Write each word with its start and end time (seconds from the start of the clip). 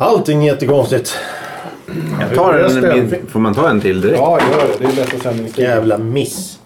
Allting 0.00 0.42
är 0.42 0.52
jättekonstigt. 0.52 1.14
Jag 2.20 2.34
tar 2.34 2.54
en, 2.54 2.80
min, 2.80 3.26
får 3.28 3.40
man 3.40 3.54
ta 3.54 3.70
en 3.70 3.80
till 3.80 4.00
direkt? 4.00 4.18
Ja, 4.18 4.40
gör 4.52 4.58
det. 4.58 4.86
Det 4.86 4.92
är 4.92 4.96
bättre 4.96 5.18
sändningstid. 5.18 5.64
Jävla 5.64 5.98
miss. 5.98 6.57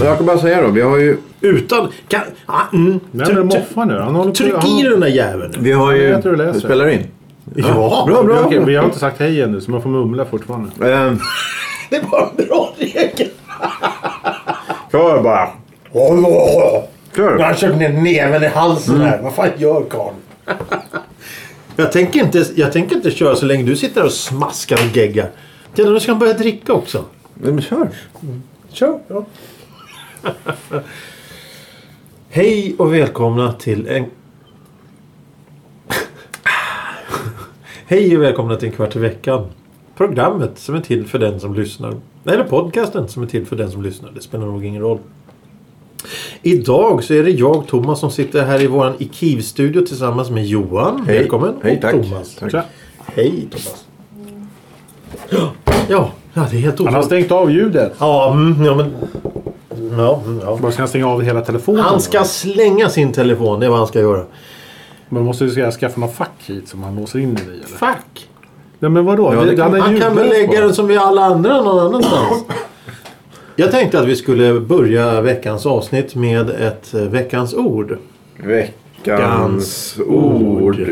Men 0.00 0.08
jag 0.08 0.16
kan 0.16 0.26
bara 0.26 0.38
säga 0.38 0.62
då. 0.62 0.68
Vi 0.68 0.80
har 0.80 0.98
ju, 0.98 1.16
Utan... 1.40 1.88
Kan, 2.08 2.20
ah, 2.46 2.60
mm. 2.72 3.00
Nej 3.10 3.34
men 3.34 3.46
Moffa 3.46 3.84
nu. 3.84 3.98
Han 3.98 4.14
håller 4.14 4.30
på. 4.30 4.36
Tryck 4.36 4.54
han, 4.56 4.70
i 4.70 4.82
den 4.82 5.00
där 5.00 5.08
jäveln. 5.08 5.54
vi 5.58 5.72
har 5.72 5.92
ju... 5.92 6.02
Jag 6.02 6.22
tror 6.22 6.32
du 6.32 6.38
läser. 6.38 6.52
Vi 6.52 6.60
spelar 6.60 6.88
in. 6.88 7.06
Ja, 7.54 8.04
Bra, 8.08 8.22
bra. 8.22 8.40
Okej, 8.44 8.64
vi 8.64 8.76
har 8.76 8.84
inte 8.84 8.98
sagt 8.98 9.20
hej 9.20 9.42
ännu 9.42 9.60
så 9.60 9.70
man 9.70 9.82
får 9.82 9.90
mumla 9.90 10.24
fortfarande. 10.24 10.92
Ehm, 10.94 11.18
Det 11.90 12.02
var 12.10 12.30
en 12.38 12.46
bra 12.46 12.72
regel. 12.78 13.28
Kör 14.92 15.22
bara. 15.22 15.48
Kör. 17.16 17.38
Jag 17.38 17.58
kör 17.58 17.76
ner 17.76 17.88
näven 17.92 18.42
i 18.42 18.46
halsen 18.46 19.00
här. 19.00 19.22
Vad 19.22 19.34
fan 19.34 19.48
gör 19.56 19.82
karln? 19.90 20.16
jag, 21.76 21.92
tänker 21.92 22.20
inte, 22.20 22.44
jag 22.54 22.72
tänker 22.72 22.96
inte 22.96 23.10
köra 23.10 23.36
så 23.36 23.46
länge 23.46 23.62
du 23.64 23.76
sitter 23.76 24.04
och 24.04 24.12
smaskar 24.12 24.76
och 24.90 24.96
geggar. 24.96 25.30
Jävlar, 25.74 25.94
nu 25.94 26.00
ska 26.00 26.12
han 26.12 26.18
börja 26.18 26.32
dricka 26.32 26.72
också. 26.72 27.04
Nej, 27.34 27.52
men 27.52 27.62
kör. 27.62 27.88
Kör. 28.72 28.98
Ja. 29.08 29.24
Hej 32.28 32.74
och 32.78 32.94
välkomna 32.94 33.52
till 33.52 33.88
en... 33.88 34.04
Hej 37.86 38.16
och 38.16 38.22
välkomna 38.22 38.56
till 38.56 38.68
en 38.68 38.74
kvart 38.74 38.96
i 38.96 38.98
veckan. 38.98 39.46
Programmet 39.96 40.58
som 40.58 40.74
är 40.74 40.80
till 40.80 41.06
för 41.06 41.18
den 41.18 41.40
som 41.40 41.54
lyssnar. 41.54 41.94
Eller 42.24 42.44
podcasten 42.44 43.08
som 43.08 43.22
är 43.22 43.26
till 43.26 43.46
för 43.46 43.56
den 43.56 43.70
som 43.70 43.82
lyssnar. 43.82 44.10
Det 44.10 44.20
spelar 44.20 44.46
nog 44.46 44.64
ingen 44.64 44.82
roll. 44.82 44.98
Idag 46.42 47.04
så 47.04 47.14
är 47.14 47.22
det 47.22 47.30
jag, 47.30 47.66
Thomas, 47.66 48.00
som 48.00 48.10
sitter 48.10 48.44
här 48.44 48.62
i 48.62 48.66
våran 48.66 48.94
IKIV-studio 48.98 49.86
tillsammans 49.86 50.30
med 50.30 50.46
Johan. 50.46 51.04
Hej. 51.06 51.18
Välkommen. 51.18 51.54
Hej, 51.62 51.76
och 51.76 51.82
tack. 51.82 51.92
Thomas. 51.92 52.34
Tack. 52.34 52.66
Hej 53.14 53.48
Thomas. 53.50 53.84
Ja, 55.88 56.10
ja, 56.34 56.46
det 56.50 56.56
är 56.56 56.60
helt 56.60 56.78
Han 56.78 56.86
har 56.86 56.92
otroligt. 56.92 57.06
stängt 57.06 57.32
av 57.32 57.50
ljudet. 57.50 57.92
Ja, 57.98 58.32
mm, 58.32 58.64
ja, 58.64 58.74
men... 58.74 58.94
Ja, 59.96 60.22
ja. 60.42 60.58
Bara 60.62 60.72
ska 60.72 60.82
han 60.82 60.88
stänga 60.88 61.08
av 61.08 61.22
hela 61.22 61.40
telefonen? 61.40 61.80
Han 61.80 62.00
ska 62.00 62.24
slänga 62.24 62.88
sin 62.88 63.12
telefon, 63.12 63.60
det 63.60 63.66
är 63.66 63.70
vad 63.70 63.78
han 63.78 63.86
ska 63.86 64.00
göra. 64.00 64.24
Men 65.08 65.22
måste 65.22 65.44
du 65.44 65.50
ska 65.50 65.70
skaffa 65.70 66.00
någon 66.00 66.12
fack 66.12 66.30
hit 66.46 66.68
som 66.68 66.82
han 66.82 66.96
låser 66.96 67.18
in 67.18 67.34
den 67.34 67.44
i 67.44 67.48
eller? 67.48 67.66
Fuck! 67.66 68.28
Nej 68.78 68.90
men 68.90 69.04
vadå? 69.04 69.34
Ja, 69.34 69.44
det 69.44 69.56
kan- 69.56 69.74
är 69.74 69.80
Han 69.80 70.00
kan 70.00 70.16
väl 70.16 70.28
lägga 70.28 70.60
den 70.60 70.74
som 70.74 70.86
vi 70.86 70.96
alla 70.96 71.24
andra 71.24 71.62
någon 71.62 71.78
annanstans. 71.86 72.44
Jag 73.56 73.70
tänkte 73.70 74.00
att 74.00 74.06
vi 74.06 74.16
skulle 74.16 74.60
börja 74.60 75.20
veckans 75.20 75.66
avsnitt 75.66 76.14
med 76.14 76.50
ett 76.50 76.94
eh, 76.94 77.00
veckans 77.00 77.54
ord. 77.54 77.98
Veckans 78.36 79.96
ord. 80.06 80.86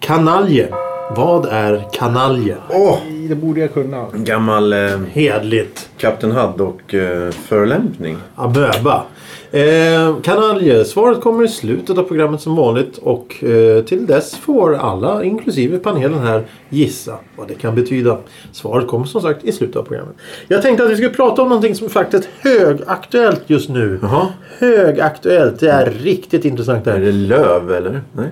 Kanalje. 0.00 0.68
Vad 1.10 1.46
är 1.46 1.84
kanalje? 1.92 2.56
Åh! 2.70 2.98
Det 3.28 3.34
borde 3.34 3.60
jag 3.60 3.74
kunna. 3.74 4.06
En 4.14 4.24
gammal 4.24 4.72
eh, 4.72 4.98
Hedligt. 5.12 5.90
Kapten 5.98 6.32
Haddock 6.32 6.94
eh, 6.94 7.30
förolämpning. 7.30 8.16
Amöba. 8.34 9.02
Eh, 9.50 10.16
kanalje. 10.22 10.84
Svaret 10.84 11.20
kommer 11.20 11.44
i 11.44 11.48
slutet 11.48 11.98
av 11.98 12.02
programmet 12.02 12.40
som 12.40 12.56
vanligt. 12.56 12.98
Och 12.98 13.44
eh, 13.44 13.84
till 13.84 14.06
dess 14.06 14.36
får 14.36 14.74
alla, 14.74 15.24
inklusive 15.24 15.78
panelen 15.78 16.18
här, 16.18 16.44
gissa 16.68 17.14
vad 17.36 17.48
det 17.48 17.54
kan 17.54 17.74
betyda. 17.74 18.18
Svaret 18.52 18.86
kommer 18.86 19.04
som 19.06 19.20
sagt 19.20 19.44
i 19.44 19.52
slutet 19.52 19.76
av 19.76 19.82
programmet. 19.82 20.14
Jag 20.48 20.62
tänkte 20.62 20.84
att 20.84 20.90
vi 20.90 20.94
skulle 20.96 21.10
prata 21.10 21.42
om 21.42 21.48
någonting 21.48 21.74
som 21.74 21.88
faktiskt 21.90 22.28
är 22.42 22.50
högaktuellt 22.50 23.42
just 23.46 23.68
nu. 23.68 23.98
Jaha. 24.02 24.28
Högaktuellt. 24.58 25.60
Det 25.60 25.70
är 25.70 25.90
riktigt 25.90 26.44
intressant 26.44 26.84
det 26.84 26.90
Är 26.90 26.94
här. 26.94 27.04
det 27.04 27.12
löv 27.12 27.72
eller? 27.72 28.00
Nej. 28.12 28.28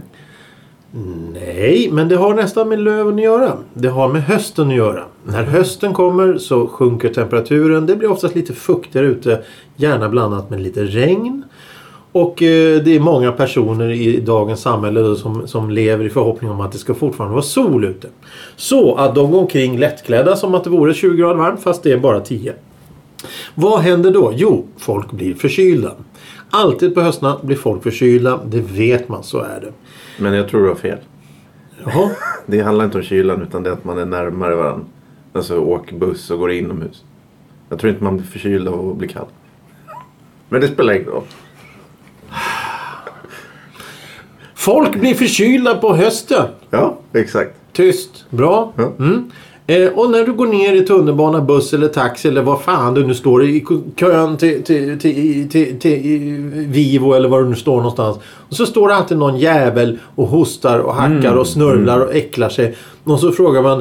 Nej, 1.32 1.88
men 1.92 2.08
det 2.08 2.16
har 2.16 2.34
nästan 2.34 2.68
med 2.68 2.78
löven 2.78 3.14
att 3.14 3.22
göra. 3.22 3.52
Det 3.74 3.88
har 3.88 4.08
med 4.08 4.22
hösten 4.24 4.68
att 4.68 4.76
göra. 4.76 5.04
När 5.24 5.42
hösten 5.42 5.92
kommer 5.92 6.38
så 6.38 6.66
sjunker 6.66 7.08
temperaturen. 7.08 7.86
Det 7.86 7.96
blir 7.96 8.10
oftast 8.10 8.34
lite 8.34 8.52
fuktigare 8.52 9.06
ute. 9.06 9.42
Gärna 9.76 10.08
blandat 10.08 10.50
med 10.50 10.60
lite 10.60 10.84
regn. 10.84 11.42
Och 12.12 12.42
eh, 12.42 12.82
det 12.82 12.96
är 12.96 13.00
många 13.00 13.32
personer 13.32 13.90
i 13.90 14.20
dagens 14.20 14.60
samhälle 14.60 15.00
då 15.00 15.16
som, 15.16 15.48
som 15.48 15.70
lever 15.70 16.04
i 16.04 16.10
förhoppning 16.10 16.50
om 16.50 16.60
att 16.60 16.72
det 16.72 16.78
ska 16.78 16.94
fortfarande 16.94 17.32
vara 17.34 17.42
sol 17.42 17.84
ute. 17.84 18.08
Så 18.56 18.94
att 18.94 19.14
de 19.14 19.30
går 19.30 19.40
omkring 19.40 19.78
lättklädda 19.78 20.36
som 20.36 20.54
att 20.54 20.64
det 20.64 20.70
vore 20.70 20.94
20 20.94 21.16
grader 21.16 21.34
varmt 21.34 21.62
fast 21.62 21.82
det 21.82 21.92
är 21.92 21.98
bara 21.98 22.20
10. 22.20 22.52
Vad 23.54 23.80
händer 23.80 24.10
då? 24.10 24.32
Jo, 24.34 24.66
folk 24.78 25.12
blir 25.12 25.34
förkylda. 25.34 25.92
Alltid 26.50 26.94
på 26.94 27.00
höstarna 27.00 27.38
blir 27.42 27.56
folk 27.56 27.82
förkylda. 27.82 28.40
Det 28.46 28.60
vet 28.60 29.08
man, 29.08 29.22
så 29.22 29.38
är 29.38 29.60
det. 29.60 29.72
Men 30.18 30.34
jag 30.34 30.48
tror 30.48 30.62
du 30.62 30.68
har 30.68 30.76
fel. 30.76 30.98
Jaha. 31.84 32.10
Det 32.46 32.60
handlar 32.60 32.84
inte 32.84 32.98
om 32.98 33.04
kylan 33.04 33.42
utan 33.42 33.62
det 33.62 33.70
är 33.70 33.74
att 33.74 33.84
man 33.84 33.98
är 33.98 34.04
närmare 34.06 34.54
varandra. 34.54 34.86
Alltså 35.32 35.58
åker 35.58 35.96
buss 35.96 36.30
och 36.30 36.38
går 36.38 36.50
inomhus. 36.52 37.04
Jag 37.68 37.78
tror 37.78 37.92
inte 37.92 38.04
man 38.04 38.16
blir 38.16 38.26
förkyld 38.26 38.68
av 38.68 38.90
att 38.90 38.96
bli 38.96 39.08
kall. 39.08 39.26
Men 40.48 40.60
det 40.60 40.68
spelar 40.68 40.92
ingen 40.94 41.08
roll. 41.08 41.24
Folk 44.54 45.00
blir 45.00 45.14
förkylda 45.14 45.74
på 45.74 45.94
hösten. 45.94 46.46
Ja, 46.70 46.98
exakt. 47.12 47.56
Tyst. 47.72 48.24
Bra. 48.30 48.72
Ja. 48.76 48.92
Mm. 48.98 49.30
Eh, 49.66 49.88
och 49.88 50.10
när 50.10 50.24
du 50.24 50.32
går 50.32 50.46
ner 50.46 50.74
i 50.74 50.86
tunnelbana, 50.86 51.40
buss 51.40 51.74
eller 51.74 51.88
taxi 51.88 52.28
eller 52.28 52.42
vad 52.42 52.62
fan 52.62 52.94
du 52.94 53.06
nu 53.06 53.14
står 53.14 53.44
i 53.44 53.64
kön 53.96 54.36
till, 54.36 54.62
till, 54.62 54.98
till, 54.98 55.48
till, 55.48 55.78
till 55.78 56.00
Vivo 56.52 57.12
eller 57.12 57.28
var 57.28 57.42
du 57.42 57.48
nu 57.48 57.54
står 57.56 57.76
någonstans. 57.76 58.18
Och 58.48 58.56
så 58.56 58.66
står 58.66 58.88
det 58.88 58.94
alltid 58.94 59.18
någon 59.18 59.38
jävel 59.38 59.98
och 60.14 60.26
hostar 60.26 60.78
och 60.78 60.94
hackar 60.94 61.34
och 61.34 61.46
snörvlar 61.46 62.00
och 62.00 62.14
äcklar 62.14 62.48
sig. 62.48 62.74
Och 63.04 63.20
så 63.20 63.32
frågar 63.32 63.62
man 63.62 63.80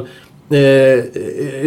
eh, 0.50 0.58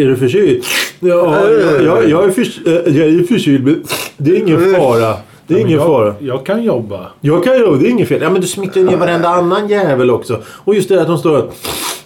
är 0.01 0.05
du 0.05 0.15
förkyld? 0.15 0.63
Ja, 0.99 1.49
jag, 1.49 1.83
jag, 1.83 2.09
jag, 2.09 2.23
är 2.23 2.31
för, 2.31 2.41
eh, 2.41 2.97
jag 2.97 3.07
är 3.07 3.23
förkyld 3.23 3.63
men 3.63 3.83
det 4.17 4.31
är 4.31 4.39
ingen 4.39 4.75
fara. 4.75 5.13
Det 5.47 5.53
är 5.53 5.57
Men 5.57 5.67
ingen 5.67 5.79
jag, 5.79 5.87
fara. 5.87 6.15
Jag 6.19 6.45
kan 6.45 6.63
jobba. 6.63 7.07
Jag 7.21 7.43
kan 7.43 7.53
göra 7.53 7.75
det, 7.75 7.87
är 7.87 7.89
inget 7.89 8.07
fel. 8.07 8.21
Ja 8.21 8.29
men 8.29 8.41
du 8.41 8.47
smittar 8.47 8.81
ner 8.81 8.97
varenda 8.97 9.29
annan 9.29 9.67
jävel 9.67 10.09
också. 10.11 10.41
Och 10.47 10.75
just 10.75 10.89
det 10.89 11.01
att 11.01 11.07
de 11.07 11.17
står 11.17 11.49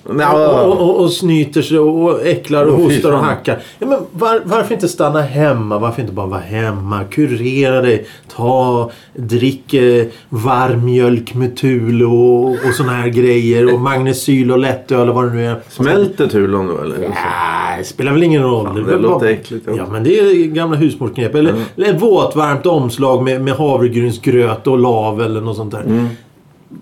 och, 0.04 0.66
och, 0.66 0.82
och, 0.82 1.00
och 1.04 1.12
snyter 1.12 1.62
sig 1.62 1.80
och 1.80 2.26
äcklar 2.26 2.66
och 2.66 2.78
hostar 2.78 3.12
och 3.12 3.20
fan. 3.20 3.24
hackar. 3.30 3.60
Ja, 3.80 3.88
men 3.88 4.00
var, 4.12 4.42
varför 4.46 4.74
inte 4.74 4.88
stanna 4.88 5.22
hemma? 5.22 5.80
Varför 5.80 6.02
inte 6.02 6.14
bara 6.14 6.26
vara 6.28 6.40
hemma? 6.40 7.04
Kurera 7.04 7.82
dig. 7.82 8.06
Ta, 8.36 8.92
drick 9.16 9.74
eh, 9.74 10.06
varm 10.30 10.86
mjölk 10.86 11.34
med 11.36 11.58
Thule 11.58 12.06
och, 12.06 12.50
och 12.50 12.74
såna 12.78 12.92
här 12.92 13.08
grejer. 13.08 13.74
Och 13.74 13.80
magnesyl 13.80 14.52
och 14.52 14.60
lättöl 14.60 15.10
och 15.10 15.16
vad 15.16 15.26
det 15.26 15.34
nu 15.34 15.46
är. 15.46 15.60
Smälter 15.70 16.28
Tulon 16.28 16.68
då 16.68 16.78
eller? 16.82 16.98
Nej, 17.00 17.78
det 17.80 17.84
spelar 17.84 18.12
väl 18.12 18.24
ingen 18.24 18.44
roll. 18.44 18.76
det 18.76 18.82
är 18.82 18.86
väl 18.86 19.02
låter 19.02 19.20
bara- 19.20 19.30
äckligt, 19.30 19.64
ja. 19.68 19.74
Ja, 19.78 19.86
men 19.92 20.04
det 20.04 20.20
är 20.20 20.46
gamla 20.46 20.78
husmorsknep. 20.78 21.36
Eller, 21.36 21.54
eller 21.78 21.90
ett 21.94 22.02
våtvarmt 22.02 22.66
omslag 22.66 23.24
med, 23.24 23.42
med 23.42 23.54
havregrynsgröt 23.54 24.68
och 24.68 24.78
lav 24.80 25.22
eller 25.22 25.42
något 25.42 25.56
sånt 25.58 25.72
där. 25.72 25.82
Mm. 25.82 26.08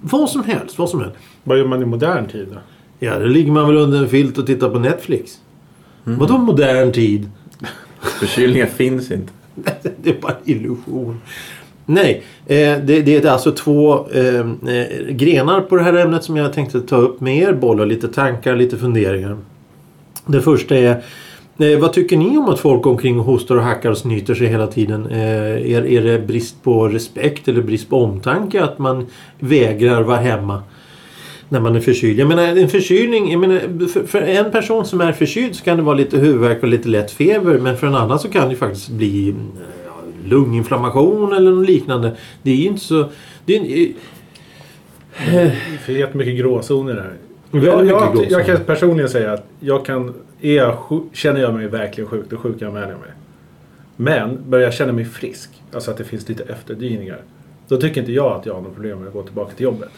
Vad 0.01 0.29
som 0.29 0.43
helst, 0.43 0.77
vad 0.77 0.89
som 0.89 0.99
helst. 0.99 1.15
Vad 1.43 1.57
gör 1.57 1.65
man 1.65 1.81
i 1.81 1.85
modern 1.85 2.27
tid 2.27 2.47
då? 2.51 2.57
Ja, 2.99 3.19
då 3.19 3.25
ligger 3.25 3.51
man 3.51 3.67
väl 3.67 3.77
under 3.77 3.99
en 3.99 4.09
filt 4.09 4.37
och 4.37 4.47
tittar 4.47 4.69
på 4.69 4.79
Netflix. 4.79 5.39
Mm. 6.05 6.19
Vadå 6.19 6.37
modern 6.37 6.91
tid? 6.91 7.29
Förkylningar 8.01 8.65
finns 8.65 9.11
inte. 9.11 9.33
det 10.01 10.09
är 10.09 10.21
bara 10.21 10.31
en 10.31 10.49
illusion. 10.49 11.21
Nej, 11.85 12.23
eh, 12.45 12.77
det, 12.83 13.01
det 13.01 13.25
är 13.25 13.29
alltså 13.29 13.51
två 13.51 14.07
eh, 14.09 14.39
eh, 14.39 15.07
grenar 15.09 15.61
på 15.61 15.75
det 15.75 15.83
här 15.83 15.93
ämnet 15.93 16.23
som 16.23 16.37
jag 16.37 16.53
tänkte 16.53 16.81
ta 16.81 16.95
upp 16.95 17.21
med 17.21 17.37
er. 17.37 17.53
Bolla 17.53 17.85
lite 17.85 18.07
tankar, 18.07 18.55
lite 18.55 18.77
funderingar. 18.77 19.37
Det 20.25 20.41
första 20.41 20.75
är 20.75 21.03
eh, 21.57 21.79
vad 21.79 21.93
tycker 21.93 22.17
ni 22.17 22.37
om 22.37 22.49
att 22.49 22.59
folk 22.59 22.85
omkring 22.85 23.19
och 23.19 23.25
hostar 23.25 23.55
och 23.55 23.63
hackar 23.63 23.91
och 23.91 23.97
snyter 23.97 24.35
sig 24.35 24.47
hela 24.47 24.67
tiden? 24.67 25.05
Är, 25.05 25.85
är 25.85 26.01
det 26.01 26.19
brist 26.19 26.63
på 26.63 26.87
respekt 26.87 27.47
eller 27.47 27.61
brist 27.61 27.89
på 27.89 28.03
omtanke 28.03 28.63
att 28.63 28.79
man 28.79 29.07
vägrar 29.39 30.01
vara 30.01 30.17
hemma? 30.17 30.63
När 31.49 31.59
man 31.59 31.75
är 31.75 31.79
förkyld. 31.79 32.19
Jag 32.19 32.27
menar 32.27 32.43
en 32.43 32.69
förkylning, 32.69 33.31
jag 33.31 33.39
menar, 33.39 33.87
för, 33.87 34.03
för 34.03 34.21
en 34.21 34.51
person 34.51 34.85
som 34.85 35.01
är 35.01 35.11
förkyld 35.11 35.55
så 35.55 35.63
kan 35.63 35.77
det 35.77 35.83
vara 35.83 35.95
lite 35.95 36.17
huvudvärk 36.17 36.63
och 36.63 36.69
lite 36.69 36.89
lätt 36.89 37.11
feber. 37.11 37.57
Men 37.59 37.77
för 37.77 37.87
en 37.87 37.95
annan 37.95 38.19
så 38.19 38.29
kan 38.29 38.49
det 38.49 38.55
faktiskt 38.55 38.89
bli 38.89 39.29
eh, 39.29 40.29
lunginflammation 40.29 41.33
eller 41.33 41.51
något 41.51 41.67
liknande. 41.67 42.15
Det 42.41 42.51
är 42.51 42.55
ju 42.55 42.65
inte 42.65 42.81
så... 42.81 43.09
Det 43.45 43.55
är, 43.55 43.91
Det 45.31 45.51
finns 45.85 45.99
jättemycket 45.99 46.37
gråzoner 46.37 46.93
här. 46.93 47.13
Jag, 47.65 47.85
jag, 47.85 48.25
jag 48.29 48.45
kan 48.45 48.57
personligen 48.65 49.09
säga 49.09 49.33
att 49.33 49.45
jag 49.59 49.85
kan, 49.85 50.13
är 50.41 50.55
jag, 50.55 50.75
sjuk- 50.77 51.09
känner 51.13 51.41
jag 51.41 51.53
mig 51.53 51.67
verkligen 51.67 52.09
sjuk, 52.09 52.25
då 52.29 52.37
sjukanmäler 52.37 52.89
jag 52.89 52.99
mig. 52.99 53.09
Men 53.95 54.49
börjar 54.49 54.65
jag 54.65 54.73
känna 54.73 54.93
mig 54.93 55.05
frisk, 55.05 55.49
alltså 55.73 55.91
att 55.91 55.97
det 55.97 56.03
finns 56.03 56.29
lite 56.29 56.43
efterdyningar. 56.43 57.21
Då 57.67 57.77
tycker 57.77 58.01
inte 58.01 58.11
jag 58.11 58.31
att 58.39 58.45
jag 58.45 58.53
har 58.53 58.61
något 58.61 58.73
problem 58.73 58.99
med 58.99 59.07
att 59.07 59.13
gå 59.13 59.23
tillbaka 59.23 59.53
till 59.55 59.63
jobbet. 59.63 59.89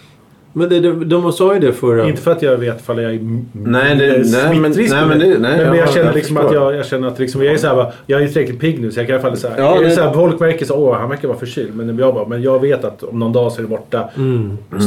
Men 0.53 0.69
det, 0.69 0.79
de, 0.79 1.09
de 1.09 1.31
sa 1.31 1.53
ju 1.53 1.59
det 1.59 1.73
förra. 1.73 2.07
Inte 2.07 2.21
för 2.21 2.31
att 2.31 2.41
jag 2.41 2.57
vet 2.57 2.79
ifall 2.81 3.01
jag 3.01 3.13
är 3.13 3.19
Nej, 3.53 3.95
det- 3.95 4.17
men- 4.17 4.25
smittrisk 4.55 4.93
nej, 4.93 5.05
men 5.07 5.19
det- 5.19 5.27
nej, 5.27 5.37
men 5.39 5.65
jag- 5.65 5.77
jag 5.77 5.89
känner 5.93 6.05
jag 6.05 6.15
liksom 6.15 6.37
att 6.37 6.53
jag, 6.53 6.75
jag 6.75 6.85
känner 6.85 7.07
att 7.07 7.19
liksom, 7.19 7.43
jag 7.43 7.53
är 7.53 7.57
så 7.57 7.67
här, 7.67 7.75
bara, 7.75 7.91
jag 8.05 8.21
är 8.23 8.27
tillräckligt 8.27 8.59
pigg 8.59 8.81
nu 8.81 8.91
så 8.91 8.99
jag 8.99 9.07
kan 9.07 9.15
i 9.15 9.19
alla 9.19 9.29
fall 9.29 9.37
så 9.37 9.47
här, 9.47 9.57
Ja, 9.57 9.79
är 9.79 9.83
det 9.83 9.91
så 9.91 10.01
här, 10.01 10.13
folk 10.13 10.39
märker 10.39 10.65
så 10.65 10.75
åh 10.75 10.95
han 10.97 11.09
verkar 11.09 11.27
vara 11.27 11.37
förkyld. 11.37 11.75
Men 11.75 11.97
jag 11.97 12.13
bara, 12.13 12.27
men 12.27 12.41
jag 12.41 12.59
vet 12.61 12.83
att 12.83 13.03
om 13.03 13.19
någon 13.19 13.33
dag 13.33 13.51
så 13.51 13.57
är 13.57 13.61
det 13.61 13.69
borta. 13.69 14.09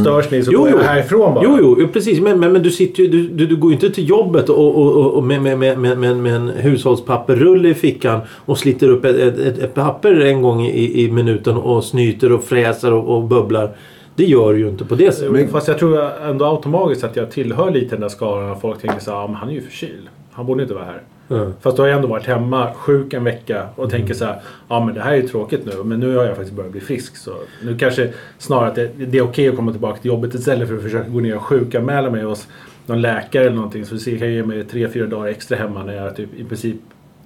Störs 0.02 0.30
ni 0.30 0.42
så 0.42 0.50
Jo, 0.52 0.58
går 0.60 0.68
jag 0.70 0.78
härifrån 0.78 1.34
bara. 1.34 1.44
Jo, 1.44 1.76
jo, 1.78 1.88
precis. 1.92 2.20
Men, 2.20 2.40
men, 2.40 2.52
men 2.52 2.62
du, 2.62 2.70
sitter 2.70 3.02
ju, 3.02 3.08
du, 3.08 3.28
du, 3.28 3.46
du 3.46 3.56
går 3.56 3.70
ju 3.70 3.74
inte 3.74 3.90
till 3.90 4.08
jobbet 4.08 4.48
och, 4.48 4.76
och, 4.78 4.92
och, 4.96 5.14
och 5.14 5.24
med, 5.24 5.42
med, 5.42 5.58
med, 5.58 5.78
med, 5.78 5.98
med, 5.98 6.16
med 6.16 6.34
en 6.36 6.48
hushållspapperrulle 6.48 7.68
i 7.68 7.74
fickan 7.74 8.20
och 8.44 8.58
sliter 8.58 8.88
upp 8.88 9.04
ett, 9.04 9.16
ett, 9.16 9.38
ett, 9.38 9.58
ett 9.58 9.74
papper 9.74 10.20
en 10.20 10.42
gång 10.42 10.62
i, 10.62 11.04
i 11.04 11.10
minuten 11.10 11.56
och 11.56 11.84
snyter 11.84 12.32
och 12.32 12.44
fräser 12.44 12.92
och, 12.92 13.16
och 13.16 13.22
bubblar. 13.22 13.70
Det 14.16 14.24
gör 14.24 14.52
du 14.52 14.58
ju 14.58 14.68
inte 14.68 14.84
på 14.84 14.94
det 14.94 15.12
sättet. 15.12 15.40
Jo, 15.40 15.48
Fast 15.48 15.68
jag 15.68 15.78
tror 15.78 16.10
ändå 16.22 16.44
automatiskt 16.44 17.04
att 17.04 17.16
jag 17.16 17.30
tillhör 17.30 17.70
lite 17.70 17.94
den 17.94 18.00
där 18.00 18.08
skaran 18.08 18.50
av 18.50 18.56
folk 18.56 18.80
tänker 18.80 19.00
så 19.00 19.10
här, 19.10 19.18
"Ja, 19.18 19.26
men 19.26 19.36
han 19.36 19.48
är 19.48 19.52
ju 19.52 19.60
förkyld. 19.60 20.08
Han 20.32 20.46
borde 20.46 20.62
inte 20.62 20.74
vara 20.74 20.84
här. 20.84 21.02
Ja. 21.28 21.52
Fast 21.60 21.76
då 21.76 21.82
har 21.82 21.88
jag 21.88 21.96
ändå 21.96 22.08
varit 22.08 22.26
hemma 22.26 22.72
sjuk 22.74 23.12
en 23.12 23.24
vecka 23.24 23.68
och 23.76 23.90
tänker 23.90 24.14
så 24.14 24.24
här, 24.24 24.40
ja 24.68 24.84
men 24.84 24.94
det 24.94 25.00
här 25.00 25.12
är 25.12 25.16
ju 25.16 25.28
tråkigt 25.28 25.66
nu 25.66 25.84
men 25.84 26.00
nu 26.00 26.16
har 26.16 26.24
jag 26.24 26.36
faktiskt 26.36 26.56
börjat 26.56 26.72
bli 26.72 26.80
frisk. 26.80 27.16
Så 27.16 27.30
nu 27.62 27.78
kanske 27.78 28.10
snarare 28.38 28.68
att 28.68 28.74
det, 28.74 28.90
det 28.96 29.18
är 29.18 29.22
okej 29.22 29.48
att 29.48 29.56
komma 29.56 29.72
tillbaka 29.72 30.00
till 30.00 30.08
jobbet 30.08 30.34
istället 30.34 30.68
för 30.68 30.76
att 30.76 30.82
försöka 30.82 31.08
gå 31.08 31.20
ner 31.20 31.36
och 31.36 31.42
sjukanmäla 31.42 32.10
mig 32.10 32.22
hos 32.22 32.48
någon 32.86 33.00
läkare 33.02 33.44
eller 33.44 33.56
någonting. 33.56 33.84
Så 33.84 34.10
jag 34.10 34.18
kan 34.18 34.32
ge 34.32 34.42
mig 34.42 34.64
tre, 34.64 34.88
fyra 34.88 35.06
dagar 35.06 35.26
extra 35.28 35.56
hemma 35.56 35.84
när 35.84 35.94
jag 35.94 36.16
typ 36.16 36.28
i 36.36 36.44
princip 36.44 36.76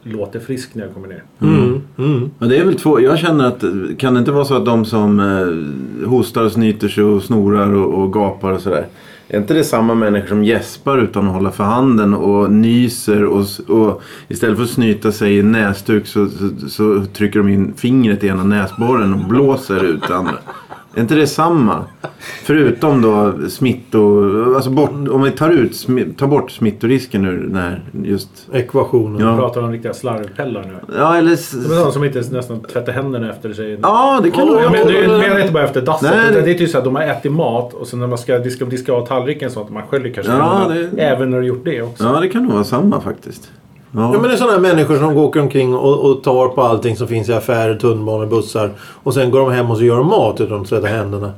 låter 0.02 0.40
frisk 0.40 0.74
när 0.74 0.84
jag 0.84 0.94
kommer 0.94 1.08
ner. 1.08 1.22
Mm, 1.40 1.77
mm. 1.98 2.30
Men 2.38 2.48
det 2.48 2.56
är 2.56 2.64
väl 2.64 2.74
två. 2.74 3.00
Jag 3.00 3.18
känner 3.18 3.44
att 3.44 3.64
kan 3.98 4.14
det 4.14 4.18
inte 4.18 4.32
vara 4.32 4.44
så 4.44 4.56
att 4.56 4.64
de 4.64 4.84
som 4.84 5.20
eh, 5.20 6.08
hostar 6.08 6.44
och 6.44 6.52
snyter 6.52 6.88
sig 6.88 7.04
och 7.04 7.22
snorar 7.22 7.74
och, 7.74 8.02
och 8.02 8.12
gapar 8.12 8.52
och 8.52 8.60
sådär. 8.60 8.86
Är 9.28 9.38
inte 9.38 9.54
det 9.54 9.64
samma 9.64 9.94
människor 9.94 10.28
som 10.28 10.44
gäspar 10.44 10.98
utan 10.98 11.26
att 11.26 11.34
hålla 11.34 11.50
för 11.50 11.64
handen 11.64 12.14
och 12.14 12.52
nyser 12.52 13.24
och, 13.24 13.46
och 13.68 14.02
istället 14.28 14.56
för 14.56 14.64
att 14.64 14.70
snyta 14.70 15.12
sig 15.12 15.38
i 15.38 15.42
näsduk 15.42 16.06
så, 16.06 16.28
så, 16.28 16.68
så 16.68 17.04
trycker 17.04 17.38
de 17.38 17.48
in 17.48 17.74
fingret 17.76 18.24
i 18.24 18.26
ena 18.26 18.44
näsborren 18.44 19.14
och 19.14 19.28
blåser 19.28 19.84
ut 19.84 20.10
andra. 20.10 20.38
Är 20.94 21.00
inte 21.00 21.14
det 21.14 21.26
samma? 21.26 21.84
Förutom 22.42 23.02
då 23.02 23.32
smitto... 23.48 24.24
Alltså 24.54 24.70
bort, 24.70 24.90
om 25.10 25.22
vi 25.22 25.30
tar, 25.30 25.50
ut, 25.50 25.86
tar 26.18 26.26
bort 26.26 26.50
smittorisken 26.50 27.24
ur 27.24 27.48
när 27.52 27.82
just... 28.04 28.48
Ekvationen. 28.52 29.20
Ja. 29.20 29.32
Vi 29.32 29.38
pratar 29.38 29.62
om 29.62 29.72
riktiga 29.72 29.94
slarvpellar 29.94 30.62
nu. 30.62 30.94
Ja, 30.98 31.16
eller... 31.16 31.32
s- 31.32 31.50
Det 31.50 31.64
är 31.64 31.68
sådana 31.76 31.90
som 31.92 32.04
inte 32.04 32.22
nästan 32.32 32.60
tvättar 32.60 32.92
händerna 32.92 33.30
efter 33.30 33.52
sig. 33.52 33.78
Ja, 33.82 34.20
det 34.22 34.30
kan 34.30 34.46
Ja, 34.46 34.52
nog 34.52 34.62
Jag 34.62 34.72
menar, 34.72 34.90
jag 34.92 35.18
menar 35.20 35.40
inte 35.40 35.52
bara 35.52 35.64
efter 35.64 35.82
dasset. 35.82 36.10
Nej, 36.16 36.32
det- 36.32 36.40
det 36.42 36.50
är 36.50 36.54
typ 36.58 36.70
så 36.70 36.78
att 36.78 36.84
de 36.84 36.96
har 36.96 37.02
ätit 37.02 37.32
mat 37.32 37.74
och 37.74 37.86
sen 37.86 37.98
när 38.00 38.06
man 38.06 38.18
ska 38.18 38.38
diska, 38.38 38.64
diska 38.64 38.92
av 38.92 39.06
tallriken 39.06 39.50
så 39.50 39.60
att 39.60 39.70
man 39.70 39.82
sköljer 39.86 40.12
kanske 40.14 40.32
Ja, 40.32 40.66
det- 40.92 41.02
Även 41.02 41.30
när 41.30 41.40
du 41.40 41.46
gjort 41.46 41.64
det 41.64 41.82
också. 41.82 42.04
Ja, 42.04 42.20
det 42.20 42.28
kan 42.28 42.42
nog 42.42 42.52
vara 42.52 42.64
samma 42.64 43.00
faktiskt. 43.00 43.50
Ja. 43.92 44.00
Ja, 44.00 44.12
men 44.12 44.22
det 44.22 44.32
är 44.32 44.36
sådana 44.36 44.58
människor 44.58 44.96
som 44.96 45.14
går 45.14 45.38
omkring 45.38 45.74
och, 45.74 46.10
och 46.10 46.22
tar 46.22 46.48
på 46.48 46.62
allting 46.62 46.96
som 46.96 47.06
finns 47.08 47.28
i 47.28 47.32
affärer, 47.32 47.74
tunnelbanor, 47.76 48.26
bussar. 48.26 48.70
Och 49.02 49.14
sen 49.14 49.30
går 49.30 49.40
de 49.40 49.52
hem 49.52 49.70
och 49.70 49.76
så 49.76 49.84
gör 49.84 49.96
de 49.96 50.06
mat 50.06 50.40
utan 50.40 50.60
att 50.60 50.68
tvätta 50.68 50.86
händerna. 50.86 51.32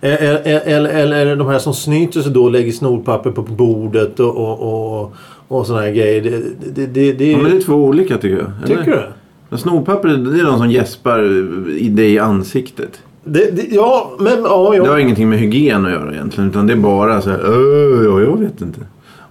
Eller, 0.00 0.40
eller, 0.68 0.90
eller, 0.90 1.36
de 1.36 1.48
här 1.48 1.58
som 1.58 1.74
snyter 1.74 2.20
sig 2.20 2.32
då 2.32 2.44
och 2.44 2.50
lägger 2.50 2.72
snorpapper 2.72 3.30
på 3.30 3.42
bordet 3.42 4.20
och, 4.20 4.36
och, 4.36 5.00
och, 5.02 5.12
och 5.48 5.66
såna 5.66 5.80
här 5.80 5.90
grejer. 5.90 6.20
Det, 6.22 6.30
det, 6.74 6.86
det, 6.86 7.12
det, 7.12 7.30
Ja, 7.32 7.38
men 7.38 7.50
det 7.50 7.56
är 7.56 7.60
två 7.62 7.74
olika 7.74 8.16
tycker 8.18 8.36
jag. 8.36 8.46
eller? 8.64 8.76
Tycker 8.76 8.90
du? 8.90 9.02
Ja, 9.50 9.56
Snorpapper, 9.56 10.08
det 10.08 10.40
är 10.40 10.44
de 10.44 10.58
som 10.58 10.70
gäspar 10.70 11.22
i 11.78 11.88
dig 11.88 12.12
i 12.14 12.18
ansiktet. 12.18 13.00
Det, 13.24 13.56
det, 13.56 13.66
ja, 13.74 14.10
men 14.18 14.32
ja, 14.44 14.70
Det 14.72 14.78
har 14.78 14.86
ja. 14.86 15.00
ingenting 15.00 15.28
med 15.28 15.38
hygien 15.38 15.86
att 15.86 15.92
göra 15.92 16.12
egentligen. 16.12 16.50
Utan 16.50 16.66
det 16.66 16.72
är 16.72 16.76
bara 16.76 17.20
så 17.22 17.30
här, 17.30 17.40
"Åh, 17.44 18.04
ja, 18.04 18.20
jag 18.20 18.38
vet 18.40 18.60
inte. 18.60 18.80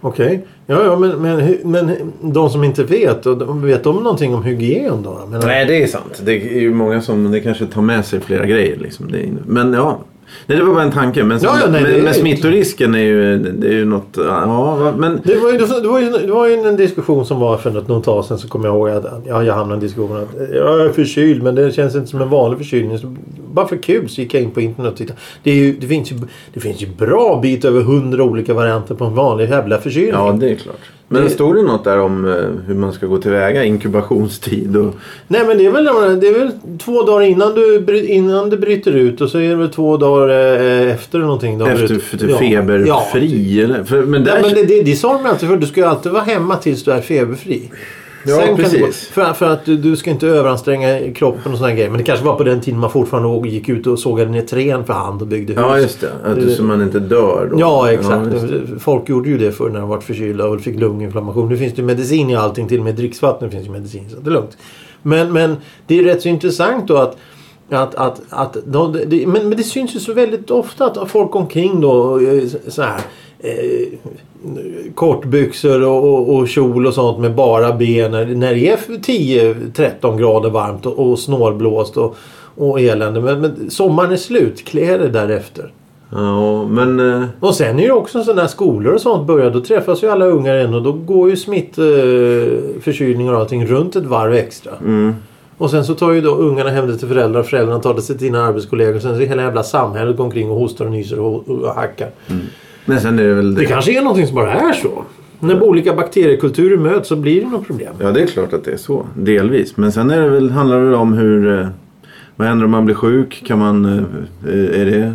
Okej. 0.01 0.45
Ja, 0.71 0.85
ja, 0.85 0.95
men, 0.95 1.21
men, 1.21 1.57
men 1.63 2.13
de 2.21 2.49
som 2.49 2.63
inte 2.63 2.83
vet, 2.83 3.25
vet 3.63 3.83
de 3.83 3.95
någonting 3.95 4.35
om 4.35 4.43
hygien 4.43 5.03
då? 5.03 5.27
Men, 5.29 5.39
Nej, 5.39 5.65
det 5.65 5.83
är 5.83 5.87
sant. 5.87 6.21
Det 6.25 6.31
är 6.31 6.59
ju 6.59 6.73
många 6.73 7.01
som 7.01 7.31
det 7.31 7.39
kanske 7.39 7.65
tar 7.65 7.81
med 7.81 8.05
sig 8.05 8.19
flera 8.19 8.45
grejer. 8.45 8.77
Liksom. 8.77 9.11
Det 9.11 9.17
är, 9.19 9.29
men 9.45 9.73
ja. 9.73 9.99
Nej, 10.45 10.57
det 10.57 10.63
var 10.63 10.73
bara 10.73 10.83
en 10.83 10.91
tanke. 10.91 11.23
Men, 11.23 11.39
Ja, 11.41 11.57
ja, 11.61 11.71
nej, 11.71 11.81
men, 11.83 12.03
men 12.03 12.13
smittorisken 12.13 12.95
är 12.95 12.99
ju, 12.99 13.37
det 13.37 13.67
är 13.67 13.73
ju 13.73 13.85
något... 13.85 14.17
Ja, 14.17 14.93
men... 14.97 15.21
Det 15.23 15.35
var, 15.35 15.51
ju, 15.51 15.57
det, 15.57 15.87
var 15.87 15.99
ju, 15.99 16.09
det 16.09 16.31
var 16.31 16.47
ju 16.47 16.53
en 16.53 16.75
diskussion 16.75 17.25
som 17.25 17.39
var 17.39 17.57
för 17.57 17.71
något, 17.71 17.87
något 17.87 18.03
tag 18.03 18.25
sedan 18.25 18.37
så 18.37 18.47
kommer 18.47 18.67
jag 18.67 18.75
ihåg 18.75 18.89
att 18.89 19.23
ja, 19.27 19.43
jag 19.43 19.53
hamnade 19.53 19.73
i 19.73 19.77
en 19.77 19.79
diskussion 19.79 20.17
att 20.17 20.49
jag 20.53 20.81
är 20.81 20.89
förkyld 20.89 21.43
men 21.43 21.55
det 21.55 21.71
känns 21.71 21.95
inte 21.95 22.07
som 22.07 22.21
en 22.21 22.29
vanlig 22.29 22.57
förkylning. 22.57 22.97
Så 22.99 23.15
bara 23.53 23.67
för 23.67 23.77
kul 23.77 24.09
så 24.09 24.21
gick 24.21 24.33
jag 24.33 24.43
in 24.43 24.51
på 24.51 24.61
internet 24.61 24.91
och 24.91 24.97
tittade. 24.97 25.19
Det, 25.43 25.51
är 25.51 25.55
ju, 25.55 25.77
det, 25.79 25.87
finns 25.87 26.11
ju, 26.11 26.15
det 26.53 26.59
finns 26.59 26.81
ju 26.81 26.87
bra 26.87 27.39
bit 27.41 27.65
över 27.65 27.81
hundra 27.81 28.23
olika 28.23 28.53
varianter 28.53 28.95
på 28.95 29.05
en 29.05 29.15
vanlig 29.15 29.49
jävla 29.49 29.77
förkylning. 29.77 30.13
Ja, 30.13 30.37
det 30.39 30.51
är 30.51 30.55
klart. 30.55 30.79
Men 31.11 31.23
Det- 31.23 31.29
stod 31.29 31.55
det 31.55 31.61
något 31.61 31.83
där 31.83 31.99
om 31.99 32.25
eh, 32.25 32.33
hur 32.67 32.75
man 32.75 32.93
ska 32.93 33.05
gå 33.05 33.17
tillväga? 33.17 33.63
Inkubationstid 33.63 34.77
och... 34.77 34.95
Nej 35.27 35.41
men 35.47 35.57
det 35.57 35.65
är, 35.65 35.71
väl, 35.71 35.85
det 36.19 36.27
är 36.27 36.39
väl 36.39 36.51
två 36.79 37.03
dagar 37.03 37.25
innan 37.25 37.55
du, 37.55 38.05
innan 38.07 38.49
du 38.49 38.57
bryter 38.57 38.91
ut 38.91 39.21
och 39.21 39.29
så 39.29 39.37
är 39.39 39.49
det 39.49 39.55
väl 39.55 39.69
två 39.69 39.97
dagar 39.97 40.29
eh, 40.29 40.91
efter 40.93 41.19
någonting. 41.19 41.61
Efter 41.61 41.87
för, 41.99 42.17
typ 42.17 42.29
Ja. 42.29 42.37
feberfri 42.39 42.87
Ja, 43.57 43.63
eller? 43.63 43.83
För, 43.83 44.01
men 44.03 44.23
där... 44.23 44.33
Nej, 44.33 44.41
men 44.41 44.53
det, 44.53 44.63
det, 44.63 44.81
det 44.81 44.95
sa 44.95 45.13
de 45.13 45.25
alltid 45.25 45.49
för. 45.49 45.57
Du 45.57 45.67
ska 45.67 45.81
ju 45.81 45.87
alltid 45.87 46.11
vara 46.11 46.23
hemma 46.23 46.55
tills 46.55 46.83
du 46.83 46.91
är 46.91 47.01
feberfri. 47.01 47.69
Ja, 48.25 48.35
Sen 48.35 48.51
gå- 48.51 48.57
precis. 48.57 49.07
för, 49.07 49.33
för 49.33 49.45
att 49.45 49.65
du, 49.65 49.77
du 49.77 49.95
ska 49.95 50.09
inte 50.09 50.27
överanstränga 50.27 51.13
kroppen 51.13 51.51
och 51.51 51.57
sådana 51.57 51.75
grejer. 51.75 51.89
Men 51.89 51.97
det 51.97 52.03
kanske 52.03 52.25
var 52.25 52.35
på 52.35 52.43
den 52.43 52.61
tiden 52.61 52.79
man 52.79 52.91
fortfarande 52.91 53.49
gick 53.49 53.69
ut 53.69 53.87
och 53.87 53.99
sågade 53.99 54.31
ner 54.31 54.41
trän 54.41 54.85
för 54.85 54.93
hand 54.93 55.21
och 55.21 55.27
byggde 55.27 55.53
hus. 55.53 55.61
Ja, 55.61 55.79
just 55.79 56.01
det. 56.01 56.11
Att, 56.23 56.51
så 56.51 56.63
man 56.63 56.81
inte 56.81 56.99
dör 56.99 57.49
då. 57.51 57.59
Ja, 57.59 57.91
exakt. 57.91 58.31
det. 58.31 58.79
Folk 58.79 59.09
gjorde 59.09 59.29
ju 59.29 59.37
det 59.37 59.51
förr 59.51 59.69
när 59.69 59.79
de 59.79 59.89
var 59.89 59.99
förkylda 59.99 60.47
och 60.47 60.61
fick 60.61 60.79
lunginflammation. 60.79 61.49
Nu 61.49 61.57
finns 61.57 61.73
det 61.73 61.81
medicin 61.81 62.29
i 62.29 62.35
allting. 62.35 62.67
Till 62.67 62.79
och 62.79 62.85
med 62.85 62.95
dricksvatten 62.95 63.51
finns 63.51 63.67
ju 63.67 63.71
medicin. 63.71 64.09
Så 64.09 64.15
det 64.19 64.29
är 64.29 64.33
lugnt. 64.33 64.57
Men, 65.01 65.33
men 65.33 65.55
det 65.87 65.99
är 65.99 66.03
rätt 66.03 66.21
så 66.21 66.29
intressant 66.29 66.87
då 66.87 66.97
att 66.97 67.17
att, 67.71 67.95
att, 67.95 68.21
att 68.29 68.57
de, 68.65 68.93
det, 69.07 69.27
men, 69.27 69.49
men 69.49 69.57
det 69.57 69.63
syns 69.63 69.95
ju 69.95 69.99
så 69.99 70.13
väldigt 70.13 70.51
ofta 70.51 70.85
att 70.85 71.11
folk 71.11 71.35
omkring 71.35 71.81
då 71.81 72.19
eh, 72.19 72.43
så 72.67 72.81
här 72.81 73.01
eh, 73.39 73.87
kortbyxor 74.95 75.83
och, 75.87 76.03
och, 76.03 76.35
och 76.35 76.47
kjol 76.47 76.87
och 76.87 76.93
sånt 76.93 77.19
med 77.19 77.35
bara 77.35 77.73
ben 77.73 78.11
när, 78.11 78.25
när 78.25 78.53
det 78.53 78.69
är 78.69 78.77
10-13 78.77 80.17
grader 80.19 80.49
varmt 80.49 80.85
och, 80.85 80.99
och 81.11 81.19
snålblåst 81.19 81.97
och, 81.97 82.15
och 82.55 82.81
elände. 82.81 83.21
Men, 83.21 83.41
men 83.41 83.69
sommaren 83.71 84.11
är 84.11 84.15
slut. 84.17 84.65
Klä 84.65 84.97
dig 84.97 85.09
därefter. 85.09 85.71
Ja, 86.11 86.65
men... 86.67 86.99
eh, 87.21 87.23
Och 87.39 87.55
sen 87.55 87.79
är 87.79 87.83
det 87.87 87.91
också 87.93 88.23
sådana 88.23 88.41
här 88.41 88.47
skolor 88.47 88.93
och 88.93 89.01
sånt 89.01 89.27
börjar. 89.27 89.51
Då 89.51 89.61
träffas 89.61 90.03
ju 90.03 90.09
alla 90.11 90.25
ungar 90.25 90.55
igen 90.55 90.73
och 90.73 90.83
då 90.83 90.91
går 90.91 91.29
ju 91.29 91.35
smittförkylningar 91.35 93.33
och 93.33 93.39
allting 93.39 93.65
runt 93.65 93.95
ett 93.95 94.05
varv 94.05 94.33
extra. 94.33 94.71
Mm. 94.81 95.15
Och 95.57 95.69
sen 95.69 95.85
så 95.85 95.93
tar 95.95 96.11
ju 96.11 96.21
då 96.21 96.35
ungarna 96.35 96.69
hem 96.69 96.87
det 96.87 96.97
till 96.97 97.07
föräldrar 97.07 97.39
och 97.39 97.45
föräldrarna 97.45 97.79
tar 97.79 97.93
det 97.93 98.01
till 98.01 98.19
sina 98.19 98.43
arbetskollegor. 98.43 98.95
Och 98.95 99.01
sen 99.01 99.15
så 99.15 99.21
hela 99.21 99.41
jävla 99.41 99.63
samhället 99.63 100.17
går 100.17 100.23
omkring 100.23 100.49
och 100.51 100.55
hostar 100.59 100.85
och 100.85 100.91
nyser 100.91 101.19
och, 101.19 101.49
och 101.49 101.67
hackar. 101.75 102.09
Men 102.89 103.01
sen 103.01 103.19
är 103.19 103.23
det 103.23 103.33
väl... 103.33 103.55
Det 103.55 103.65
kanske 103.65 103.97
är 103.97 104.01
någonting 104.01 104.27
som 104.27 104.35
bara 104.35 104.53
är 104.53 104.73
så. 104.73 105.03
När 105.39 105.63
olika 105.63 105.93
bakteriekulturer 105.93 106.77
möts 106.77 107.07
så 107.09 107.15
blir 107.15 107.41
det 107.41 107.47
något 107.47 107.67
problem. 107.67 107.93
Ja, 107.99 108.11
det 108.11 108.21
är 108.21 108.27
klart 108.27 108.53
att 108.53 108.63
det 108.63 108.71
är 108.71 108.77
så. 108.77 109.05
Delvis. 109.15 109.77
Men 109.77 109.91
sen 109.91 110.09
är 110.09 110.21
det 110.21 110.29
väl, 110.29 110.51
handlar 110.51 110.79
det 110.79 110.85
väl 110.85 110.93
om 110.95 111.13
hur... 111.13 111.59
eh, 111.59 111.67
Vad 112.35 112.47
händer 112.47 112.65
om 112.65 112.71
man 112.71 112.85
blir 112.85 112.95
sjuk? 112.95 113.43
Kan 113.47 113.59
man... 113.59 113.85
eh, 114.47 114.81
Är 114.81 114.85
det... 114.85 115.13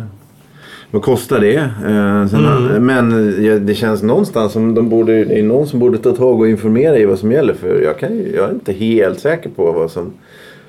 Vad 0.91 1.01
kostar 1.01 1.39
det? 1.39 1.55
Eh, 1.55 2.27
sen, 2.27 2.45
Mm. 2.45 2.85
Men 2.85 3.11
eh, 3.45 3.55
det 3.55 3.75
känns 3.75 4.03
någonstans 4.03 4.51
som 4.51 4.73
de 4.75 4.89
borde... 4.89 5.25
Det 5.25 5.39
är 5.39 5.43
någon 5.43 5.67
som 5.67 5.79
borde 5.79 5.97
ta 5.97 6.11
tag 6.11 6.39
och 6.39 6.47
informera 6.49 6.97
i 6.97 7.05
vad 7.05 7.19
som 7.19 7.31
gäller. 7.31 7.53
För 7.53 7.81
jag, 7.81 7.99
kan, 7.99 8.09
jag 8.35 8.49
är 8.49 8.53
inte 8.53 8.73
helt 8.73 9.19
säker 9.19 9.49
på 9.49 9.71
vad 9.71 9.91
som... 9.91 10.13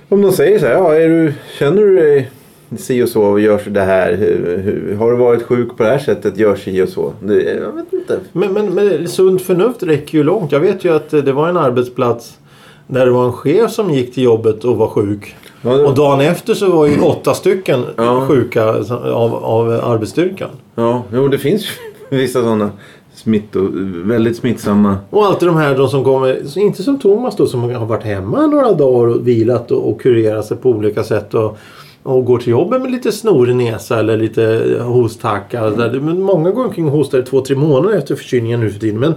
Om 0.09 0.23
de 0.23 0.33
säger 0.33 0.59
så 0.59 0.67
här, 0.67 0.73
ja, 0.75 1.09
du, 1.09 1.33
känner 1.59 1.83
du 1.83 1.97
dig 1.97 2.31
si 2.79 3.03
och 3.03 3.09
så 3.09 3.23
och 3.23 3.41
gör 3.41 3.59
så 3.59 3.71
det 3.71 3.81
här? 3.81 4.13
Hur, 4.13 4.59
hur, 4.59 4.97
har 4.97 5.11
du 5.11 5.17
varit 5.17 5.43
sjuk 5.43 5.77
på 5.77 5.83
det 5.83 5.89
här 5.89 5.99
sättet? 5.99 6.39
Gör 6.39 6.57
si 6.57 6.83
och 6.83 6.89
så. 6.89 7.13
Det, 7.21 7.43
jag 7.43 7.73
vet 7.73 7.93
inte. 7.93 8.21
Men, 8.33 8.53
men, 8.53 8.75
men 8.75 9.09
sunt 9.09 9.43
förnuft 9.43 9.83
räcker 9.83 10.19
ju 10.19 10.25
långt. 10.25 10.53
Jag 10.53 10.61
vet 10.61 10.85
ju 10.85 10.95
att 10.97 11.13
eh, 11.13 11.21
det 11.21 11.33
var 11.33 11.49
en 11.49 11.57
arbetsplats 11.57 12.39
där 12.87 13.07
det 13.07 13.13
var 13.13 13.25
en 13.27 13.33
chef 13.33 13.71
som 13.71 13.91
gick 13.91 14.15
till 14.15 14.23
jobbet 14.23 14.65
och 14.65 14.77
var 14.77 14.89
sjuk. 14.89 15.37
Ja, 15.63 15.77
det- 15.77 15.85
Och 15.85 15.95
dagen 15.95 16.21
efter 16.21 16.55
så 16.55 16.71
var 16.71 16.87
ju 16.87 17.01
åtta 17.03 17.35
stycken 17.35 17.83
Ja. 17.97 18.27
sjuka 18.29 18.65
av, 19.13 19.35
av 19.35 19.71
arbetsstyrkan. 19.85 20.51
Ja, 20.75 21.03
jo, 21.13 21.29
det 21.29 21.39
finns 21.39 21.65
vissa 22.11 22.41
sådana 22.43 22.71
smitto, 23.15 23.69
väldigt 24.05 24.37
smittsamma. 24.37 24.97
Och 25.11 25.27
alltid 25.27 25.49
de 25.49 25.57
här 25.57 25.75
de 25.77 25.89
som 25.89 26.05
kommer, 26.05 26.59
inte 26.59 26.83
som 26.83 26.99
Thomas 26.99 27.37
då 27.37 27.47
som 27.47 27.63
har 27.63 27.87
varit 27.87 28.05
hemma 28.05 28.47
några 28.47 28.73
dagar 28.73 29.09
och 29.09 29.29
vilat 29.29 29.71
och, 29.71 29.91
och 29.91 30.01
kurerat 30.01 30.47
sig 30.47 30.57
på 30.57 30.71
olika 30.71 31.05
sätt. 31.05 31.35
Och, 31.35 31.59
och 32.07 32.25
går 32.25 32.39
till 32.39 32.49
jobbet 32.49 32.83
med 32.83 32.91
lite 32.91 33.13
snorig 33.13 33.57
näsa 33.57 33.99
eller 33.99 34.17
lite 34.17 34.41
där. 34.41 36.01
Men 36.01 36.23
många 36.23 36.51
går 36.51 36.65
omkring 36.65 36.87
och 36.87 36.93
hostar 36.93 37.19
i 37.19 37.23
två, 37.23 37.41
tre 37.41 37.57
månader 37.57 37.99
efter 37.99 38.15
förkylningen 38.15 38.61
nu 38.61 38.71
för 38.71 38.81
tiden. 38.81 39.01
Men 39.01 39.15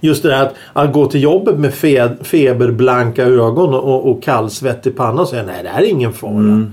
just 0.00 0.22
det 0.22 0.34
här 0.34 0.46
att, 0.46 0.54
att 0.72 0.92
gå 0.92 1.06
till 1.06 1.22
jobbet 1.22 1.58
med 1.58 1.74
fe, 1.74 2.16
feberblanka 2.22 3.24
ögon 3.24 3.74
och, 3.74 4.10
och 4.10 4.22
kallsvettig 4.22 4.96
panna 4.96 5.22
och 5.22 5.28
säga 5.28 5.42
nej 5.46 5.62
det 5.62 5.68
här 5.68 5.82
är 5.82 5.86
ingen 5.86 6.12
fara. 6.12 6.66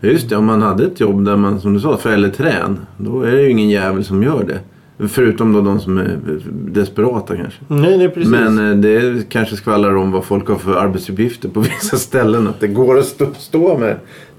Just 0.00 0.28
det, 0.28 0.36
om 0.36 0.44
man 0.44 0.62
hade 0.62 0.84
ett 0.84 1.00
jobb 1.00 1.24
där 1.24 1.36
man 1.36 1.60
som 1.60 1.74
du 1.74 1.80
sa 1.80 1.96
fäller 1.96 2.28
trän. 2.28 2.78
Då 2.96 3.22
är 3.22 3.32
det 3.32 3.42
ju 3.42 3.50
ingen 3.50 3.68
jävel 3.68 4.04
som 4.04 4.22
gör 4.22 4.44
det. 4.44 4.60
Förutom 5.08 5.52
då 5.52 5.60
de 5.60 5.80
som 5.80 5.98
är 5.98 6.18
desperata 6.50 7.36
kanske. 7.36 7.60
Nej, 7.68 7.98
nej 7.98 8.08
precis. 8.08 8.30
Men 8.30 8.70
eh, 8.70 8.76
det 8.76 9.28
kanske 9.28 9.56
skvallrar 9.56 9.96
om 9.96 10.12
vad 10.12 10.24
folk 10.24 10.48
har 10.48 10.56
för 10.56 10.74
arbetsuppgifter 10.74 11.48
på 11.48 11.60
vissa 11.80 11.96
ställen. 11.96 12.48
Att 12.48 12.60
det 12.60 12.68
går 12.68 12.98
att 12.98 13.04
stå, 13.04 13.26
stå 13.38 13.78
med 13.78 13.96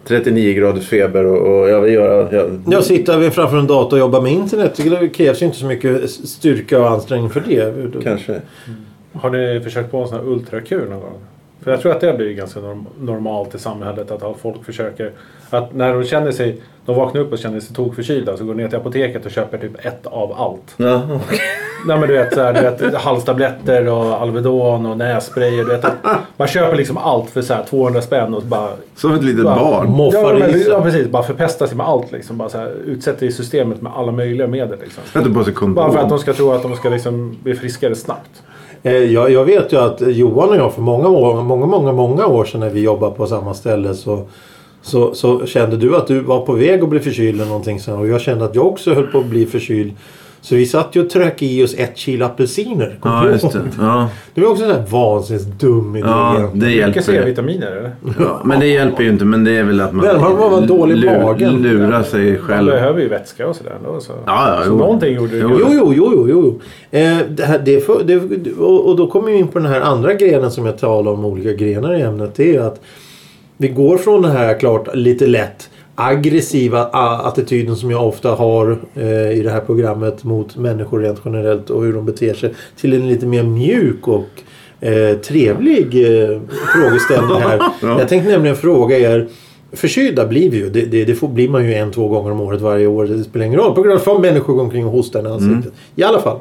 39 0.07 0.53
graders 0.53 0.87
feber 0.87 1.25
och, 1.25 1.59
och 1.61 1.69
jag 1.69 1.81
vill 1.81 1.93
göra... 1.93 2.33
Jag, 2.35 2.61
Jag 2.71 2.83
sitter 2.83 3.29
framför 3.29 3.57
en 3.57 3.67
dator 3.67 3.97
och 3.97 3.99
jobbar 3.99 4.21
med 4.21 4.31
internet. 4.31 4.79
Det 4.99 5.07
krävs 5.09 5.41
ju 5.41 5.45
inte 5.45 5.57
så 5.57 5.65
mycket 5.65 6.09
styrka 6.09 6.79
och 6.81 6.89
ansträngning 6.89 7.29
för 7.29 7.43
det. 7.47 8.03
kanske. 8.03 8.41
Har 9.13 9.29
ni 9.29 9.59
försökt 9.63 9.91
på 9.91 9.97
en 9.97 10.07
sån 10.07 10.17
här 10.17 10.27
ultrakur 10.27 10.85
någon 10.89 10.99
gång? 10.99 11.17
För 11.61 11.71
jag 11.71 11.81
tror 11.81 11.91
att 11.91 12.01
det 12.01 12.13
blir 12.13 12.33
ganska 12.33 12.59
norm- 12.59 12.85
normalt 12.99 13.55
i 13.55 13.59
samhället 13.59 14.11
att 14.11 14.37
folk 14.41 14.65
försöker 14.65 15.11
att 15.49 15.73
när 15.75 15.93
de 15.93 16.03
känner 16.03 16.31
sig, 16.31 16.61
de 16.87 16.95
vaknar 16.95 17.21
upp 17.21 17.31
och 17.31 17.37
känner 17.39 17.59
sig 17.59 17.75
tokförkylda 17.75 18.37
så 18.37 18.43
går 18.45 18.53
ner 18.53 18.67
till 18.67 18.77
apoteket 18.77 19.25
och 19.25 19.31
köper 19.31 19.57
typ 19.57 19.85
ett 19.85 20.07
av 20.07 20.33
allt. 20.37 20.73
Ja, 20.77 21.01
okej. 21.25 21.39
Nej 21.87 21.99
men 21.99 22.07
du 22.09 22.13
vet, 22.17 22.33
så 22.33 22.41
här, 22.41 22.53
du 22.53 22.85
vet 22.85 22.95
halstabletter 22.95 23.87
och 23.87 24.21
Alvedon 24.21 24.85
och 24.85 24.97
nässprayer. 24.97 25.65
Du 25.65 25.69
vet, 25.69 25.85
man 26.37 26.47
köper 26.47 26.75
liksom 26.75 26.97
allt 26.97 27.29
för 27.29 27.41
så 27.41 27.53
här 27.53 27.63
200 27.69 28.01
spänn 28.01 28.33
och 28.33 28.41
bara... 28.43 28.69
Som 28.95 29.13
ett 29.13 29.23
litet 29.23 29.43
bara 29.43 29.55
barn. 29.55 29.89
Moffar 29.91 30.33
ja, 30.33 30.47
men, 30.47 30.61
ja 30.69 30.81
precis, 30.81 31.07
bara 31.07 31.23
förpesta 31.23 31.67
sig 31.67 31.77
med 31.77 31.87
allt 31.87 32.11
liksom. 32.11 32.37
Bara 32.37 32.49
så 32.49 32.57
här, 32.57 32.73
utsätter 32.85 33.25
i 33.25 33.31
systemet 33.31 33.81
med 33.81 33.91
alla 33.95 34.11
möjliga 34.11 34.47
medel 34.47 34.79
liksom. 34.81 35.43
Sig 35.43 35.53
kondom. 35.53 35.75
Bara 35.75 35.91
för 35.91 35.99
att 35.99 36.09
de 36.09 36.19
ska 36.19 36.33
tro 36.33 36.51
att 36.51 36.63
de 36.63 36.75
ska 36.75 36.89
liksom 36.89 37.37
bli 37.43 37.55
friskare 37.55 37.95
snabbt. 37.95 38.43
Eh, 38.83 38.93
Jag, 38.93 39.31
jag 39.31 39.45
vet 39.45 39.73
ju 39.73 39.77
att 39.77 40.01
Johan 40.01 40.49
och 40.49 40.55
jag 40.55 40.73
för 40.73 40.81
många, 40.81 41.09
många, 41.09 41.65
många, 41.65 41.91
många 41.91 42.25
år 42.27 42.45
sedan 42.45 42.59
när 42.59 42.69
vi 42.69 42.81
jobbade 42.81 43.15
på 43.15 43.27
samma 43.27 43.53
ställe 43.53 43.93
så, 43.93 44.27
så, 44.87 45.13
så 45.15 45.45
kände 45.45 45.77
du 45.77 45.95
att 45.95 46.07
du 46.07 46.19
var 46.19 46.45
på 46.45 46.53
väg 46.53 46.83
att 46.83 46.89
bli 46.89 46.99
förkyld 46.99 47.35
eller 47.35 47.45
någonting 47.49 47.79
sånt. 47.79 47.99
Och 47.99 48.07
jag 48.07 48.21
kände 48.21 48.45
att 48.45 48.55
jag 48.55 48.65
också 48.67 48.93
höll 48.93 49.07
på 49.07 49.17
att 49.19 49.25
bli 49.25 49.45
förkyld. 49.45 49.91
Så 50.41 50.55
vi 50.55 50.65
satt 50.65 50.95
ju 50.95 51.01
och 51.03 51.09
tröck 51.09 51.41
i 51.41 51.63
oss 51.63 51.73
ett 51.77 51.97
kilo 51.97 52.25
apelsiner. 52.25 52.97
Kommer 52.99 53.15
Ja, 53.17 53.23
du 53.23 53.31
just 53.31 53.51
det. 53.53 53.59
Ja, 53.79 54.09
Det 54.33 54.41
var 54.41 54.49
också 54.49 54.63
en 54.63 54.69
sån 54.69 54.79
här 54.79 54.87
vansinnigt 54.89 55.59
dum 55.59 55.95
idé. 55.95 56.07
ja 56.07 56.49
det 56.53 56.59
Mycket 56.65 56.75
hjälper. 56.75 57.01
C-vitaminer 57.01 57.67
eller? 57.71 57.91
Ja, 58.19 58.41
men 58.45 58.59
det 58.59 58.67
hjälper 58.67 59.03
ju 59.03 59.09
inte. 59.09 59.25
Men 59.25 59.43
det 59.43 59.57
är 59.57 59.63
väl 59.63 59.81
att 59.81 59.93
man 59.93 60.05
Men 60.05 60.21
man 60.21 60.37
var 60.51 60.61
dålig 60.61 61.05
magen. 61.05 61.61
lurar 61.61 62.03
sig 62.03 62.31
Man 62.31 62.41
själv. 62.41 62.71
behöver 62.71 63.01
ju 63.01 63.07
vätska 63.07 63.47
och 63.47 63.55
sådär. 63.55 63.73
Så, 63.99 64.11
Ja, 64.25 64.55
ja, 64.57 64.63
så 64.63 64.69
jo. 64.69 64.77
någonting 64.77 65.15
gjorde 65.15 65.31
det. 65.31 65.37
Jo, 65.39 65.59
Jo, 65.71 65.93
jo, 65.95 66.13
jo, 66.15 66.27
jo. 66.29 66.59
Eh, 66.99 67.17
det 67.29 67.43
här, 67.45 67.59
det 67.65 67.79
för, 67.85 68.03
det, 68.03 68.17
och, 68.59 68.85
och 68.89 68.95
då 68.95 69.07
kommer 69.07 69.31
vi 69.31 69.37
in 69.37 69.47
på 69.47 69.59
den 69.59 69.67
här 69.67 69.81
andra 69.81 70.13
grenen 70.13 70.51
som 70.51 70.65
jag 70.65 70.77
talar 70.77 71.11
om, 71.11 71.25
olika 71.25 71.53
grenar 71.53 71.95
i 71.95 72.01
ämnet. 72.01 72.35
Det 72.35 72.55
är 72.55 72.59
att 72.61 72.81
vi 73.57 73.67
går 73.67 73.97
från 73.97 74.21
den 74.21 74.31
här 74.31 74.59
klart 74.59 74.95
lite 74.95 75.27
lätt 75.27 75.69
aggressiva 75.95 76.83
attityden 76.83 77.75
som 77.75 77.91
jag 77.91 78.07
ofta 78.07 78.31
har 78.31 78.77
eh, 78.95 79.31
i 79.31 79.41
det 79.43 79.51
här 79.51 79.59
programmet 79.59 80.23
mot 80.23 80.55
människor 80.55 80.99
rent 80.99 81.21
generellt 81.25 81.69
och 81.69 81.83
hur 81.83 81.93
de 81.93 82.05
beter 82.05 82.33
sig 82.33 82.53
till 82.75 82.93
en 82.93 83.07
lite 83.07 83.25
mer 83.25 83.43
mjuk 83.43 84.07
och 84.07 84.27
eh, 84.79 85.17
trevlig 85.17 85.85
eh, 85.85 86.39
frågeställning 86.73 87.37
här. 87.37 87.61
Ja. 87.81 87.99
Jag 87.99 88.09
tänkte 88.09 88.31
nämligen 88.31 88.55
fråga 88.55 88.97
er 88.99 89.27
Förkylda 89.71 90.25
blir 90.27 90.49
vi 90.49 90.57
ju. 90.57 90.69
Det, 90.69 90.81
det, 90.81 91.05
det 91.05 91.15
får, 91.15 91.27
blir 91.27 91.49
man 91.49 91.65
ju 91.65 91.73
en, 91.73 91.91
två 91.91 92.07
gånger 92.07 92.31
om 92.31 92.41
året 92.41 92.61
varje 92.61 92.87
år. 92.87 93.05
Det 93.05 93.23
spelar 93.23 93.45
ingen 93.45 93.59
roll. 93.59 93.75
På 93.75 93.81
grund 93.81 94.01
av 94.07 94.15
att 94.15 94.21
människor 94.21 94.53
går 94.53 94.63
omkring 94.63 94.85
och 94.85 94.91
hostar 94.91 95.23
i 95.23 95.27
ansiktet. 95.27 95.73
I 95.95 96.03
alla 96.03 96.19
fall. 96.19 96.39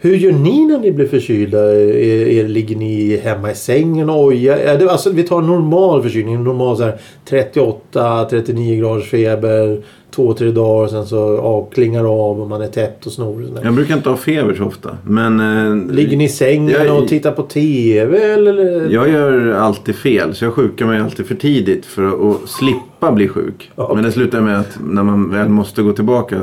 Hur 0.00 0.16
gör 0.16 0.32
ni 0.32 0.66
när 0.66 0.78
ni 0.78 0.92
blir 0.92 1.06
förkylda? 1.06 1.58
Är, 1.58 2.28
är, 2.28 2.48
ligger 2.48 2.76
ni 2.76 3.16
hemma 3.16 3.50
i 3.50 3.54
sängen 3.54 4.10
och 4.10 4.24
ojar? 4.24 4.78
Det, 4.78 4.90
alltså, 4.90 5.10
vi 5.10 5.22
tar 5.22 5.40
normal 5.42 6.02
förkylning. 6.02 6.44
Normal 6.44 6.76
så 6.76 6.82
här 6.82 6.98
38-39 7.28 8.80
graders 8.80 9.10
feber. 9.10 9.82
Två, 10.10 10.32
tre 10.34 10.50
dagar. 10.50 10.88
Sen 10.88 11.06
så 11.06 11.16
ja, 11.42 11.68
klingar 11.74 12.04
av 12.04 12.40
och 12.40 12.48
man 12.48 12.62
är 12.62 12.66
täppt 12.66 13.06
och 13.06 13.12
snor. 13.12 13.42
och 13.42 13.48
sådär. 13.48 13.60
Jag 13.64 13.74
brukar 13.74 13.96
inte 13.96 14.08
ha 14.08 14.16
feber 14.16 14.54
så 14.54 14.64
ofta. 14.64 14.96
Men... 15.04 15.40
eh, 15.86 15.94
Ligger 15.94 16.16
ni 16.16 16.24
i 16.24 16.28
sängen 16.28 16.84
Jag- 16.86 17.02
och 17.02 17.08
tittar 17.08 17.32
på 17.32 17.42
TV? 17.42 18.18
Eller? 18.32 18.88
Jag 18.90 19.08
gör 19.10 19.50
alltid 19.52 19.94
fel, 19.94 20.34
så 20.34 20.44
jag 20.44 20.52
sjukar 20.54 20.86
mig 20.86 21.00
alltid 21.00 21.26
för 21.26 21.34
tidigt 21.34 21.86
för 21.86 22.30
att 22.30 22.48
slippa 22.48 23.12
bli 23.12 23.28
sjuk. 23.28 23.70
Okej. 23.74 23.94
Men 23.94 24.04
det 24.04 24.12
slutar 24.12 24.40
med 24.40 24.60
att 24.60 24.78
när 24.90 25.02
man 25.02 25.30
väl 25.30 25.48
måste 25.48 25.82
gå 25.82 25.92
tillbaka 25.92 26.36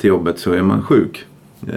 till 0.00 0.08
jobbet 0.08 0.38
så 0.38 0.52
är 0.52 0.62
man 0.62 0.82
sjuk. 0.82 1.24
Eh, 1.68 1.74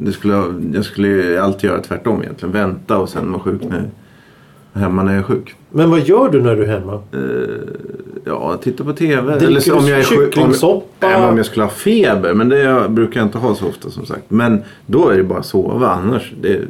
Det 0.00 0.12
skulle, 0.12 0.34
jag- 0.34 0.70
jag 0.74 0.84
skulle 0.84 1.08
ju 1.08 1.38
alltid 1.38 1.70
göra 1.70 1.80
tvärtom 1.82 2.22
egentligen. 2.22 2.52
Vänta 2.52 2.98
och 2.98 3.08
sen 3.08 3.32
vara 3.32 3.40
sjuk 3.42 3.60
när, 3.68 3.90
hemma 4.80 5.02
när 5.02 5.12
jag 5.12 5.18
är 5.18 5.24
sjuk. 5.24 5.54
Men 5.70 5.90
vad 5.90 6.00
gör 6.00 6.28
du 6.28 6.42
när 6.42 6.56
du 6.56 6.62
är 6.64 6.78
hemma? 6.80 6.94
Eh, 6.94 7.20
Ja, 8.26 8.56
titta 8.62 8.84
på 8.84 8.92
TV. 8.92 9.38
Dricker 9.38 9.46
Eller 9.46 9.78
om 9.82 9.86
jag 9.88 9.98
är 9.98 10.02
sjuk. 10.02 10.36
Om, 10.38 10.54
men 11.00 11.22
om 11.30 11.36
jag 11.36 11.46
skulle 11.46 11.64
ha 11.64 11.70
feber. 11.70 12.34
Men 12.34 12.48
det 12.48 12.58
jag- 12.58 12.90
brukar 12.90 13.20
jag 13.20 13.26
inte 13.26 13.38
ha 13.38 13.54
så 13.54 13.66
ofta 13.68 13.90
som 13.90 14.06
sagt. 14.06 14.22
Men 14.28 14.62
då 14.86 15.08
är 15.08 15.16
det 15.16 15.22
bara 15.24 15.38
att 15.38 15.46
sova. 15.46 15.88
Annars, 15.88 16.32
det, 16.40 16.60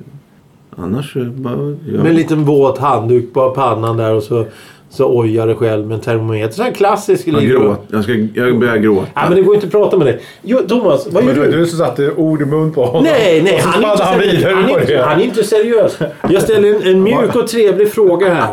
annars 0.77 1.17
bara... 1.35 1.55
Ja. 1.87 2.03
Med 2.03 2.07
en 2.07 2.15
liten 2.17 2.45
våt 2.45 2.79
handduk 2.79 3.33
på 3.33 3.51
pannan 3.51 3.97
där 3.97 4.15
och 4.15 4.23
så, 4.23 4.47
så 4.95 5.05
ojar 5.05 5.47
du 5.47 5.55
själv 5.55 5.87
med 5.87 5.95
en 5.95 6.01
termometer. 6.01 6.55
Sån 6.55 6.65
här 6.65 6.73
klassisk 6.73 7.29
jag, 7.29 7.43
gråt, 7.43 7.81
jag, 7.91 8.05
ska, 8.05 8.13
jag 8.35 8.59
börjar 8.59 8.77
gråta. 8.77 9.07
Ja, 9.15 9.21
men 9.29 9.35
det 9.37 9.43
går 9.43 9.55
inte 9.55 9.67
att 9.67 9.73
prata 9.73 9.97
med 9.97 10.07
dig. 10.07 10.21
Jo, 10.43 10.59
Thomas, 10.69 11.07
vad 11.07 11.23
gör 11.23 11.27
Men 11.27 11.35
det 11.35 11.41
var 11.41 11.53
du? 11.53 11.59
du 11.59 11.67
som 11.67 11.79
satte 11.79 12.11
ord 12.11 12.43
i 12.43 12.45
mun 12.45 12.73
på 12.73 12.85
honom. 12.85 13.05
Nej, 13.05 13.43
nej, 13.43 13.61
han 13.65 13.85
är, 13.85 13.91
inte 13.93 14.05
han 14.05 14.21
seriös. 14.21 14.45
Han, 14.45 14.65
på 14.65 14.71
är 14.71 14.81
inte, 14.81 14.93
det. 14.93 15.03
han 15.03 15.21
är 15.21 15.25
inte 15.25 15.45
seriös. 15.45 15.99
Jag 16.31 16.43
ställer 16.43 16.75
en, 16.75 16.83
en 16.83 17.03
mjuk 17.03 17.37
och 17.37 17.49
trevlig 17.49 17.93
fråga 17.93 18.35
här. 18.35 18.49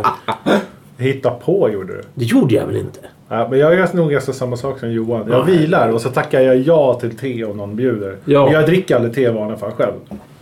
Hitta 0.98 1.29
på 1.29 1.69
gjorde 1.69 1.93
du. 1.93 2.01
Det 2.13 2.25
gjorde 2.25 2.55
jag 2.55 2.65
väl 2.65 2.75
inte? 2.75 3.00
Ja, 3.29 3.48
men 3.50 3.60
jag 3.60 3.75
gör 3.75 3.89
nog 3.93 4.12
ganska 4.12 4.33
samma 4.33 4.57
sak 4.57 4.79
som 4.79 4.91
Johan. 4.91 5.27
Jag 5.31 5.48
Nej. 5.48 5.57
vilar 5.57 5.89
och 5.89 6.01
så 6.01 6.10
tackar 6.10 6.41
jag 6.41 6.57
ja 6.57 6.93
till 6.93 7.17
te 7.17 7.43
om 7.45 7.57
någon 7.57 7.75
bjuder. 7.75 8.15
Ja. 8.25 8.45
Men 8.45 8.53
Jag 8.53 8.65
dricker 8.65 8.95
aldrig 8.95 9.15
te 9.15 9.21
i 9.21 9.29
vanliga 9.29 9.57
fall 9.57 9.71
själv. 9.71 9.93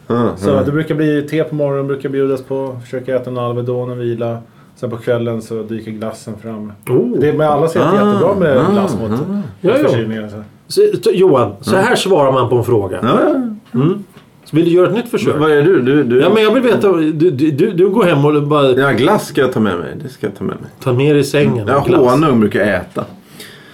Mm, 0.10 0.28
Så 0.38 0.52
mm. 0.52 0.66
det 0.66 0.72
brukar 0.72 0.96
bli 0.96 1.28
te 1.30 1.44
på 1.44 1.56
morgonen, 1.56 1.88
brukar 1.88 2.10
bjudas 2.10 2.42
på. 2.44 2.78
Försöka 2.84 3.16
äta 3.16 3.30
en 3.30 3.38
Alvedon 3.38 3.92
och 3.92 4.02
vila. 4.02 4.38
Sen 4.80 4.90
på 4.90 4.98
kvällen 4.98 5.42
så 5.42 5.64
dyker 5.64 5.92
glassen 5.92 6.34
fram. 6.42 6.72
Oh. 6.90 7.20
Det, 7.20 7.34
men 7.34 7.48
alla 7.48 7.68
säger 7.68 7.86
att 7.86 7.92
det 7.92 7.98
är 7.98 8.04
Ah, 8.04 8.08
jättebra 8.14 8.36
med 8.36 8.58
ah, 8.58 8.72
glass 8.72 8.98
mot, 9.00 9.12
ah. 9.12 9.16
Ja, 9.62 9.78
ja. 9.78 9.88
förkylningar. 9.90 10.44
Så. 10.68 10.84
Johan, 11.14 11.52
så 11.62 11.76
här 11.76 11.96
svarar 11.96 12.32
man 12.32 12.50
på 12.50 12.56
en 12.56 12.64
fråga. 12.64 13.00
Ja, 13.04 13.20
ja. 13.24 13.36
Mm. 13.80 14.04
Så 14.46 14.56
vill 14.56 14.66
du 14.66 14.72
göra 14.72 14.88
ett 14.88 14.94
nytt 14.94 15.10
försök? 15.10 15.36
Vad 15.40 15.52
är 15.52 15.62
du? 15.64 15.82
Du, 15.82 16.04
du... 16.04 16.20
Ja, 16.22 16.30
men 16.34 16.44
jag 16.44 16.54
vill 16.54 16.64
veta. 16.64 16.92
Du, 16.92 17.12
du, 17.32 17.72
du, 17.72 17.90
går 17.90 18.04
hem 18.04 18.26
och 18.26 18.44
bara 18.48 18.72
Ja, 18.72 18.92
glass 18.92 19.28
ska 19.28 19.42
jag 19.42 19.54
ta 19.54 19.60
med 19.60 19.78
mig. 19.78 19.96
Det 20.04 20.10
ska 20.10 20.28
jag 20.28 20.38
ta 20.38 20.44
med 20.44 20.56
mig. 20.62 20.70
tar 20.84 20.94
med 20.94 21.16
dig 21.16 21.20
i 21.20 21.24
sängen. 21.24 21.68
Ja, 21.68 21.78
och 21.82 21.86
glass. 21.88 22.02
honung 22.02 22.40
brukar 22.40 22.60
jag 22.60 22.70
äta. 22.76 23.06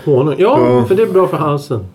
Honung. 0.05 0.35
Ja, 0.37 0.59
Ja. 0.59 0.85
för 0.85 0.95
det 0.95 1.03
är 1.03 1.07
bra 1.07 1.27
för 1.27 1.37
halsen. 1.37 1.85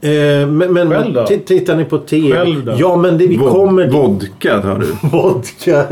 Eh, 0.00 0.46
men 0.46 0.72
men 0.74 0.90
Själv 0.90 1.14
då? 1.14 1.26
t- 1.26 1.38
tittar 1.38 1.76
ni 1.76 1.84
på 1.84 1.98
TV? 1.98 2.36
Själv 2.38 2.64
då? 2.64 2.74
Ja, 2.78 2.96
men 2.96 3.18
det, 3.18 3.26
vi 3.26 3.36
Vod- 3.36 3.50
kommer... 3.52 3.88
Vodka 3.90 4.62
tar 4.62 4.78
du. 4.78 4.86
Vodka. 5.08 5.84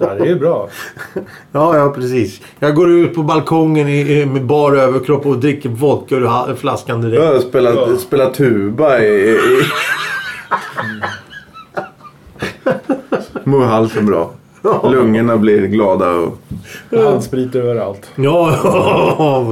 Ja, 0.00 0.14
det 0.18 0.28
är 0.28 0.34
bra. 0.34 0.68
ja, 1.52 1.76
ja, 1.76 1.92
precis. 1.94 2.40
Jag 2.58 2.74
går 2.74 2.90
ut 2.90 3.14
på 3.14 3.22
balkongen 3.22 3.88
i, 3.88 4.00
i, 4.20 4.26
med 4.26 4.44
bar 4.44 4.72
överkropp 4.72 5.26
och 5.26 5.38
dricker 5.38 5.68
vodka 5.68 6.14
ur 6.16 6.24
ha- 6.24 6.48
flaskan 6.56 7.00
direkt. 7.02 7.22
Jag 7.24 7.42
spelar, 7.42 7.72
Ja. 7.72 7.96
spelar 7.96 8.30
tuba 8.30 8.98
i... 8.98 9.04
i... 9.30 9.34
Mår 13.44 13.64
halsen 13.64 14.06
bra. 14.06 14.30
Lungorna 14.90 15.36
blir 15.36 15.66
glada 15.66 16.10
och... 16.10 16.38
Handsprit 16.90 17.54
överallt. 17.54 18.10
Ja, 18.16 18.56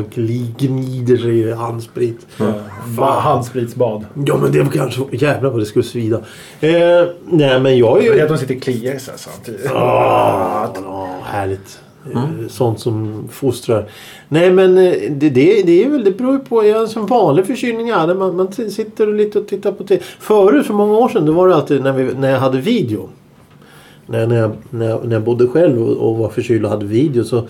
gli- 0.14 0.54
gnider 0.59 1.16
sig 1.16 1.38
i 1.38 1.52
handsprit. 1.52 2.26
Ba- 2.97 3.21
Handspritsbad. 3.21 4.04
Ja, 4.26 4.37
men 4.42 4.52
det 4.52 4.62
var 4.62 4.71
kanske... 4.71 5.00
Jävlar 5.11 5.50
vad 5.50 5.61
det 5.61 5.66
skulle 5.66 5.83
svida. 5.85 6.16
Eh, 6.61 6.73
nej, 7.31 7.61
men 7.61 7.78
jag 7.78 7.99
är 7.99 8.02
Det 8.02 8.09
är 8.09 8.14
ju... 8.14 8.21
att 8.23 8.28
de 8.28 8.38
sitter 8.38 8.57
och 8.57 8.62
kliar 8.62 8.99
sig 8.99 9.14
samtidigt. 9.16 9.71
Ah, 9.75 10.69
ja, 10.75 11.09
härligt. 11.25 11.81
Eh, 12.14 12.21
Sånt 12.49 12.81
som 12.81 13.28
fostrar. 13.33 13.88
Nej 14.28 14.50
men 14.50 14.78
eh, 14.78 14.92
det, 15.11 15.31
det, 15.31 15.62
det 15.62 15.85
är 15.85 15.88
väl, 15.90 16.04
det 16.04 16.11
beror 16.19 16.33
ju 16.33 16.38
på. 16.38 16.64
Ja, 16.66 16.87
som 16.87 17.07
vanlig 17.07 17.47
förkylning 17.47 17.88
är 17.88 18.07
det. 18.07 18.14
Man, 18.14 18.37
man 18.37 18.52
sitter 18.52 19.07
och 19.09 19.14
lite 19.14 19.38
och 19.38 19.47
tittar 19.49 19.73
på 19.73 19.85
TV. 19.85 20.02
Förut 20.21 20.66
för 20.66 20.75
många 20.75 20.99
år 20.99 21.09
sedan 21.09 21.26
då 21.26 21.33
var 21.33 21.49
det 21.49 21.54
alltid 21.54 21.83
när, 21.83 21.92
vi, 21.92 22.14
när 22.14 22.31
jag 22.31 22.40
hade 22.40 22.59
video. 22.59 23.09
När, 24.12 24.26
när, 24.26 24.37
jag, 24.37 24.50
när, 24.71 24.88
jag, 24.88 25.04
när 25.04 25.12
jag 25.12 25.23
bodde 25.23 25.47
själv 25.47 25.83
och, 25.83 26.09
och 26.11 26.16
var 26.19 26.28
förkyld 26.28 26.64
och 26.64 26.71
hade 26.71 26.87
video 26.87 27.25
så 27.25 27.42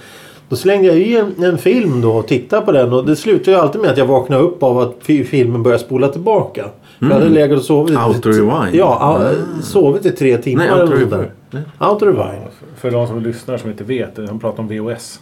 då 0.49 0.57
slängde 0.57 0.87
jag 0.89 0.97
i 0.99 1.17
en, 1.17 1.45
en 1.45 1.59
film 1.59 2.01
då 2.01 2.13
och 2.13 2.27
tittade 2.29 2.67
på 2.67 2.73
den 2.73 2.93
och 2.93 3.07
det 3.07 3.17
slutade 3.17 3.51
ju 3.51 3.57
alltid 3.63 3.81
med 3.81 3.91
att 3.91 3.99
jag 3.99 4.07
vaknade 4.07 4.43
upp 4.43 4.63
av 4.63 4.79
att 4.79 4.95
fi- 5.01 5.25
filmen 5.25 5.63
började 5.63 5.83
spola 5.85 6.09
tillbaka. 6.09 6.65
För 6.99 7.07
Jag 7.07 7.15
hade 7.15 7.29
legat 7.29 7.59
och 7.59 7.65
sovit. 7.65 7.99
Auto 7.99 8.29
rewind. 8.31 8.75
Ja, 8.75 8.99
a- 9.01 9.35
sovit 9.63 10.07
i 10.07 10.11
tre 10.11 10.37
timmar 10.39 10.65
Nej, 10.65 10.73
eller 10.73 10.87
något 11.01 11.11
där. 11.11 11.31
Auto 11.79 12.07
rewind. 12.07 12.45
För 12.77 12.91
de 12.91 13.07
som 13.07 13.23
lyssnar 13.23 13.57
som 13.57 13.71
inte 13.71 13.85
vet, 13.85 14.17
de 14.17 14.41
pratar 14.41 14.63
om 14.63 14.69
VOS. 14.69 15.21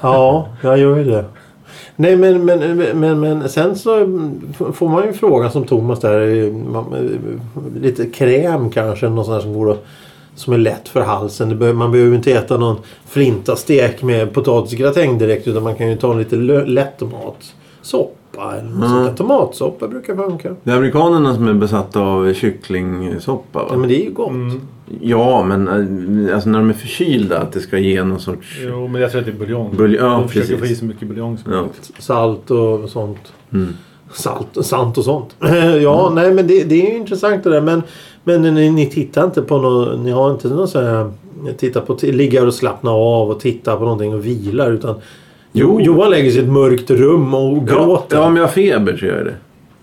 Ja, 0.00 0.48
jag 0.62 0.78
gör 0.78 0.96
ju 0.96 1.04
det. 1.04 1.24
Nej 1.96 2.16
men, 2.16 2.44
men, 2.44 2.76
men, 2.94 3.20
men 3.20 3.48
sen 3.48 3.76
så 3.76 3.96
mm, 4.00 4.40
får 4.72 4.88
man 4.88 5.06
ju 5.06 5.12
frågan 5.12 5.50
som 5.50 5.64
Thomas 5.64 6.00
där. 6.00 6.20
eh, 6.20 6.46
eh, 6.46 6.84
Lite 7.80 8.06
kräm 8.06 8.70
kanske. 8.70 9.08
Något 9.08 9.26
sånt 9.26 9.36
där 9.38 9.42
som 9.42 9.54
går 9.54 9.70
att 9.70 9.84
som 10.34 10.52
är 10.52 10.58
lätt 10.58 10.88
för 10.88 11.00
halsen. 11.00 11.58
Behöver, 11.58 11.78
man 11.78 11.92
behöver 11.92 12.16
inte 12.16 12.32
äta 12.32 12.56
någon 12.58 12.76
flintastek 13.06 14.02
med 14.02 14.32
potatisgratäng 14.32 15.18
direkt 15.18 15.48
utan 15.48 15.62
man 15.62 15.74
kan 15.74 15.88
ju 15.90 15.96
ta 15.96 16.12
en 16.12 16.18
lite 16.18 16.36
lätt 16.36 17.00
mat. 17.00 17.54
Soppa 17.82 18.54
eller 18.58 18.70
något 18.70 18.88
sånt 18.90 19.06
där. 19.06 19.14
Tomatsoppa 19.14 19.88
brukar 19.88 20.16
funka. 20.16 20.54
Det 20.62 20.70
är 20.70 20.76
amerikanerna 20.76 21.34
som 21.34 21.48
är 21.48 21.52
besatta 21.54 22.00
av 22.00 22.32
kycklingsoppa 22.34 23.58
va? 23.62 23.68
Ja 23.70 23.76
men 23.76 23.88
det 23.88 24.00
är 24.02 24.04
ju 24.04 24.10
gott. 24.12 24.30
Mm. 24.30 24.60
Ja, 25.00 25.42
men 25.44 25.68
eh, 26.28 26.34
alltså 26.34 26.48
när 26.50 26.58
de 26.58 26.68
är 26.70 26.74
förkylda 26.74 27.38
att 27.40 27.52
det 27.52 27.60
ska 27.60 27.78
ge 27.78 28.04
någon 28.04 28.20
sorts... 28.20 28.58
Jo, 28.62 28.88
men 28.88 29.00
jag 29.00 29.10
tror 29.10 29.20
att 29.20 29.26
det 29.26 29.32
är 29.32 29.36
buljong. 29.38 29.70
Bulj- 29.76 29.96
ja, 30.00 30.04
de 30.06 30.28
försöker 30.28 30.48
precis. 30.48 30.66
få 30.68 30.72
i 30.72 30.76
så 30.76 30.84
mycket 30.84 31.08
buljong 31.08 31.38
som 31.38 31.52
Ja. 31.52 31.58
möjligt. 31.58 31.90
Salt 31.98 32.50
och 32.50 32.88
sånt. 32.90 33.32
Mm. 33.52 33.68
Salt, 34.12 34.48
sant 34.66 34.98
och 34.98 35.04
sånt. 35.04 35.36
ja, 35.82 36.12
nej 36.14 36.32
men 36.34 36.46
det, 36.46 36.64
det 36.64 36.86
är 36.86 36.90
ju 36.90 36.96
intressant 36.96 37.44
det 37.44 37.50
där. 37.50 37.60
Men, 37.60 37.82
men 38.24 38.42
ni, 38.54 38.70
ni 38.70 38.86
tittar 38.90 39.24
inte 39.24 39.42
på 39.42 39.58
något. 39.58 40.00
Ni 40.00 40.10
har 40.10 40.30
inte 40.30 40.48
någon 40.48 40.68
sån 40.68 40.84
här. 40.84 41.10
Titta 41.56 41.80
på, 41.80 41.96
ligga 42.02 42.46
och 42.46 42.54
slappna 42.54 42.90
av 42.90 43.30
och 43.30 43.40
titta 43.40 43.76
på 43.76 43.82
någonting 43.82 44.14
och 44.14 44.26
vilar. 44.26 44.72
Utan 44.72 44.94
Jo. 45.52 45.80
Johan 45.80 46.10
lägger 46.10 46.30
sig 46.30 46.40
i 46.40 46.44
ett 46.44 46.50
mörkt 46.50 46.90
rum 46.90 47.34
och 47.34 47.58
Ja, 47.68 47.74
gråter. 47.74 48.16
ja, 48.16 48.26
om 48.26 48.36
jag 48.36 48.42
har 48.42 48.48
feber 48.48 48.96
så 48.96 49.06
gör 49.06 49.16
jag 49.16 49.26
det. 49.26 49.34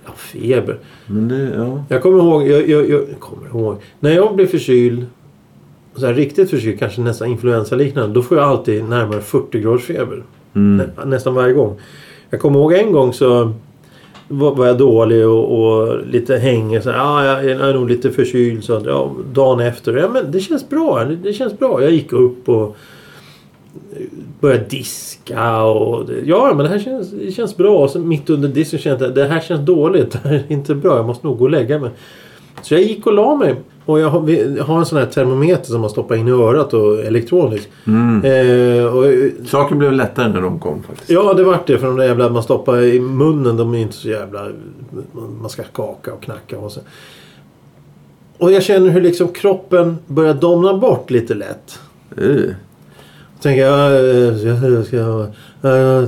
Ja, 0.05 0.11
feber. 0.15 0.79
Men 1.07 1.27
det, 1.27 1.51
ja. 1.57 1.83
Jag 1.89 2.01
kommer 2.01 2.17
ihåg. 2.17 2.47
Jag, 2.47 2.69
jag, 2.69 2.89
jag 2.89 3.01
kommer 3.19 3.47
ihåg. 3.47 3.75
När 3.99 4.11
jag 4.11 4.35
blir 4.35 4.45
förkyld. 4.47 5.05
Så 5.95 6.05
här, 6.05 6.13
riktigt 6.13 6.49
förkyld, 6.49 6.79
kanske 6.79 7.01
nästan 7.01 7.27
influensaliknande. 7.27 8.13
Då 8.13 8.21
får 8.21 8.37
jag 8.37 8.47
alltid 8.47 8.83
närmare 8.83 9.21
40 9.21 9.59
graders 9.59 9.83
feber. 9.83 10.23
Mm. 10.55 10.77
Nä, 10.97 11.05
nästan 11.05 11.33
varje 11.33 11.53
gång. 11.53 11.79
Jag 12.29 12.39
kommer 12.41 12.59
ihåg 12.59 12.73
en 12.73 12.91
gång 12.91 13.13
så 13.13 13.53
var, 14.31 14.55
var 14.55 14.67
jag 14.67 14.77
dålig 14.77 15.27
och, 15.27 15.61
och 15.61 16.07
lite 16.07 16.37
hängig. 16.37 16.83
Så 16.83 16.91
ah, 16.91 17.25
jag 17.25 17.45
jag 17.45 17.69
är 17.69 17.73
nog 17.73 17.89
lite 17.89 18.11
förkyld. 18.11 18.63
Så, 18.63 18.81
ja, 18.85 19.11
dagen 19.33 19.59
efter. 19.59 19.97
Ja, 19.97 20.09
men 20.09 20.31
det 20.31 20.39
känns 20.39 20.69
bra. 20.69 21.03
Det, 21.03 21.15
det 21.15 21.33
känns 21.33 21.59
bra. 21.59 21.81
Jag 21.83 21.91
gick 21.91 22.13
upp 22.13 22.49
och 22.49 22.75
eh, 23.93 24.05
började 24.39 24.63
diska. 24.63 25.63
Och 25.63 26.09
ja, 26.25 26.53
men 26.55 26.63
det 26.65 26.69
här 26.69 26.79
känns, 26.79 27.11
det 27.11 27.31
känns 27.31 27.57
bra. 27.57 27.77
Och 27.77 27.89
så 27.89 27.99
mitt 27.99 28.29
under 28.29 28.49
disken 28.49 28.79
kände 28.79 29.03
jag 29.03 29.09
att 29.09 29.15
det 29.15 29.25
här 29.25 29.39
känns 29.39 29.65
dåligt. 29.65 30.11
Det 30.23 30.29
här 30.29 30.35
är 30.35 30.53
inte 30.53 30.75
bra. 30.75 30.95
Jag 30.95 31.05
måste 31.05 31.27
nog 31.27 31.37
gå 31.37 31.43
och 31.43 31.51
lägga 31.51 31.79
mig. 31.79 31.89
Så 32.61 32.73
jag 32.73 32.83
gick 32.83 33.07
och 33.07 33.13
la 33.13 33.35
mig. 33.35 33.55
Och 33.85 33.99
jag 33.99 34.09
har, 34.09 34.21
vi 34.21 34.59
har 34.59 34.79
en 34.79 34.85
sån 34.85 34.97
här 34.97 35.05
termometer 35.05 35.65
som 35.65 35.81
man 35.81 35.89
stoppar 35.89 36.15
in 36.15 36.27
i 36.27 36.31
örat 36.31 36.73
och 36.73 36.99
elektroniskt. 36.99 37.69
Mm. 37.87 38.25
Eh, 38.25 38.85
och, 38.85 39.05
Saker 39.47 39.75
blev 39.75 39.91
lättare 39.91 40.27
när 40.29 40.41
de 40.41 40.59
kom 40.59 40.83
faktiskt. 40.83 41.09
Ja, 41.09 41.33
det 41.33 41.43
vart 41.43 41.67
det. 41.67 41.77
För 41.77 41.87
de 41.87 41.95
där 41.97 42.05
jävla 42.05 42.29
man 42.29 42.43
stoppar 42.43 42.81
i 42.81 42.99
munnen, 42.99 43.57
de 43.57 43.73
är 43.73 43.79
inte 43.79 43.95
så 43.95 44.07
jävla... 44.09 44.47
Man 45.41 45.49
ska 45.49 45.63
skaka 45.73 46.13
och 46.13 46.23
knacka 46.23 46.59
och 46.59 46.71
så. 46.71 46.79
Och 48.37 48.51
jag 48.51 48.63
känner 48.63 48.89
hur 48.89 49.01
liksom 49.01 49.27
kroppen 49.27 49.97
börjar 50.07 50.33
domna 50.33 50.77
bort 50.77 51.09
lite 51.11 51.33
lätt. 51.33 51.79
Så 52.15 53.41
tänker 53.41 53.65
jag, 53.65 53.91
eh, 53.91 54.47
jag 54.47 54.71
jag 54.71 54.85
ska 54.85 55.01
ha 55.01 55.27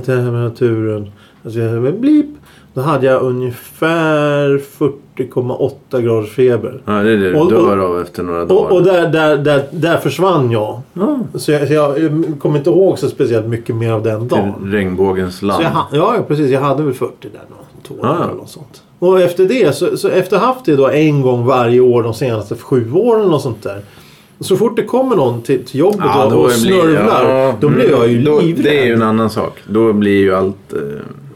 temperaturen. 0.00 1.10
Jag- 1.42 1.82
men 1.82 2.00
blip. 2.00 2.26
Då 2.74 2.80
hade 2.80 3.06
jag 3.06 3.22
ungefär 3.22 4.60
40,8 4.78 6.00
graders 6.00 6.30
feber. 6.30 6.80
Ja, 6.84 6.92
det 6.92 7.10
är 7.12 7.16
det 7.16 7.30
du 7.30 7.34
Och- 7.34 7.50
dör 7.50 7.78
av 7.78 8.00
efter 8.00 8.22
några 8.22 8.44
dagar. 8.44 8.70
Och, 8.70 8.72
och 8.76 8.82
där, 8.82 9.08
där, 9.08 9.36
där, 9.38 9.64
där 9.70 9.96
försvann 9.98 10.50
jag. 10.50 10.80
ja. 10.92 11.18
Så 11.34 11.52
jag, 11.52 11.68
så 11.68 11.74
jag 11.74 11.94
kommer 12.40 12.58
inte 12.58 12.70
ihåg 12.70 12.98
så 12.98 13.08
speciellt 13.08 13.46
mycket 13.46 13.76
mer 13.76 13.92
av 13.92 14.02
den 14.02 14.28
dagen. 14.28 14.52
Till 14.62 14.72
regnbågens 14.72 15.42
land. 15.42 15.64
Jag, 15.64 15.98
ja, 16.00 16.14
precis. 16.28 16.50
Jag 16.50 16.60
hade 16.60 16.82
väl 16.82 16.94
40 16.94 17.12
där. 17.20 17.40
Två 17.88 17.94
Ja, 18.02 18.24
eller 18.24 18.34
något 18.34 18.48
sånt. 18.50 18.82
Och 18.98 19.20
efter 19.20 19.44
det, 19.44 19.76
så, 19.76 19.96
så 19.96 20.08
efter 20.08 20.38
haft 20.38 20.64
det 20.64 20.76
då 20.76 20.88
en 20.88 21.22
gång 21.22 21.44
varje 21.46 21.80
år 21.80 22.02
de 22.02 22.14
senaste 22.14 22.54
sju 22.54 22.92
åren 22.92 23.32
och 23.32 23.40
sånt 23.40 23.62
där. 23.62 23.80
Så 24.40 24.56
fort 24.56 24.76
det 24.76 24.82
kommer 24.82 25.16
någon 25.16 25.42
till, 25.42 25.64
till 25.64 25.80
jobbet 25.80 26.00
Ja, 26.04 26.24
och, 26.24 26.30
då 26.30 26.36
och 26.38 26.44
blir- 26.46 26.54
snörvlar. 26.54 27.28
ja, 27.38 27.54
då 27.60 27.68
blir 27.68 27.84
mm, 27.84 27.98
jag 28.00 28.08
ju 28.10 28.18
livrädd. 28.18 28.64
Det 28.64 28.80
är 28.82 28.86
ju 28.86 28.92
en 28.92 29.02
annan 29.02 29.30
sak. 29.30 29.52
Då 29.68 29.92
blir 29.92 30.18
ju 30.20 30.34
allt... 30.34 30.72
Eh, 30.72 30.78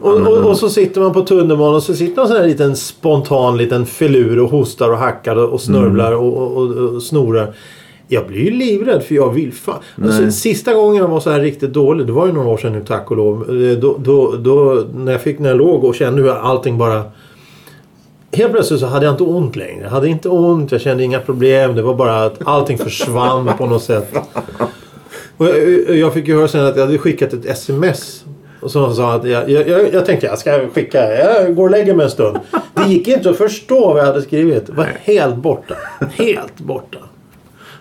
och, 0.01 0.11
och, 0.11 0.17
annorlunda. 0.19 0.49
och 0.49 0.57
så 0.57 0.69
sitter 0.69 1.01
man 1.01 1.13
på 1.13 1.21
tunnelbanan 1.21 1.75
och 1.75 1.83
så 1.83 1.93
sitter 1.93 2.15
någon 2.17 2.27
sån 2.27 2.37
här 2.37 2.47
liten 2.47 2.75
spontan 2.75 3.57
liten 3.57 3.85
filur 3.85 4.39
och 4.39 4.49
hostar 4.49 4.89
och 4.91 4.97
hackar 4.97 5.35
och, 5.35 5.61
snörvlar 5.61 6.11
Mm. 6.11 6.23
och, 6.25 6.57
och, 6.57 6.71
och, 6.71 7.01
snorar. 7.03 7.53
Jag 8.07 8.27
blir 8.27 8.39
ju 8.39 8.51
livrädd 8.51 9.03
för 9.03 9.15
jag 9.15 9.33
vill 9.33 9.53
fan. 9.53 9.75
Alltså, 10.03 10.31
sista 10.31 10.73
gången 10.73 10.95
jag 11.01 11.07
var 11.07 11.19
så 11.19 11.29
här 11.29 11.39
riktigt 11.39 11.73
dålig, 11.73 12.07
det 12.07 12.13
var 12.13 12.27
ju 12.27 12.33
några 12.33 12.47
år 12.49 12.57
sedan 12.57 12.73
nu 12.73 12.83
tack 12.87 13.11
och 13.11 13.17
lov. 13.17 13.63
Eh, 13.63 13.77
Då, 13.77 13.97
då, 13.99 14.35
då, 14.39 14.83
när, 14.95 15.11
jag 15.11 15.21
fick, 15.21 15.39
när 15.39 15.49
jag 15.49 15.57
låg 15.57 15.83
och 15.83 15.95
kände 15.95 16.21
hur 16.21 16.29
allting 16.29 16.77
bara... 16.77 17.03
Helt 18.31 18.51
plötsligt 18.51 18.79
så 18.79 18.85
hade 18.85 19.05
jag 19.05 19.13
inte 19.13 19.23
ont 19.23 19.55
längre. 19.55 19.83
Jag 19.83 19.89
hade 19.89 20.07
inte 20.09 20.29
ont, 20.29 20.71
jag 20.71 20.81
kände 20.81 21.03
inga 21.03 21.19
problem. 21.19 21.75
Det 21.75 21.81
var 21.81 21.93
bara 21.95 22.23
att 22.25 22.47
allting 22.47 22.77
försvann 22.77 23.51
på 23.57 23.65
något 23.65 23.83
sätt. 23.83 24.13
Och 25.37 25.45
jag, 25.47 25.97
jag 25.97 26.13
fick 26.13 26.27
ju 26.27 26.35
höra 26.35 26.47
sen 26.47 26.65
att 26.65 26.75
jag 26.77 26.85
hade 26.85 26.97
skickat 26.97 27.33
ett 27.33 27.45
sms. 27.45 28.23
Och 28.59 28.71
som 28.71 28.95
sa 28.95 29.13
att 29.13 29.27
jag, 29.29 29.49
jag, 29.49 29.67
jag, 29.67 29.93
jag 29.93 30.05
tänkte 30.05 30.27
jag 30.27 30.39
ska 30.39 30.67
skicka, 30.73 31.15
jag 31.15 31.55
går 31.55 31.63
och 31.63 31.71
lägger 31.71 31.95
mig 31.95 32.03
en 32.03 32.11
stund. 32.11 32.39
Det 32.73 32.83
gick 32.83 33.07
inte 33.07 33.29
att 33.29 33.37
förstå 33.37 33.93
vad 33.93 33.99
jag 33.99 34.05
hade 34.05 34.21
skrivit. 34.21 34.65
Det 34.65 34.73
var 34.73 34.87
helt 35.03 35.35
borta. 35.35 35.75
Helt 36.11 36.59
borta. 36.59 36.97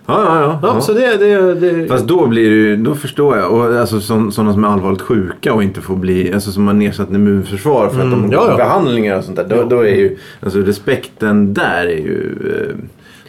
Ja, 0.07 0.25
ja, 0.25 0.41
ja. 0.41 0.59
Ja, 0.63 0.75
ja. 0.75 0.81
Så 0.81 0.93
det, 0.93 1.17
det, 1.17 1.55
det, 1.55 1.89
Fast 1.89 2.05
då 2.05 2.27
blir 2.27 2.51
det 2.51 2.57
ju, 2.57 2.77
då 2.77 2.95
förstår 2.95 3.37
jag. 3.37 3.53
Och 3.53 3.81
alltså 3.81 4.01
som, 4.01 4.33
sådana 4.33 4.53
som 4.53 4.65
är 4.65 4.69
allvarligt 4.69 5.03
sjuka 5.03 5.53
och 5.55 5.63
inte 5.63 5.81
får 5.81 5.97
bli, 5.97 6.33
alltså 6.35 6.53
som 6.53 6.67
har 6.67 6.75
nedsatt 6.75 7.11
immunförsvar 7.11 7.89
för 7.89 7.97
att 7.97 8.11
de 8.11 8.13
Mm, 8.15 8.33
ja, 8.33 8.47
ja. 8.51 8.57
behandlingar 8.57 9.19
och 9.19 9.25
sånt 9.25 9.37
där. 9.37 9.47
Då, 9.49 9.65
då 9.65 9.81
är 9.81 9.95
ju, 9.95 10.19
alltså 10.41 10.59
respekten 10.59 11.55
där 11.55 11.85
är 11.87 11.97
ju... 11.97 12.37
Eh, 12.55 12.77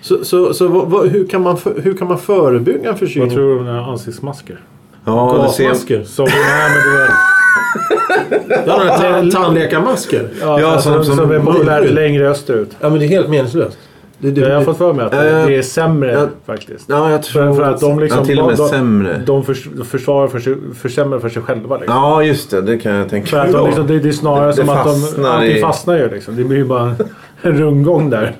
så, 0.01 0.25
så, 0.25 0.53
så 0.53 0.67
vad, 0.67 0.87
vad, 0.89 1.07
hur, 1.07 1.27
kan 1.27 1.41
man 1.41 1.57
för, 1.57 1.81
hur 1.81 1.93
kan 1.93 2.07
man 2.07 2.17
förebygga 2.17 2.79
en 2.79 2.85
Vad 2.85 2.99
förkylning? 2.99 3.31
tror 3.31 3.63
du 3.63 3.71
om 3.71 3.79
ansiktsmasker? 3.79 4.59
ja, 5.05 5.43
det 5.47 5.53
ser, 5.53 5.63
Gasmasker? 5.63 6.03
Som, 6.03 6.25
nej, 6.25 6.69
men 6.69 6.93
du 6.93 6.97
vet, 6.99 7.11
Ja, 8.65 9.23
tandläkarmasker? 9.33 10.29
ja, 10.41 10.59
Ja, 10.61 10.81
som, 10.81 11.03
som- 11.03 11.15
som, 11.15 11.31
är 11.31 11.39
populärt 11.39 11.89
längre 11.91 12.29
österut. 12.29 12.69
Ja 12.79 12.89
men 12.89 12.99
det 12.99 13.05
är 13.05 13.07
helt 13.09 13.29
meningslöst. 13.29 13.77
Det, 14.21 14.31
det, 14.31 14.41
Jag 14.41 14.55
har 14.55 14.63
fått 14.63 14.77
för 14.77 14.93
mig 14.93 15.05
att 15.05 15.11
det, 15.11 15.45
det 15.47 15.55
är 15.55 15.61
sämre 15.61 16.11
ja. 16.13 16.27
faktiskt. 16.45 16.85
ja, 16.89 17.11
jag 17.11 17.23
tror... 17.23 17.43
För, 17.43 17.53
för 17.53 17.63
att 17.63 17.79
de 17.81 17.99
liksom... 17.99 18.19
ja, 18.19 18.25
till 18.25 18.39
och 18.39 18.47
med 18.47 18.57
de, 18.57 18.69
sämre. 18.69 19.21
De 19.25 19.43
förs, 19.43 19.67
försvarar 19.89 20.27
för 20.27 20.39
sig, 20.39 20.55
försämrar 20.75 21.19
för 21.19 21.29
sig 21.29 21.41
själva. 21.41 21.77
Liksom. 21.77 21.95
Ja, 21.95 22.23
just 22.23 22.51
det. 22.51 22.61
Det 22.61 22.77
kan 22.77 22.91
jag 22.95 23.09
tänka 23.09 23.41
att 23.41 23.51
de, 23.51 23.65
liksom, 23.67 23.87
det, 23.87 23.99
det 23.99 24.07
är 24.09 24.11
snarare 24.13 24.45
Det- 24.45 24.51
det 24.51 24.55
som 24.55 24.69
att 24.69 24.85
de... 24.85 25.01
fastnar 25.01 25.29
Allting 25.29 25.57
i- 25.57 25.61
fastnar 25.61 25.97
ju 25.97 26.09
liksom. 26.09 26.35
Det 26.35 26.43
blir 26.43 26.57
ju 26.57 26.65
bara 26.65 26.95
en 27.41 27.57
rundgång 27.57 28.09
där. 28.09 28.35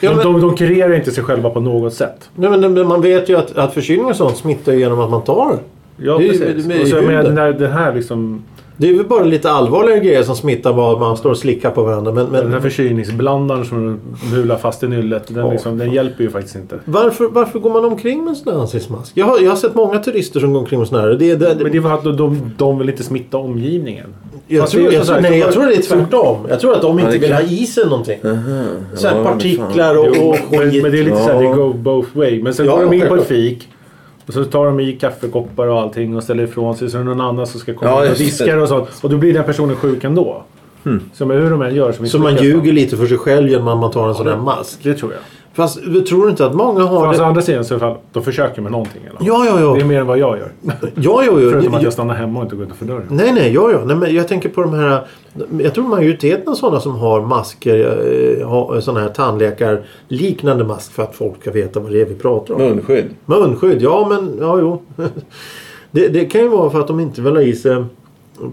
Ja, 0.00 0.10
de, 0.10 0.16
men- 0.16 0.24
de, 0.24 0.40
de 0.40 0.56
kurerar 0.56 0.94
inte 0.94 1.10
sig 1.10 1.24
själva 1.24 1.50
på 1.50 1.60
något 1.60 1.94
sätt. 1.94 2.30
nej, 2.34 2.50
men, 2.50 2.74
men 2.74 2.86
man 2.88 3.02
vet 3.02 3.28
ju 3.28 3.36
att, 3.38 3.56
att 3.58 3.74
förkylning 3.74 4.06
och 4.06 4.16
sånt 4.16 4.36
smittar 4.36 4.72
genom 4.72 5.00
att 5.00 5.10
man 5.10 5.22
tar. 5.24 5.58
Ja, 6.02 6.18
Det 6.18 6.28
precis. 6.28 6.64
det 6.66 6.80
och 6.82 6.88
så, 6.88 6.94
menar, 6.96 7.22
huden. 7.22 7.56
den, 7.58 7.72
här, 7.72 7.94
liksom... 7.94 8.42
Det 8.76 8.88
är 8.90 8.94
väl 8.94 9.06
bara 9.06 9.24
lite 9.24 9.50
allvarligare 9.50 10.00
grejer 10.00 10.22
som 10.22 10.36
smittar 10.36 10.72
vad 10.72 11.00
man 11.00 11.16
står 11.16 11.30
och 11.30 11.36
slickar 11.38 11.70
på 11.70 11.82
varandra. 11.82 12.12
Men, 12.12 12.24
Den 12.32 12.34
här 12.42 12.44
men 12.48 12.62
förkylningsblandaren 12.62 13.64
som 13.64 14.00
mular 14.34 14.56
fast 14.56 14.82
i 14.82 14.88
nyllet. 14.88 15.26
Den, 15.28 15.36
Ja. 15.46 15.52
liksom, 15.52 15.78
den 15.78 15.92
hjälper 15.92 16.24
ju 16.24 16.30
faktiskt 16.30 16.56
inte. 16.56 16.78
varför, 16.84 17.28
varför 17.28 17.58
går 17.58 17.70
man 17.70 17.84
omkring 17.84 18.18
med 18.24 18.28
en 18.30 18.36
sån 18.36 18.52
här 18.52 18.60
ansiktsmask? 18.60 19.12
Jag 19.14 19.26
har, 19.26 19.38
jag 19.40 19.50
har 19.50 19.56
sett 19.56 19.74
många 19.74 19.98
turister 19.98 20.40
som 20.40 20.52
går 20.52 20.60
omkring 20.60 20.78
med 20.78 20.88
såna 20.88 21.00
här. 21.02 21.08
Det, 21.08 21.16
det, 21.16 21.34
det, 21.36 21.62
Men 21.62 21.72
det 21.72 21.78
är 21.78 21.82
för 21.82 21.92
att 21.94 22.04
de, 22.04 22.16
de, 22.16 22.52
de 22.56 22.78
vill 22.78 22.88
inte 22.88 23.02
smitta 23.02 23.36
omgivningen. 23.36 24.06
jag, 24.46 24.60
fast 24.60 24.72
tror, 24.72 24.82
det 24.82 24.88
är 24.88 24.92
jag, 24.98 25.04
här, 25.04 25.20
nej, 25.20 25.38
jag 25.38 25.52
tror 25.52 25.66
det 25.66 25.74
är 25.74 25.82
tvärtom. 25.82 26.36
Jag 26.48 26.60
tror 26.60 26.74
att 26.74 26.82
de 26.82 26.98
inte 26.98 27.12
det 27.12 27.18
vill 27.18 27.32
ha 27.32 27.40
i 27.40 27.66
sig 27.66 27.84
någonting. 27.84 28.18
Aha. 28.24 28.34
Så 28.94 29.08
här 29.08 29.16
Ja, 29.16 29.22
men 29.24 29.32
partiklar 29.32 29.98
och, 29.98 30.06
och 30.06 30.36
men, 30.50 30.70
skit. 30.70 30.82
men 30.82 30.92
det 30.92 30.98
är 30.98 31.04
lite 31.04 31.16
Ja. 31.16 31.26
så 31.26 31.32
här, 31.32 31.42
det 31.42 31.54
go 31.54 31.72
both 31.72 32.08
way. 32.12 32.42
Men 32.42 32.54
sen 32.54 32.66
Ja, 32.66 32.76
går 32.76 32.84
de 32.84 32.92
in 32.96 33.08
på 33.08 33.14
ett 33.16 33.26
fik. 33.26 33.68
Och 34.30 34.34
så 34.34 34.44
tar 34.44 34.66
de 34.66 34.80
i 34.80 34.92
kaffekoppar 34.92 35.66
och 35.66 35.80
allting 35.80 36.16
och 36.16 36.22
ställer 36.22 36.44
ifrån 36.44 36.76
sig. 36.76 36.90
Så 36.90 36.96
är 36.96 36.98
det 36.98 37.04
någon 37.04 37.20
annan 37.20 37.46
som 37.46 37.60
ska 37.60 37.74
komma 37.74 37.90
Ja, 37.90 38.10
och 38.10 38.16
diskar 38.16 38.56
och 38.56 38.68
sånt. 38.68 38.88
Och 39.02 39.10
då 39.10 39.16
blir 39.16 39.34
den 39.34 39.44
personen 39.44 39.76
sjuk 39.76 40.04
ändå. 40.04 40.42
Så 41.14 41.26
men 41.26 41.42
hur 41.42 41.50
de 41.50 41.62
än 41.62 41.74
gör 41.74 41.92
så, 41.92 42.06
Så 42.06 42.18
man 42.18 42.36
ljuger 42.36 42.72
lite 42.72 42.96
för 42.96 43.06
sig 43.06 43.18
själv 43.18 43.48
genom 43.48 43.68
att 43.68 43.78
man 43.78 43.90
tar 43.90 44.08
en 44.08 44.14
sån 44.14 44.26
här 44.26 44.36
mask. 44.36 44.78
Det 44.82 44.94
tror 44.94 45.12
jag. 45.12 45.20
Fast 45.52 45.82
tror 46.08 46.24
du 46.24 46.30
inte 46.30 46.46
att 46.46 46.54
många 46.54 46.82
har 46.84 47.06
Fast 47.06 47.20
å 47.20 47.22
det? 47.22 47.28
andra 47.28 47.42
sidan 47.42 47.64
så 47.64 47.78
fall, 47.78 47.96
de 48.12 48.22
försöker 48.22 48.62
med 48.62 48.72
någonting. 48.72 49.02
Eller? 49.02 49.18
Ja, 49.28 49.44
ja, 49.46 49.54
Det 49.54 49.76
är 49.76 49.80
ja. 49.80 49.86
mer 49.86 50.00
än 50.00 50.06
vad 50.06 50.18
jag 50.18 50.38
gör. 50.38 50.52
ja, 50.62 50.72
ja, 50.94 51.24
ja. 51.24 51.50
Förutom 51.50 51.74
att 51.74 51.82
jag 51.82 51.92
stannar 51.92 52.14
hemma 52.14 52.38
och 52.38 52.44
inte 52.44 52.56
går 52.56 52.64
utanför 52.64 52.86
dörren. 52.86 53.06
Nej, 53.10 53.32
nej, 53.32 53.52
ja, 53.52 53.72
ja. 53.72 53.80
Nej, 53.84 53.96
men 53.96 54.14
jag 54.14 54.28
tänker 54.28 54.48
på 54.48 54.62
de 54.62 54.74
här... 54.74 55.06
Jag 55.58 55.74
tror 55.74 55.88
majoriteten 55.88 56.48
av 56.48 56.54
sådana 56.54 56.80
som 56.80 56.94
har 56.94 57.20
masker, 57.20 57.78
eh, 58.40 58.48
har 58.48 58.80
sådana 58.80 59.00
här 59.00 59.08
tandläkarliknande 59.08 60.64
mask 60.64 60.92
för 60.92 61.02
att 61.02 61.14
folk 61.14 61.40
ska 61.40 61.50
veta 61.50 61.80
vad 61.80 61.92
det 61.92 62.00
är 62.00 62.06
vi 62.06 62.14
pratar 62.14 62.54
om. 62.54 62.60
Munskydd. 62.60 63.04
Munskydd, 63.24 63.82
ja 63.82 64.06
men 64.10 64.38
ja, 64.40 64.58
jo. 64.60 64.82
Det, 65.90 66.08
det 66.08 66.24
kan 66.24 66.40
ju 66.40 66.48
vara 66.48 66.70
för 66.70 66.80
att 66.80 66.86
de 66.86 67.00
inte 67.00 67.22
vill 67.22 67.32
ha 67.32 67.42
i 67.42 67.52
sig 67.52 67.84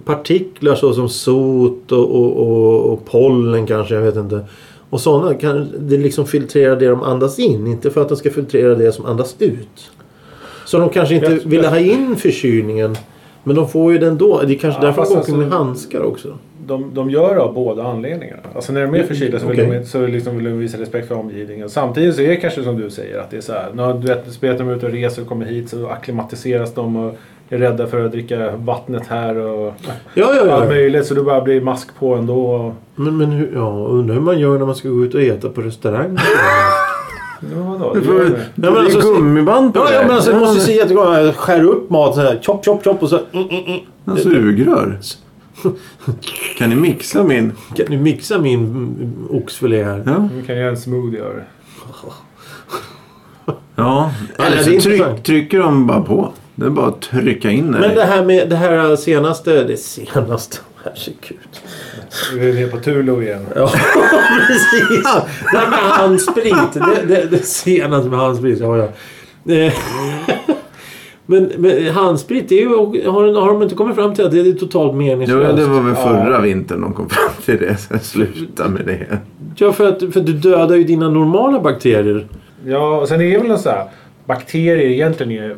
partiklar 0.06 0.76
såsom 0.76 1.10
sot 1.10 1.92
och, 1.92 2.16
och, 2.16 2.38
och, 2.38 2.94
och 2.94 3.06
pollen 3.06 3.68
kanske, 3.68 3.96
jag 3.96 4.02
vet 4.02 4.16
inte. 4.16 4.46
Och 4.90 5.02
sådana 5.02 5.34
kan 5.34 5.70
det 5.80 5.98
liksom 5.98 6.26
filtrera 6.28 6.76
det 6.76 6.88
de 6.88 7.04
andas 7.04 7.40
in, 7.40 7.68
inte 7.68 7.92
för 7.92 8.02
att 8.02 8.10
de 8.10 8.18
ska 8.18 8.30
filtrera 8.30 8.76
det 8.76 8.92
som 8.92 9.06
andas 9.06 9.36
ut. 9.40 9.92
Så 10.66 10.80
de 10.80 10.90
kanske 10.90 11.16
inte 11.16 11.40
vill 11.46 11.66
ha 11.66 11.80
in 11.80 12.16
förkylningen. 12.16 12.96
Men 13.44 13.56
de 13.56 13.70
får 13.70 13.92
ju 13.94 13.98
den 14.00 14.18
då. 14.18 14.42
Det 14.42 14.54
är 14.54 14.58
kanske 14.58 14.82
Ja, 14.82 14.86
därför 14.86 15.02
de 15.04 15.10
går 15.10 15.18
omkring 15.18 15.38
med 15.38 15.46
alltså- 15.46 15.58
handskar 15.64 16.02
också. 16.02 16.38
de, 16.66 16.94
de 16.94 17.10
gör 17.10 17.36
det 17.36 17.42
av 17.42 17.54
båda 17.54 17.84
anledningarna. 17.84 18.42
Alltså 18.56 18.74
när 18.74 18.82
de 18.82 18.96
är 18.96 19.04
förkylda 19.04 19.40
så 19.40 19.48
vill 19.48 19.62
Okej. 19.62 19.80
de, 19.80 19.86
så 19.86 20.08
liksom 20.08 20.36
vill 20.36 20.46
de 20.46 20.60
visa 20.60 20.78
respekt 20.78 21.08
för 21.08 21.16
omgivningen. 21.16 21.70
Samtidigt 21.70 22.16
så 22.16 22.22
är 22.22 22.28
det 22.28 22.36
kanske 22.36 22.64
som 22.64 22.78
du 22.82 22.90
säger 22.90 23.20
att 23.20 23.32
det 23.32 23.38
är 23.38 23.42
så 23.42 23.54
här. 23.54 23.70
När 23.74 23.94
du 23.94 24.08
vet, 24.08 24.32
spelar 24.34 24.58
de 24.58 24.70
ut 24.70 24.84
och 24.84 24.90
reser 24.92 25.22
och 25.22 25.28
kommer 25.28 25.46
hit 25.46 25.70
så 25.70 25.88
akklimatiseras 25.88 26.74
de 26.74 26.96
och 26.96 27.16
är 27.50 27.58
rädda 27.58 27.88
för 27.88 28.06
att 28.06 28.12
dricka 28.12 28.52
vattnet 28.58 29.08
här 29.08 29.38
och 29.38 29.74
Ja, 30.14 30.34
ja, 30.36 30.40
allt 30.40 30.64
ja. 30.64 30.66
möjligt. 30.70 31.06
Så 31.06 31.14
det 31.14 31.24
bara 31.24 31.42
blir 31.42 31.62
mask 31.62 31.96
på 32.00 32.16
ändå. 32.16 32.74
Men, 32.96 33.18
men 33.18 33.32
hur, 33.32 33.52
ja, 33.56 33.70
undrar 33.88 34.14
hur 34.16 34.22
man 34.22 34.40
gör 34.40 34.58
när 34.58 34.66
man 34.66 34.76
ska 34.76 34.90
gå 34.90 35.04
ut 35.06 35.16
och 35.16 35.22
äta 35.22 35.50
på 35.50 35.62
restaurang. 35.62 36.18
Ja, 37.56 37.64
vadå? 37.64 37.94
Det 37.94 38.00
det 38.00 38.40
det. 38.56 38.68
är 38.68 38.72
alltså, 38.78 39.00
gummiband 39.00 39.74
på 39.74 39.80
Ja, 39.80 39.86
det. 39.90 39.94
ja 39.96 40.02
men 40.02 40.12
alltså 40.12 40.32
du 40.32 40.40
måste 40.40 40.60
se 40.62 40.76
jättegott. 40.76 41.36
Skär 41.36 41.64
upp 41.64 41.90
mat 41.90 42.16
så 42.16 42.22
här. 42.22 42.40
Chop, 42.42 42.66
chop, 42.66 42.84
chop 42.84 43.04
och 43.04 43.10
så... 43.10 43.20
Mm, 43.32 43.48
mm, 44.08 44.18
Sugrör. 44.18 45.00
Kan 46.58 46.70
ni 46.70 46.76
mixa 46.76 47.24
min? 47.24 47.52
Kan 47.76 47.86
du 47.90 47.98
mixa 47.98 48.38
min 48.40 49.28
oxfilé 49.30 49.84
här? 49.84 50.04
Ja. 50.06 50.30
Vi 50.36 50.44
kan 50.48 50.58
göra 50.58 50.70
en 50.70 50.78
smoothie 50.78 51.24
av 51.24 51.34
det. 51.36 51.44
ja. 53.76 54.12
Eller 54.38 54.58
det 54.58 54.64
så 54.82 54.90
tryck, 54.90 55.24
trycker 55.24 55.60
de 55.60 55.88
bara 55.88 56.02
på. 56.02 56.32
Det 56.60 56.66
är 56.66 56.70
bara 56.70 56.88
att 56.88 57.02
trycka 57.02 57.52
in 57.52 57.72
det. 57.72 57.80
Men 57.80 57.96
det 57.96 58.04
här 58.06 58.26
med 58.26 58.50
det 58.50 58.56
här 58.56 58.96
senaste... 58.96 59.64
Det 59.64 59.78
senaste... 59.78 60.58
Herregud. 60.84 61.38
Vi 62.36 62.50
är 62.50 62.54
nere 62.54 62.68
på 62.68 62.78
Tulo 62.78 63.22
igen. 63.22 63.46
Ja, 63.56 63.68
precis. 64.48 65.04
Det 65.52 65.58
här 65.58 65.70
med 65.70 65.80
handsprit. 65.80 66.74
Det, 66.74 67.16
det, 67.16 67.26
det 67.32 67.46
senaste 67.46 68.10
med 68.10 68.20
handsprit. 68.20 68.60
Ja, 68.60 68.78
ja. 68.78 69.54
Eh, 69.54 69.74
Men, 71.30 71.52
men 71.58 71.88
handsprit, 71.88 72.52
ju, 72.52 72.68
har, 72.70 73.42
har 73.42 73.48
de 73.48 73.64
inte 73.64 73.76
kommit 73.76 73.96
fram 73.96 74.16
till 74.16 74.26
att 74.26 74.32
det 74.32 74.40
är 74.40 74.54
totalt 74.54 74.92
Ja, 74.92 74.98
meningslöst? 74.98 75.58
det 75.58 75.66
var 75.66 75.82
väl 75.82 75.96
förra 75.96 76.32
Ja. 76.34 76.40
vintern 76.40 76.82
de 76.82 76.94
kom 76.94 77.10
fram 77.10 77.30
till 77.46 77.58
det. 77.58 77.78
Så 77.78 78.00
sluta 78.00 78.68
med 78.68 78.86
det. 78.86 79.18
Ja, 79.56 79.72
för 79.74 79.88
att, 79.88 80.00
för 80.00 80.20
att 80.20 80.26
du 80.26 80.34
dödar 80.34 80.76
ju 80.76 80.84
dina 80.84 81.10
normala 81.10 81.60
bakterier. 81.60 82.28
Ja, 82.66 82.98
och 82.98 83.08
sen 83.08 83.22
är 83.22 83.32
det 83.42 83.48
väl 83.48 83.60
så 83.60 83.70
här. 83.70 83.84
Bakterier 84.26 84.78
egentligen 84.92 85.32
är 85.32 85.56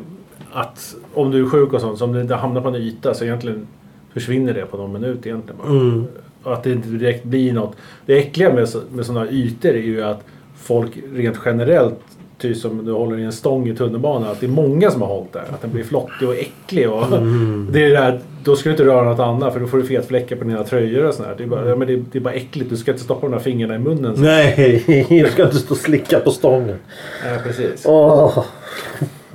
att 0.52 0.94
om 1.14 1.30
du 1.30 1.44
är 1.44 1.48
sjuk 1.48 1.72
och 1.72 1.80
sånt, 1.80 1.98
så 1.98 2.04
om 2.04 2.26
det 2.26 2.34
hamnar 2.36 2.60
på 2.60 2.68
en 2.68 2.74
yta 2.74 3.14
så 3.14 3.24
egentligen 3.24 3.66
försvinner 4.14 4.54
det 4.54 4.66
på 4.66 4.76
någon 4.76 4.92
minut 4.92 5.26
egentligen. 5.26 5.60
bara. 5.62 5.68
Mm. 5.72 6.04
Att 6.44 6.62
det 6.62 6.72
inte 6.72 6.88
direkt 6.88 7.24
blir 7.24 7.52
något. 7.52 7.76
Det 8.06 8.18
äckliga 8.18 8.52
med, 8.54 8.68
så- 8.68 8.80
med 8.92 9.06
sådana 9.06 9.30
ytor 9.30 9.68
är 9.70 9.74
ju 9.82 10.02
att 10.02 10.24
folk 10.56 10.90
rent 11.12 11.38
generellt, 11.44 11.98
typ 12.38 12.56
som 12.56 12.84
du 12.86 12.92
håller 12.92 13.18
i 13.18 13.24
en 13.24 13.32
stång 13.32 13.68
i 13.68 13.76
tunnelbanan, 13.76 14.28
att 14.28 14.40
det 14.40 14.46
är 14.46 14.50
många 14.50 14.90
som 14.90 15.00
har 15.02 15.08
hållit 15.08 15.32
där. 15.32 15.44
Att 15.50 15.62
den 15.62 15.70
blir 15.70 15.84
flottig 15.84 16.28
och 16.28 16.34
äcklig. 16.34 16.90
Och 16.90 17.04
det 17.72 17.84
är 17.84 17.88
det 17.90 17.96
där, 17.96 18.20
då 18.44 18.56
ska 18.56 18.68
du 18.68 18.70
inte 18.70 18.84
röra 18.84 19.04
något 19.04 19.20
annat 19.20 19.52
för 19.52 19.60
då 19.60 19.66
får 19.66 19.78
du 19.78 19.84
fetfläckar 19.84 20.36
på 20.36 20.44
dina 20.44 20.64
tröjor 20.64 21.04
och 21.04 21.14
sådär. 21.14 21.34
Det 21.38 21.42
är 21.42 21.46
bara, 21.48 21.68
ja, 21.68 21.76
men 21.76 21.88
det, 21.88 21.96
det 22.12 22.18
är 22.18 22.22
bara 22.22 22.34
äckligt. 22.34 22.70
Du 22.70 22.76
ska 22.76 22.90
inte 22.90 23.04
stoppa 23.04 23.20
de 23.26 23.32
där 23.32 23.38
fingrarna 23.38 23.74
i 23.74 23.78
munnen. 23.78 24.16
Så. 24.16 24.22
Nej, 24.22 25.06
jag 25.20 25.30
ska 25.32 25.42
inte 25.44 25.56
stå 25.56 25.70
och 25.74 25.78
slicka 25.80 26.20
på 26.20 26.30
stången. 26.30 26.76
Nej, 27.24 27.38
precis. 27.44 27.84
Åh. 27.88 28.44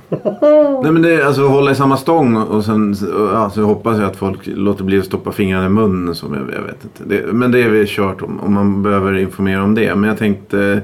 Nej 0.82 0.92
men 0.92 1.02
det 1.02 1.14
är 1.14 1.26
alltså 1.26 1.42
hålla 1.42 1.70
i 1.70 1.74
samma 1.74 1.96
stång 1.96 2.36
och 2.36 2.64
sen 2.64 2.96
ja, 3.32 3.50
så 3.50 3.62
hoppas 3.62 3.98
jag 3.98 4.06
att 4.06 4.16
folk 4.16 4.38
låter 4.44 4.84
bli 4.84 4.98
att 4.98 5.04
stoppa 5.04 5.32
fingrarna 5.32 5.66
i 5.66 5.68
munnen. 5.68 6.14
Som 6.14 6.34
jag, 6.34 6.42
jag 6.42 6.62
vet 6.62 6.84
inte. 6.84 7.04
Det, 7.04 7.32
men 7.32 7.52
det 7.52 7.62
är 7.62 7.68
vi 7.68 7.86
kört 7.86 8.22
om, 8.22 8.40
om 8.40 8.54
man 8.54 8.82
behöver 8.82 9.18
informera 9.18 9.62
om 9.62 9.74
det. 9.74 9.94
Men 9.94 10.08
jag 10.08 10.18
tänkte 10.18 10.60
eh, 10.60 10.78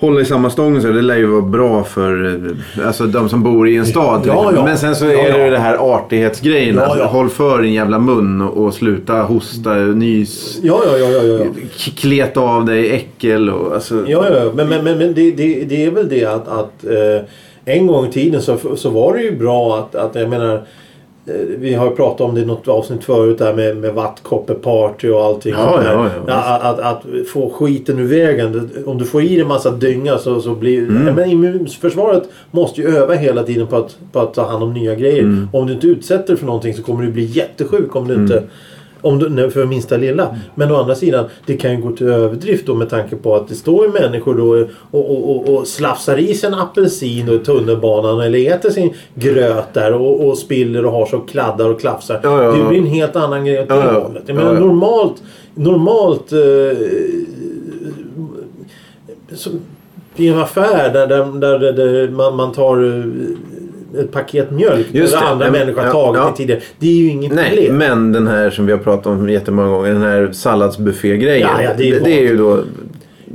hålla 0.00 0.20
i 0.20 0.24
samma 0.24 0.50
stång 0.50 0.80
så 0.80 0.88
det 0.88 1.02
lär 1.02 1.16
ju 1.16 1.26
vara 1.26 1.42
bra 1.42 1.84
för 1.84 2.26
eh, 2.78 2.86
alltså, 2.86 3.06
de 3.06 3.28
som 3.28 3.42
bor 3.42 3.68
i 3.68 3.76
en 3.76 3.86
stad. 3.86 4.22
Ja, 4.26 4.32
exempel. 4.32 4.54
ja. 4.56 4.64
Men 4.64 4.78
sen 4.78 4.96
så 4.96 5.04
Ja, 5.04 5.10
är 5.10 5.32
det 5.32 5.38
ja. 5.38 5.44
ju 5.44 5.50
det 5.50 5.58
här 5.58 5.76
artighetsgrejen. 5.94 6.76
Ja, 6.76 6.82
alltså. 6.82 7.04
Håll 7.04 7.28
för 7.28 7.62
din 7.62 7.72
jävla 7.72 7.98
mun 7.98 8.40
och, 8.40 8.64
och 8.64 8.74
sluta 8.74 9.14
hosta, 9.22 9.74
nys, 9.74 10.58
Ja, 10.62 10.80
ja, 10.86 10.98
ja, 10.98 11.22
ja, 11.22 11.44
kleta 11.96 12.40
av 12.40 12.64
dig 12.64 12.90
äckel 12.90 13.50
och 13.50 13.74
alltså. 13.74 14.04
Ja, 14.06 14.26
ja, 14.30 14.50
men, 14.54 14.68
men, 14.68 14.84
men, 14.84 14.98
men 14.98 15.14
det, 15.14 15.30
det, 15.30 15.64
det 15.64 15.84
är 15.84 15.90
väl 15.90 16.08
det 16.08 16.24
att, 16.24 16.48
att 16.48 16.84
eh, 16.84 17.24
en 17.64 17.86
gång 17.86 18.06
i 18.06 18.12
tiden 18.12 18.42
så, 18.42 18.56
så 18.76 18.90
var 18.90 19.14
det 19.16 19.22
ju 19.22 19.36
bra 19.36 19.78
att, 19.78 19.94
att 19.94 20.14
jag 20.14 20.28
menar 20.30 20.62
vi 21.58 21.74
har 21.74 21.90
ju 21.90 21.96
pratat 21.96 22.20
om 22.20 22.34
det 22.34 22.40
i 22.40 22.44
något 22.44 22.68
avsnitt 22.68 23.04
förut 23.04 23.38
där 23.38 23.54
med, 23.54 23.76
med 23.76 23.94
vattkoppeparty 23.94 25.08
och 25.08 25.24
allting. 25.24 25.52
Ja, 25.52 25.82
ja, 25.84 26.08
ja, 26.26 26.34
att, 26.34 26.62
att, 26.62 26.80
att 26.80 27.28
få 27.28 27.50
skiten 27.50 27.98
ur 27.98 28.06
vägen. 28.06 28.70
Om 28.86 28.98
du 28.98 29.04
får 29.04 29.22
i 29.22 29.28
dig 29.28 29.40
en 29.40 29.48
massa 29.48 29.70
dynga 29.70 30.18
så, 30.18 30.40
så 30.40 30.54
blir... 30.54 30.78
Mm. 30.78 31.14
Men 31.14 31.30
immunförsvaret 31.30 32.22
måste 32.50 32.80
ju 32.80 32.96
öva 32.96 33.14
hela 33.14 33.42
tiden 33.42 33.66
på 33.66 33.76
att, 33.76 33.98
på 34.12 34.20
att 34.20 34.34
ta 34.34 34.46
hand 34.46 34.62
om 34.62 34.74
nya 34.74 34.94
grejer. 34.94 35.22
Mm. 35.22 35.48
Om 35.52 35.66
du 35.66 35.72
inte 35.72 35.86
utsätter 35.86 36.36
för 36.36 36.46
någonting 36.46 36.74
så 36.74 36.82
kommer 36.82 37.04
du 37.04 37.12
bli 37.12 37.24
jättesjuk 37.24 37.96
om 37.96 38.08
du 38.08 38.14
inte... 38.14 38.42
Om 39.00 39.18
du, 39.18 39.50
för 39.50 39.66
minsta 39.66 39.96
lilla. 39.96 40.36
Men 40.54 40.72
å 40.72 40.76
andra 40.76 40.94
sidan, 40.94 41.24
det 41.46 41.56
kan 41.56 41.70
ju 41.70 41.76
gå 41.76 41.96
till 41.96 42.06
överdrift 42.06 42.66
då 42.66 42.74
med 42.74 42.90
tanke 42.90 43.16
på 43.16 43.36
att 43.36 43.48
det 43.48 43.54
står 43.54 43.86
ju 43.86 43.92
människor 43.92 44.34
då 44.34 44.66
och, 44.90 45.10
och, 45.10 45.30
och, 45.30 45.54
och 45.54 45.66
slafsar 45.66 46.18
i 46.18 46.34
sig 46.34 46.48
en 46.48 46.54
apelsin 46.54 47.26
då 47.26 47.34
i 47.34 47.38
tunnelbanan 47.38 48.20
eller 48.20 48.50
äter 48.52 48.70
sin 48.70 48.94
gröt 49.14 49.74
där 49.74 49.92
och, 49.92 50.28
och 50.28 50.38
spiller 50.38 50.86
och 50.86 50.92
har 50.92 51.06
så 51.06 51.18
kladdar 51.18 51.70
och 51.70 51.80
klafsar. 51.80 52.20
Ja, 52.22 52.42
ja, 52.42 52.52
Det 52.52 52.58
ja. 52.58 52.68
blir 52.68 52.78
en 52.78 52.86
helt 52.86 53.16
annan 53.16 53.44
grej 53.44 53.62
åt 53.62 53.68
det 53.68 53.74
Ja, 53.74 54.00
hållet. 54.00 54.22
Jag 54.26 54.36
menar 54.36 54.54
normalt, 54.54 55.22
normalt 55.54 56.32
eh, 56.32 56.38
så, 59.32 59.50
i 60.16 60.28
en 60.28 60.38
affär 60.38 60.92
där, 60.92 61.06
där, 61.06 61.40
där, 61.40 61.58
där, 61.58 61.72
där 61.72 62.08
man, 62.08 62.36
man 62.36 62.52
tar 62.52 62.84
eh, 62.84 63.04
ett 63.98 64.12
paket 64.12 64.50
mjölk 64.50 64.86
Just 64.92 65.12
det. 65.12 65.18
andra 65.18 65.46
Ja, 65.46 65.52
människor 65.52 65.80
har 65.80 65.86
ja, 65.86 65.92
tagit 65.92 66.18
ja. 66.20 66.30
det 66.30 66.36
tidigare. 66.36 66.60
Det 66.78 66.86
är 66.88 66.92
ju 66.94 67.08
inget 67.08 67.32
Nej, 67.32 67.56
problem. 67.56 67.76
men 67.76 68.12
den 68.12 68.26
här 68.26 68.50
som 68.50 68.66
vi 68.66 68.72
har 68.72 68.78
pratat 68.78 69.06
om 69.06 69.28
jättemånga 69.28 69.68
gånger. 69.68 69.92
Den 69.92 70.02
här 70.02 70.28
salladsbuffé-grejen. 70.32 71.48
Ja, 71.56 71.62
ja, 71.62 71.70
det 71.78 71.88
är 71.88 71.92
det, 71.92 72.04
det 72.04 72.18
är 72.18 72.22
ju 72.22 72.36
då... 72.36 72.58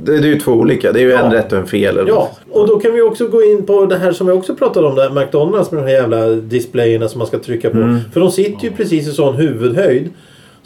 Det, 0.04 0.12
är 0.14 0.20
ju 0.22 0.38
två 0.40 0.52
olika. 0.52 0.92
Det 0.92 0.98
är 1.00 1.02
ju 1.02 1.12
en 1.12 1.24
Ja. 1.32 1.38
rätt 1.38 1.52
och 1.52 1.58
en 1.58 1.66
fel. 1.66 1.98
eller 1.98 2.08
Ja, 2.08 2.30
och 2.50 2.66
då 2.68 2.80
kan 2.80 2.94
vi 2.94 3.02
också 3.02 3.28
gå 3.28 3.42
in 3.42 3.66
på 3.66 3.86
det 3.86 3.96
här 3.98 4.12
som 4.12 4.26
vi 4.26 4.32
också 4.32 4.54
pratade 4.54 4.86
om. 4.86 4.94
Där 4.94 5.10
McDonalds 5.10 5.70
med 5.70 5.82
de 5.82 5.86
här 5.88 5.96
jävla 5.96 6.26
displayerna 6.26 7.08
som 7.08 7.18
man 7.18 7.26
ska 7.26 7.38
trycka 7.38 7.70
på. 7.70 7.76
Mm. 7.76 7.98
För 8.12 8.20
de 8.20 8.30
sitter 8.30 8.64
ju 8.64 8.70
precis 8.70 9.08
i 9.08 9.10
sån 9.10 9.34
huvudhöjd. 9.36 10.10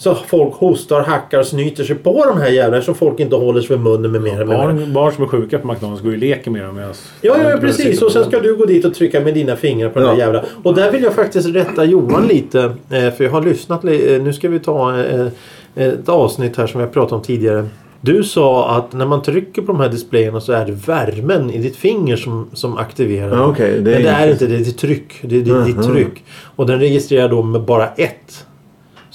Så 0.03 0.15
folk 0.15 0.55
hostar, 0.55 1.03
hackar, 1.03 1.43
snyter 1.43 1.85
sig 1.85 1.97
på 1.97 2.25
de 2.27 2.39
här 2.41 2.49
jävla 2.49 2.83
som 2.83 2.95
folk 2.95 3.21
inte 3.21 3.37
håller 3.37 3.61
sig 3.61 3.69
för 3.69 3.77
munnen 3.77 4.13
med. 4.13 4.23
Med 4.23 4.33
mera. 4.35 4.45
Barn, 4.47 4.93
barn 4.93 5.13
som 5.13 5.25
är 5.25 5.29
sjuka 5.29 5.59
på 5.59 5.67
McDonalds 5.73 6.03
går 6.03 6.11
ju 6.11 6.17
och 6.17 6.21
leker 6.21 6.51
med 6.51 6.63
dem 6.63 6.77
medan... 6.77 6.93
Ja, 7.21 7.37
ja, 7.51 7.57
precis. 7.61 8.03
Och 8.03 8.13
sen 8.13 8.25
ska 8.25 8.41
du 8.41 8.57
gå 8.57 8.65
dit 8.67 8.85
och 8.85 8.95
trycka 8.95 9.21
med 9.21 9.35
dina 9.35 9.57
fingrar 9.57 9.89
på 9.89 9.99
den 9.99 10.09
Ja. 10.09 10.15
här 10.15 10.19
jävla... 10.21 10.45
Och 10.63 10.75
där 10.75 10.93
vill 10.93 11.03
jag 11.03 11.15
faktiskt 11.15 11.49
rätta 11.49 11.85
Johan 11.85 12.27
lite. 12.27 12.61
eh, 12.91 13.11
För 13.11 13.25
jag 13.25 13.31
har 13.31 13.43
lyssnat 13.43 13.85
eh, 13.85 13.91
Nu 14.23 14.33
ska 14.33 14.49
vi 14.49 14.59
ta 14.59 14.99
eh, 15.05 15.27
ett 15.75 16.09
avsnitt 16.09 16.57
här 16.57 16.67
som 16.67 16.81
jag 16.81 16.93
pratade 16.93 17.15
om 17.15 17.23
tidigare. 17.23 17.67
Du 18.01 18.25
sa 18.25 18.77
att 18.77 18.93
när 18.93 19.07
man 19.07 19.23
trycker 19.23 19.63
på 19.63 19.73
de 19.73 19.81
här 19.81 19.89
displayerna 19.89 20.41
så 20.41 20.53
är 20.53 20.67
det 20.67 20.73
värmen 20.73 21.51
i 21.51 21.59
ditt 21.59 21.77
finger 21.77 22.17
som, 22.17 22.51
som 22.53 22.77
aktiverar. 22.77 23.37
Ja, 23.37 23.47
okej, 23.47 23.81
det 23.81 23.91
är 23.91 23.95
Men 23.95 24.03
det 24.03 24.09
är 24.09 24.31
inte 24.33 24.47
det. 24.47 24.57
Det 24.59 24.69
är 24.69 24.73
tryck. 24.73 25.13
Det 25.23 25.37
är, 25.37 25.41
det 25.43 25.51
är 25.51 25.65
ditt 25.65 25.77
Mhm. 25.77 25.93
tryck. 25.95 26.25
Och 26.57 26.67
den 26.67 26.81
registrerar 26.81 27.29
då 27.29 27.43
med 27.43 27.61
bara 27.61 27.89
ett. 27.89 28.47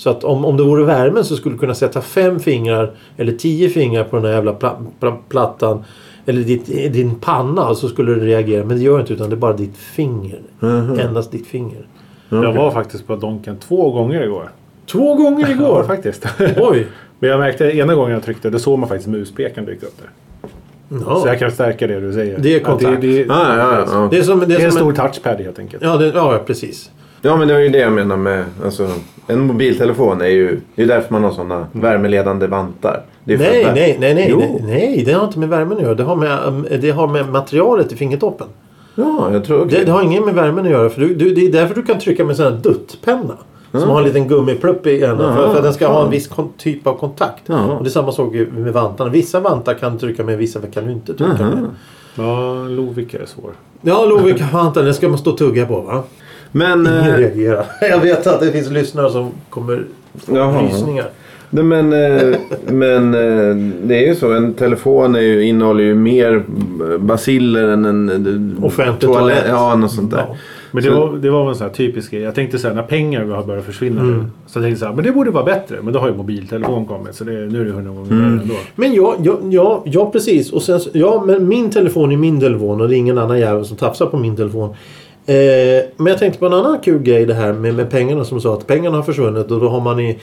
Så 0.05 0.11
att 0.11 0.23
om, 0.23 0.45
om 0.45 0.57
det 0.57 0.63
vore 0.63 0.83
värmen 0.83 1.23
så 1.25 1.35
skulle 1.35 1.55
du 1.55 1.59
kunna 1.59 1.73
sätta 1.75 2.01
fem 2.01 2.39
fingrar 2.39 2.91
eller 3.17 3.31
tio 3.33 3.69
fingrar 3.69 4.03
på 4.03 4.15
den 4.15 4.25
här 4.25 4.31
jävla 4.31 4.53
pla, 4.53 4.75
pla, 4.99 5.17
plattan. 5.29 5.83
Eller 6.25 6.41
ditt, 6.41 6.65
din 6.93 7.15
panna 7.15 7.75
så 7.75 7.87
skulle 7.89 8.15
det 8.15 8.25
reagera. 8.25 8.65
Men 8.65 8.77
det 8.77 8.83
gör 8.83 8.99
inte 8.99 9.13
utan 9.13 9.29
det 9.29 9.35
är 9.35 9.37
bara 9.37 9.53
ditt 9.53 9.77
finger. 9.77 10.39
Mhm. 10.59 10.99
Endast 10.99 11.31
ditt 11.31 11.47
finger. 11.47 11.87
Jag 12.29 12.53
var 12.53 12.71
faktiskt 12.71 13.07
på 13.07 13.15
Donken 13.15 13.57
två 13.57 13.91
gånger 13.91 14.23
igår. 14.23 14.49
Två 14.85 15.15
gånger 15.15 15.45
Ja, 15.47 15.51
igår! 15.51 15.83
faktiskt. 15.83 16.25
Oj! 16.57 16.87
Men 17.19 17.29
jag 17.29 17.39
märkte 17.39 17.65
ena 17.77 17.95
gången 17.95 18.11
jag 18.13 18.23
tryckte, 18.23 18.49
då 18.49 18.59
såg 18.59 18.79
man 18.79 18.89
faktiskt 18.89 19.09
muspekaren 19.09 19.65
dyka 19.65 19.85
upp 19.85 19.97
där. 20.01 20.09
Så 20.99 21.03
Ja. 21.09 21.23
jag 21.27 21.39
kan 21.39 21.51
stärka 21.51 21.87
det 21.87 21.99
du 21.99 22.13
säger. 22.13 22.39
Det 22.39 22.55
är 22.55 22.59
kontakt. 22.59 23.01
Det, 23.01 23.07
det, 23.07 23.25
Ja, 23.25 23.57
ja, 23.57 23.57
ja, 23.57 23.85
ja. 23.91 24.07
Det 24.11 24.17
är 24.17 24.23
som, 24.23 24.39
det 24.39 24.45
det 24.45 24.55
är 24.55 24.59
är 24.59 24.65
en 24.65 24.71
stor 24.71 24.93
touchpad 24.93 25.41
helt 25.41 25.59
enkelt. 25.59 25.83
Ja, 25.83 25.97
det, 25.97 26.07
ja, 26.07 26.39
precis. 26.47 26.91
Ja 27.25 27.35
men 27.37 27.47
det 27.47 27.53
är 27.55 27.59
ju 27.59 27.69
det 27.69 27.77
jag 27.77 27.93
menar 27.93 28.17
med 28.17 28.43
alltså, 28.65 28.87
en 29.27 29.39
mobiltelefon 29.39 30.21
är 30.21 30.25
ju 30.27 30.59
det 30.75 30.81
är 30.83 30.87
därför 30.87 31.13
man 31.13 31.23
har 31.23 31.31
sådana 31.31 31.67
värmeledande 31.71 32.47
vantar. 32.47 33.01
Det 33.23 33.33
är 33.33 33.37
för 33.37 33.43
Nej, 33.45 33.63
nej, 33.75 33.97
nej, 33.99 34.13
nej, 34.15 34.27
Jo. 34.31 34.39
nej, 34.39 34.61
nej. 34.65 35.03
Det 35.05 35.11
har 35.13 35.25
inte 35.25 35.39
med 35.39 35.49
värmen 35.49 35.77
att 35.77 35.83
göra. 35.83 35.93
Det 35.93 36.03
har 36.03 36.15
med, 36.15 36.39
um, 36.47 36.67
det 36.81 36.91
har 36.91 37.07
med 37.07 37.29
materialet 37.29 37.91
i 37.91 37.95
fingertoppen. 37.95 38.47
Ja, 38.95 39.29
jag 39.31 39.45
tror 39.45 39.65
Det, 39.65 39.83
det 39.83 39.91
har 39.91 40.03
inget 40.03 40.25
med 40.25 40.33
värmen 40.35 40.65
att 40.65 40.71
göra. 40.71 40.89
För 40.89 41.01
du, 41.01 41.15
du, 41.15 41.33
det 41.35 41.41
är 41.47 41.51
därför 41.51 41.75
du 41.75 41.81
kan 41.81 41.99
trycka 41.99 42.23
med 42.23 42.31
en 42.31 42.37
sån 42.37 42.61
duttpenna. 42.61 43.37
Som 43.71 43.89
har 43.89 43.97
en 43.99 44.03
liten 44.07 44.27
gummiplupp 44.27 44.87
i 44.87 45.01
ena. 45.01 45.17
För, 45.17 45.41
Ja, 45.43 45.49
för 45.49 45.57
att 45.57 45.63
den 45.63 45.73
ska 45.73 45.87
ha 45.87 46.03
en 46.05 46.11
viss 46.11 46.27
kon- 46.27 46.53
typ 46.57 46.87
av 46.87 46.93
kontakt. 46.97 47.41
Ja. 47.45 47.63
Och 47.65 47.83
det 47.83 47.89
är 47.89 47.91
samma 47.91 48.11
sak 48.11 48.33
med 48.51 48.73
vantarna. 48.73 49.09
Vissa 49.09 49.39
vantar 49.39 49.73
kan 49.73 49.93
du 49.93 49.99
trycka 49.99 50.23
med, 50.23 50.37
vissa 50.37 50.59
kan 50.73 50.85
du 50.85 50.91
inte 50.91 51.13
trycka 51.13 51.43
med. 51.43 51.65
Ja, 52.15 52.53
Lovik 52.69 53.13
är 53.13 53.25
svår. 53.25 53.51
Ja, 53.81 54.05
Lovikka-vantar, 54.05 54.83
den 54.83 54.93
ska 54.93 55.09
man 55.09 55.17
stå 55.17 55.31
och 55.31 55.37
tugga 55.37 55.65
på 55.65 55.81
va? 55.81 56.03
Men, 56.57 56.79
Ingen 56.81 56.97
eh, 56.97 57.17
reagerar. 57.17 57.65
Jag 57.81 57.99
vet 57.99 58.27
att 58.27 58.39
det 58.39 58.51
finns 58.51 58.69
lyssnare 58.71 59.09
som 59.09 59.31
kommer 59.49 59.83
få 60.15 60.35
Jaha. 60.35 60.61
rysningar. 60.63 61.05
nej, 61.49 61.63
men, 61.63 61.93
eh, 61.93 62.35
men 62.67 63.13
eh, 63.13 63.55
det 63.83 64.03
är 64.03 64.07
ju 64.07 64.15
så. 64.15 64.33
En 64.33 64.53
telefon 64.53 65.15
är 65.15 65.19
ju, 65.19 65.43
innehåller 65.43 65.83
ju 65.83 65.95
mer 65.95 66.43
baciller 66.99 67.67
än 67.67 67.85
en 67.85 68.59
Offentlig 68.63 69.11
toalett. 69.11 69.43
Ja, 69.47 69.75
något 69.75 69.91
sånt 69.91 70.11
där. 70.11 70.25
Ja. 70.29 70.35
Men 70.71 70.83
det 70.83 70.89
Så- 70.89 71.07
var, 71.07 71.17
det 71.17 71.29
var 71.29 71.49
en 71.49 71.55
sån 71.55 71.67
här 71.67 71.73
typisk 71.73 72.11
grej. 72.11 72.21
Jag 72.21 72.35
tänkte 72.35 72.57
så 72.57 72.67
här, 72.67 72.75
när 72.75 72.83
pengar 72.83 73.25
har 73.25 73.43
börjat 73.43 73.65
försvinna 73.65 74.01
Mm. 74.01 74.17
nu. 74.17 74.23
Så 74.47 74.59
jag 74.59 74.63
tänkte 74.65 74.79
så 74.79 74.85
här, 74.85 74.93
men 74.93 75.03
det 75.03 75.11
borde 75.11 75.31
vara 75.31 75.43
bättre. 75.45 75.75
Men 75.81 75.93
då 75.93 75.99
har 75.99 76.07
ju 76.07 76.15
mobiltelefon 76.15 76.85
kommit. 76.85 77.15
Så 77.15 77.23
det, 77.23 77.31
nu 77.31 77.61
är 77.61 77.65
det 77.65 77.71
hundra 77.71 77.91
gånger 77.93 78.09
värre 78.15 78.27
ändå. 78.41 78.53
Men 78.75 78.93
ja, 78.93 79.15
ja, 79.23 79.37
ja, 79.49 79.83
ja 79.85 80.09
precis. 80.11 80.53
Och 80.53 80.61
sen, 80.61 80.79
så- 80.79 80.89
ja, 80.93 81.23
men 81.27 81.47
min 81.47 81.69
telefon 81.69 82.11
är 82.11 82.17
min 82.17 82.39
telefon 82.39 82.81
och 82.81 82.87
det 82.89 82.95
är 82.95 82.97
ingen 82.97 83.17
annan 83.17 83.39
jävel 83.39 83.65
som 83.65 83.77
tafsar 83.77 84.05
på 84.05 84.17
min 84.17 84.35
telefon. 84.35 84.75
Eh, 85.25 85.85
men 85.97 86.07
jag 86.07 86.17
tänkte 86.17 86.39
på 86.39 86.45
en 86.45 86.53
annan 86.53 86.79
kul 86.79 87.01
grej 87.01 87.25
det 87.25 87.33
här 87.33 87.53
med, 87.53 87.75
med 87.75 87.89
pengarna 87.89 88.25
som 88.25 88.41
sa 88.41 88.53
att 88.53 88.67
pengarna 88.67 88.95
har 88.95 89.03
försvunnit 89.03 89.51
och 89.51 89.59
då 89.59 89.69
har 89.69 89.81
man 89.81 89.99
i... 89.99 90.19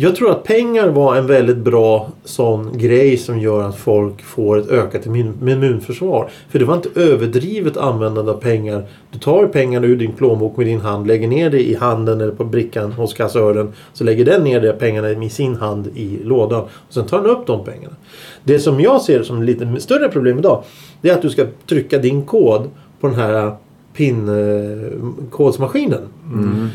Jag 0.00 0.16
tror 0.16 0.30
att 0.30 0.44
pengar 0.44 0.88
var 0.88 1.16
en 1.16 1.26
väldigt 1.26 1.56
bra 1.56 2.08
sån 2.24 2.78
grej 2.78 3.16
som 3.16 3.38
gör 3.38 3.68
att 3.68 3.76
folk 3.76 4.22
får 4.22 4.58
ett 4.58 4.70
ökat 4.70 5.06
immunförsvar. 5.06 6.30
För 6.48 6.58
det 6.58 6.64
var 6.64 6.74
inte 6.74 7.00
överdrivet 7.00 7.76
användande 7.76 8.32
av 8.32 8.40
pengar. 8.40 8.86
Du 9.10 9.18
tar 9.18 9.46
pengarna 9.46 9.86
ur 9.86 9.96
din 9.96 10.12
plånbok 10.12 10.56
med 10.56 10.66
din 10.66 10.80
hand, 10.80 11.06
lägger 11.06 11.28
ner 11.28 11.50
det 11.50 11.68
i 11.68 11.74
handen 11.74 12.20
eller 12.20 12.32
på 12.32 12.44
brickan 12.44 12.92
hos 12.92 13.14
kassören. 13.14 13.72
Så 13.92 14.04
lägger 14.04 14.24
den 14.24 14.44
ner 14.44 14.60
de 14.60 14.72
pengarna 14.72 15.08
med 15.08 15.32
sin 15.32 15.56
hand 15.56 15.86
i 15.94 16.18
lådan. 16.24 16.60
Och 16.62 16.94
sen 16.94 17.06
tar 17.06 17.20
den 17.22 17.30
upp 17.30 17.46
de 17.46 17.64
pengarna. 17.64 17.96
Det 18.44 18.58
som 18.58 18.80
jag 18.80 19.00
ser 19.00 19.22
som 19.22 19.42
lite 19.42 19.80
större 19.80 20.08
problem 20.08 20.38
idag. 20.38 20.62
Det 21.00 21.10
är 21.10 21.14
att 21.14 21.22
du 21.22 21.30
ska 21.30 21.46
trycka 21.66 21.98
din 21.98 22.22
kod 22.22 22.70
på 23.00 23.06
den 23.06 23.16
här 23.16 23.56
PIN-kodsmaskinen. 23.98 26.00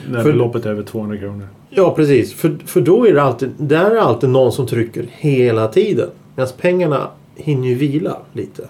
När 0.10 0.24
För- 0.24 0.32
beloppet 0.32 0.66
är 0.66 0.70
över 0.70 0.84
200 0.84 1.18
kronor. 1.18 1.48
Ja 1.70 1.94
precis. 1.96 2.34
För, 2.34 2.58
för 2.66 2.82
då 2.82 3.08
är 3.08 3.14
det 3.14 3.24
alltid, 3.24 3.50
där 3.58 3.92
är 3.92 3.96
alltid 3.96 4.30
någon 4.30 4.52
som 4.52 4.68
trycker 4.68 5.06
hela 5.10 5.68
tiden. 5.68 6.10
Medan 6.36 6.52
pengarna 6.62 7.08
hinner 7.36 7.68
ju 7.68 7.76
vila 7.76 8.18
lite. 8.34 8.64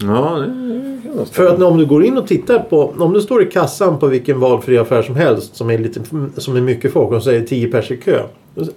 Ja, 0.00 0.38
det 0.38 0.46
kan 1.02 1.26
För 1.26 1.46
att 1.46 1.62
om 1.62 1.78
du 1.78 1.86
går 1.86 2.04
in 2.04 2.18
och 2.18 2.26
tittar 2.26 2.58
på, 2.58 2.92
om 2.98 3.12
du 3.12 3.20
står 3.20 3.42
i 3.42 3.46
kassan 3.46 3.98
på 3.98 4.06
vilken 4.06 4.40
valfri 4.40 4.78
affär 4.78 5.02
som 5.02 5.16
helst 5.16 5.56
som 5.56 5.70
är, 5.70 5.78
lite, 5.78 6.00
som 6.36 6.56
är 6.56 6.60
mycket 6.60 6.92
folk 6.92 7.12
och 7.12 7.22
säger 7.22 7.46
10 7.46 7.68
pers 7.68 7.90
i 7.90 7.96
kö. 7.96 8.22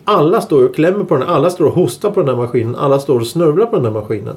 Alla 0.04 0.42
står 0.42 0.66
och 0.66 0.76
klämmer 0.76 1.04
på 1.04 1.18
den, 1.18 1.28
alla 1.28 1.50
står 1.50 1.66
och 1.66 1.74
hostar 1.74 2.12
på 2.12 2.20
den 2.20 2.30
här 2.30 2.36
maskinen, 2.36 2.76
alla 2.76 3.00
står 3.00 3.20
och 3.20 3.28
snurrar 3.28 3.66
på 3.66 3.76
den 3.76 3.86
här 3.86 3.92
maskinen. 3.92 4.36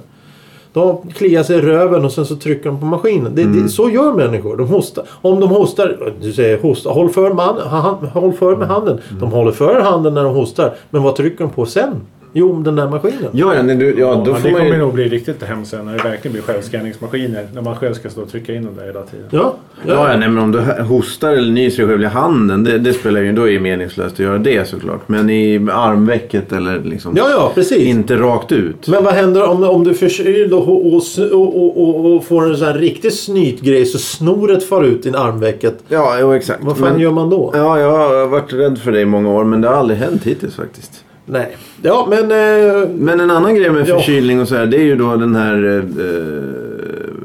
De 0.72 0.96
kliar 1.14 1.42
sig 1.42 1.56
i 1.58 1.60
röven 1.60 2.04
och 2.04 2.12
sen 2.12 2.26
så 2.26 2.36
trycker 2.36 2.64
de 2.70 2.80
på 2.80 2.86
maskinen. 2.86 3.34
Det, 3.34 3.44
det, 3.44 3.68
så 3.68 3.90
gör 3.90 4.12
människor. 4.12 4.56
De 4.56 4.68
hostar. 4.68 5.04
Om 5.22 5.40
de 5.40 5.48
hostar, 5.50 6.12
du 6.22 6.32
säger 6.32 6.58
hosta, 6.62 6.90
håll 6.90 7.08
för, 7.10 7.32
man, 7.32 7.56
ha- 7.60 7.98
håll 8.12 8.32
för 8.32 8.56
med 8.56 8.68
handen. 8.68 8.98
De 9.20 9.30
håller 9.32 9.52
för 9.52 9.80
handen 9.80 10.14
när 10.14 10.24
de 10.24 10.34
hostar. 10.34 10.74
Men 10.90 11.02
vad 11.02 11.16
trycker 11.16 11.44
de 11.44 11.50
på 11.50 11.66
sen? 11.66 11.90
Jo, 12.38 12.62
den 12.62 12.76
där 12.76 12.88
maskinen. 12.88 13.30
Ja, 13.32 13.54
ja, 13.54 13.62
du, 13.62 13.94
ja, 13.98 14.22
då 14.24 14.30
Ja, 14.30 14.34
får 14.36 14.42
det 14.48 14.50
man 14.52 14.60
kommer 14.60 14.72
ju... 14.74 14.78
nog 14.78 14.94
bli 14.94 15.08
riktigt 15.08 15.42
hemskt 15.42 15.70
sen 15.70 15.86
när 15.86 15.92
det 15.96 16.02
verkligen 16.04 16.32
blir 16.32 16.42
självskanningsmaskiner. 16.42 17.46
När 17.54 17.62
man 17.62 17.76
själv 17.76 17.94
ska 17.94 18.10
stå 18.10 18.22
och 18.22 18.30
trycka 18.30 18.54
in 18.54 18.64
dem 18.64 18.74
där 18.76 18.86
hela 18.86 19.02
tiden. 19.02 19.26
Ja, 19.30 19.54
Ja, 19.86 20.10
ja, 20.10 20.16
nej, 20.16 20.28
men 20.28 20.38
om 20.38 20.52
du 20.52 20.60
hostar 20.82 21.32
eller 21.32 21.52
nyser 21.52 21.86
själv 21.86 22.02
i 22.02 22.06
handen. 22.06 22.64
Det, 22.64 22.78
det 22.78 22.92
spelar 22.92 23.20
ju, 23.20 23.32
då 23.32 23.48
är 23.48 23.52
det 23.52 23.60
meningslöst 23.60 24.12
att 24.12 24.18
göra 24.18 24.38
det 24.38 24.68
såklart. 24.68 25.08
Men 25.08 25.30
i 25.30 25.68
armvecket 25.72 26.52
eller 26.52 26.80
liksom. 26.84 27.14
ja, 27.16 27.30
ja 27.30 27.52
precis. 27.54 27.78
Inte 27.78 28.16
rakt 28.16 28.52
ut. 28.52 28.88
Men 28.88 29.04
vad 29.04 29.14
händer 29.14 29.48
om, 29.48 29.64
om 29.64 29.84
du 29.84 29.94
förkyld 29.94 30.52
och, 30.52 30.68
och, 30.68 30.94
och, 30.94 31.02
och, 31.32 31.88
och, 31.88 32.14
och 32.16 32.24
får 32.24 32.50
en 32.50 32.56
sån 32.56 32.66
här 32.66 32.74
riktig 32.78 33.12
snytgrej 33.12 33.86
så 33.86 33.98
snoret 33.98 34.64
far 34.64 34.84
ut 34.84 35.06
i 35.06 35.08
armvecket. 35.08 35.74
Ja, 35.88 36.16
jo, 36.20 36.32
exakt. 36.32 36.64
Vad 36.64 36.76
fan 36.76 36.92
men, 36.92 37.00
gör 37.00 37.10
man 37.10 37.30
då? 37.30 37.50
Ja, 37.54 37.80
jag 37.80 37.90
har 37.90 38.26
varit 38.26 38.52
rädd 38.52 38.78
för 38.78 38.92
det 38.92 39.00
i 39.00 39.04
många 39.04 39.30
år. 39.30 39.44
Men 39.44 39.60
det 39.60 39.68
har 39.68 39.74
aldrig 39.74 39.98
hänt 39.98 40.24
hittills 40.24 40.54
faktiskt. 40.54 41.04
Nej. 41.30 41.56
Ja, 41.82 42.06
men... 42.10 42.22
Eh, 42.30 42.88
Men 42.98 43.20
en 43.20 43.30
annan 43.30 43.54
grej 43.54 43.70
med 43.70 43.88
Ja. 43.88 43.94
förkylning 43.98 44.40
och 44.40 44.48
så 44.48 44.54
här. 44.56 44.66
Det 44.66 44.76
är 44.76 44.84
ju 44.84 44.96
då 44.96 45.16
den 45.16 45.36
här... 45.36 45.76
Eh, 45.78 45.82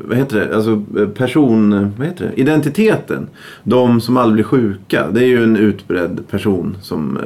vad 0.07 0.17
heter 0.17 0.39
det? 0.39 0.55
Alltså 0.55 0.81
eh, 0.99 1.07
person... 1.07 1.91
Vad 1.97 2.07
heter 2.07 2.25
det? 2.35 2.41
Identiteten. 2.41 3.27
De 3.63 4.01
som 4.01 4.17
aldrig 4.17 4.33
blir 4.33 4.43
sjuka. 4.43 5.03
Det 5.11 5.19
är 5.19 5.25
ju 5.27 5.43
en 5.43 5.57
utbredd 5.57 6.19
person 6.31 6.77
som... 6.81 7.17
Eh, 7.17 7.23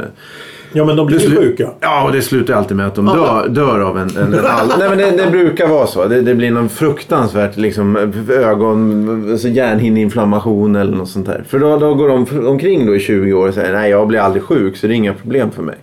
ja, 0.74 0.86
men 0.86 0.96
de 0.96 1.08
blir 1.08 1.20
ju 1.20 1.28
slu- 1.30 1.38
sjuka. 1.38 1.70
Ja, 1.80 2.04
och 2.06 2.12
det 2.12 2.22
slutar 2.22 2.54
alltid 2.54 2.78
med 2.78 2.88
att 2.88 2.96
de 2.96 3.06
dör, 3.06 3.48
dör 3.50 3.80
av 3.80 3.98
en... 3.98 4.10
en, 4.18 4.34
en 4.34 4.40
all... 4.46 4.68
Nej, 4.80 4.90
men 4.90 4.98
det, 4.98 5.12
det 5.26 5.32
brukar 5.32 5.68
vara 5.68 5.88
så. 5.88 6.08
Det, 6.08 6.22
det 6.22 6.36
blir 6.36 6.52
någon 6.52 6.70
fruktansvärt 6.70 7.58
liksom, 7.58 7.96
ögon... 8.30 9.30
Alltså 9.32 9.48
hjärnhinneinflammation 9.48 10.76
eller 10.76 10.98
något 10.98 11.10
sånt 11.10 11.26
där. 11.26 11.44
För 11.48 11.60
då, 11.60 11.78
då 11.78 11.94
går 11.94 12.08
de 12.10 12.48
omkring 12.48 12.86
då 12.86 12.96
i 12.96 13.00
20 13.00 13.34
år 13.34 13.48
och 13.48 13.54
säger 13.54 13.74
nej, 13.74 13.92
jag 13.92 14.08
blir 14.08 14.20
aldrig 14.20 14.44
sjuk 14.44 14.78
så 14.78 14.88
det 14.88 14.94
är 14.94 14.96
inga 14.96 15.14
problem 15.14 15.52
för 15.52 15.64
mig. 15.64 15.76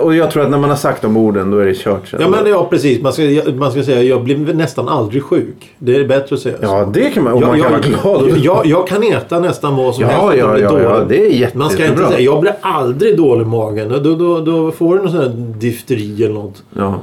Och 0.00 0.14
jag 0.14 0.30
tror 0.30 0.42
att 0.44 0.50
när 0.50 0.58
man 0.58 0.70
har 0.70 0.76
sagt 0.76 1.02
de 1.02 1.16
orden 1.16 1.50
då 1.50 1.58
är 1.58 1.66
det 1.66 1.74
kört. 1.74 2.14
Ja, 2.20 2.28
men 2.28 2.46
ja, 2.46 2.66
precis. 2.70 3.02
Man 3.02 3.12
ska, 3.12 3.22
man 3.58 3.72
ska 3.72 3.82
säga 3.82 4.02
jag 4.02 4.24
blir 4.24 4.36
nästan 4.54 4.88
aldrig 4.88 5.22
sjuk. 5.22 5.74
Det 5.78 5.96
är 5.96 6.04
bättre 6.08 6.34
att 6.34 6.40
säga 6.40 6.56
så. 6.58 6.64
Ja, 6.64 6.90
det 6.94 7.10
kan 7.10 7.24
man. 7.24 7.32
Och 7.32 7.42
jag, 7.42 7.48
man 7.48 7.60
kan 7.60 7.92
jag, 7.92 8.02
vara 8.12 8.22
glad. 8.22 8.38
jag, 8.38 8.66
jag, 8.66 8.88
kan 8.88 9.02
äta 9.02 9.40
nästan 9.40 9.76
vad 9.76 9.94
som 9.94 10.04
Ja, 10.04 10.08
helst 10.10 10.38
ja, 10.38 10.58
ja, 10.58 10.80
ja, 10.82 11.00
det 11.08 11.26
är 11.26 11.30
jätte- 11.30 11.58
Man 11.58 11.70
ska 11.70 11.82
inte 11.82 11.90
jättebra. 11.92 12.08
säga 12.10 12.20
jag 12.20 12.40
blir 12.40 12.52
aldrig 12.60 13.16
dålig 13.16 13.42
i 13.42 13.46
magen. 13.48 13.88
Då, 14.02 14.14
då, 14.14 14.40
då 14.40 14.70
får 14.70 14.94
du 14.96 15.02
någon 15.02 15.10
sån 15.12 15.20
här 15.20 15.32
difteri 15.58 16.24
eller 16.24 16.34
något. 16.34 16.62
Ja. 16.76 16.94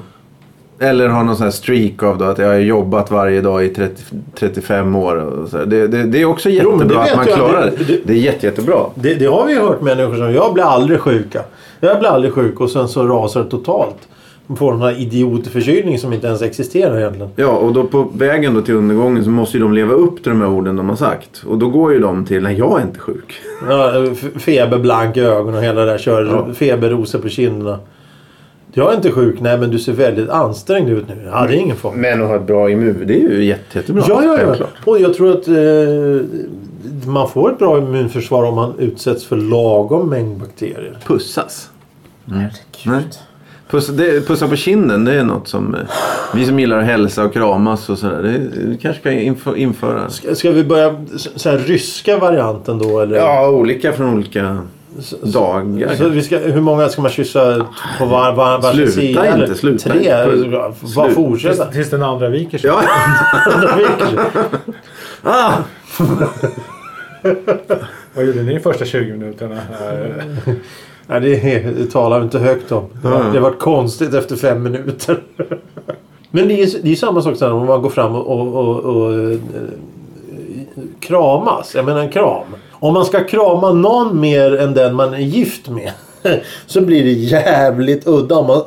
Eller 0.80 1.08
ha 1.08 1.24
någon 1.24 1.36
sån 1.36 1.44
här 1.44 1.52
streak 1.52 2.04
av 2.04 2.18
då 2.18 2.26
att 2.26 2.38
jag 2.38 2.48
har 2.48 2.56
jobbat 2.56 3.12
varje 3.12 3.42
dag 3.42 3.66
i 3.66 3.70
30, 3.70 4.04
35 4.40 4.96
år. 4.96 5.16
Och 5.16 5.50
så. 5.50 5.58
Det, 5.58 5.88
det, 5.88 6.04
det 6.04 6.22
är 6.22 6.26
också 6.26 6.50
Jo, 6.50 6.72
jättebra 6.74 7.02
vet 7.04 7.12
att 7.12 7.18
man 7.18 7.26
klarar 7.26 7.72
Det- 7.78 7.84
det. 7.84 8.00
det- 8.06 8.14
är 8.14 8.18
jätte, 8.18 8.46
jättebra. 8.46 8.80
Det, 8.96 9.14
det 9.14 9.26
har 9.26 9.46
vi 9.48 9.56
hört 9.60 9.82
människor 9.82 10.16
som 10.16 10.34
jag 10.34 10.54
blir 10.54 10.64
aldrig 10.64 11.00
sjuka. 11.00 11.42
Jag 11.86 12.00
blir 12.00 12.10
aldrig 12.10 12.34
sjuk 12.34 12.62
och 12.62 12.70
sen 12.70 12.88
så 12.88 13.08
rasar 13.08 13.44
det 13.44 13.50
totalt. 13.50 13.98
Man 14.48 14.58
får 14.58 14.72
den 14.72 14.82
här 14.82 15.02
idiotförkylning 15.02 16.00
som 16.00 16.14
inte 16.14 16.28
ens 16.28 16.42
existerar 16.42 17.00
egentligen. 17.00 17.30
Ja, 17.36 17.48
och 17.48 17.74
då 17.74 17.84
på 17.84 18.08
vägen 18.14 18.54
då 18.54 18.62
till 18.62 18.76
undergången 18.76 19.24
så 19.24 19.30
måste 19.30 19.58
ju 19.58 19.64
de 19.64 19.74
leva 19.74 19.94
upp 19.94 20.24
till 20.24 20.32
de 20.32 20.42
här 20.42 20.50
orden 20.50 20.76
de 20.76 20.90
har 20.90 20.96
sagt. 20.96 21.44
Och 21.48 21.58
då 21.58 21.70
går 21.70 21.94
ju 21.94 22.00
de 22.00 22.26
till, 22.26 22.44
nej 22.44 22.58
jag 22.58 22.80
är 22.80 22.84
inte 22.84 23.00
sjuk. 23.00 23.34
Ja, 23.70 24.06
feberblank 24.40 25.18
i 25.18 25.22
ögonen 25.22 25.56
och 25.56 25.64
hela 25.64 25.82
det 25.82 25.92
där 25.92 25.98
köret. 25.98 26.32
Ja. 26.32 26.54
Feberrosor 26.54 27.20
på 27.20 27.30
kinderna. 27.30 27.80
Jag 28.74 28.92
är 28.92 28.96
inte 28.96 29.12
sjuk. 29.12 29.42
Nej 29.42 29.58
men 29.58 29.72
du 29.72 29.80
ser 29.80 29.94
väldigt 29.94 30.30
ansträngd 30.30 30.90
ut 30.90 31.08
nu. 31.08 31.30
Ja 31.32 31.46
det 31.48 31.56
är 31.56 31.58
ingen 31.58 31.76
fara. 31.76 31.94
Men 31.96 32.22
att 32.22 32.28
ha 32.28 32.36
ett 32.36 32.48
bra 32.48 32.70
immun, 32.70 33.04
det 33.08 33.14
är 33.14 33.30
ju 33.30 33.46
jätte, 33.46 33.78
jättebra. 33.78 34.04
Ja, 34.08 34.24
ja, 34.24 34.38
ja. 34.40 34.46
Självklart. 34.46 34.70
Och 34.86 35.00
jag 35.00 35.14
tror 35.14 35.32
att 35.32 35.48
eh, 35.48 35.56
man 37.08 37.30
får 37.30 37.52
ett 37.52 37.60
bra 37.60 37.78
immunförsvar 37.78 38.44
om 38.44 38.56
man 38.56 38.74
utsätts 38.80 39.26
för 39.26 39.36
lagom 39.36 40.10
mängd 40.10 40.38
bakterier. 40.38 40.98
Pussas. 41.08 41.70
Nej. 42.26 42.50
Puss, 43.70 43.88
det, 43.88 44.28
pussa 44.28 44.48
på 44.48 44.56
kinden, 44.56 45.06
det 45.06 45.14
är 45.14 45.24
något 45.24 45.48
som 45.48 45.76
eh, 45.76 45.82
vi 46.34 46.46
som 46.46 46.60
gillar 46.60 46.78
att 46.80 46.86
hälsa 46.86 47.24
och 47.24 47.34
kramas 47.34 47.90
och 47.90 47.98
sådär. 47.98 48.24
Det, 48.24 48.38
det 48.70 48.78
kanske 48.78 49.00
ska 49.02 49.12
infö, 49.12 49.56
införa. 49.56 50.10
Ska, 50.10 50.36
ska 50.36 50.52
vi 50.52 50.64
börja 50.64 51.06
så 51.36 51.50
här 51.50 51.58
ryska 51.58 52.18
varianten 52.18 52.78
då? 52.78 53.00
Eller? 53.00 53.18
Ja, 53.18 53.50
olika 53.50 53.94
från 53.94 54.14
olika 54.14 54.58
Så, 55.00 55.16
dagar. 55.26 55.96
så 55.96 56.10
vi 56.10 56.22
ska, 56.22 56.38
hur 56.38 56.62
många 56.62 56.90
ska 56.90 57.02
man 57.02 57.12
kyssa 57.12 57.66
på 58.00 58.06
var, 58.06 58.34
var, 58.34 58.62
varsin 58.62 58.76
Sluta 58.78 58.92
sida? 58.92 59.28
inte, 59.28 59.44
eller? 59.44 59.56
sluta 59.56 59.90
Tre? 59.90 59.98
inte. 60.00 60.88
Slut. 60.88 61.14
fortsätta. 61.16 61.64
Tills, 61.64 61.76
tills 61.76 61.90
den 61.90 62.04
andra 62.04 62.30
viker 62.30 62.58
sig. 62.58 62.70
Ja, 62.70 62.82
ah, 65.24 65.54
Vad 68.14 68.26
gjorde 68.26 68.44
ni 68.44 68.54
de 68.54 68.60
första 68.60 68.86
20 68.86 69.12
minuterna? 69.12 69.58
Nej, 71.08 71.22
det, 71.22 71.60
det 71.60 71.92
talar 71.92 72.20
vi 72.20 72.26
inte 72.26 72.40
högt 72.40 72.72
om. 72.72 72.86
Det 73.02 73.08
har, 73.08 73.24
det 73.24 73.30
har 73.30 73.40
varit 73.40 73.60
konstigt 73.60 74.14
efter 74.14 74.36
fem 74.36 74.64
minuter. 74.64 75.24
Men 76.32 76.48
det 76.48 76.62
är, 76.62 76.88
är 76.88 76.96
samma 76.96 77.22
sak 77.22 77.42
om 77.42 77.66
man 77.66 77.82
går 77.82 77.90
fram 77.90 78.16
och, 78.16 78.28
och, 78.28 78.56
och, 78.56 78.80
och 78.80 79.14
eh, 79.14 79.38
kramas. 81.00 81.76
Jag 81.76 81.86
menar 81.86 82.02
en 82.02 82.12
kram. 82.12 82.46
Om 82.72 82.94
man 82.94 83.06
ska 83.06 83.24
krama 83.24 83.74
någon 83.74 84.20
mer 84.20 84.58
än 84.58 84.74
den 84.74 84.96
man 84.96 85.14
är 85.14 85.20
gift 85.20 85.70
med. 85.70 85.92
Så 86.66 86.82
blir 86.82 87.04
det 87.04 87.12
jävligt 87.12 88.08
udda. 88.08 88.36
Om 88.36 88.48
man, 88.48 88.62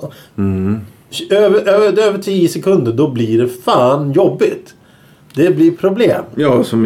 över, 1.30 1.68
över, 1.68 2.02
över 2.02 2.18
10 2.18 2.48
sekunder 2.48 2.92
då 2.92 3.08
blir 3.08 3.38
det 3.38 3.48
fan 3.48 4.12
jobbigt. 4.12 4.74
Det 5.44 5.50
blir 5.56 5.70
problem. 5.70 6.22
ja 6.34 6.64
som 6.64 6.82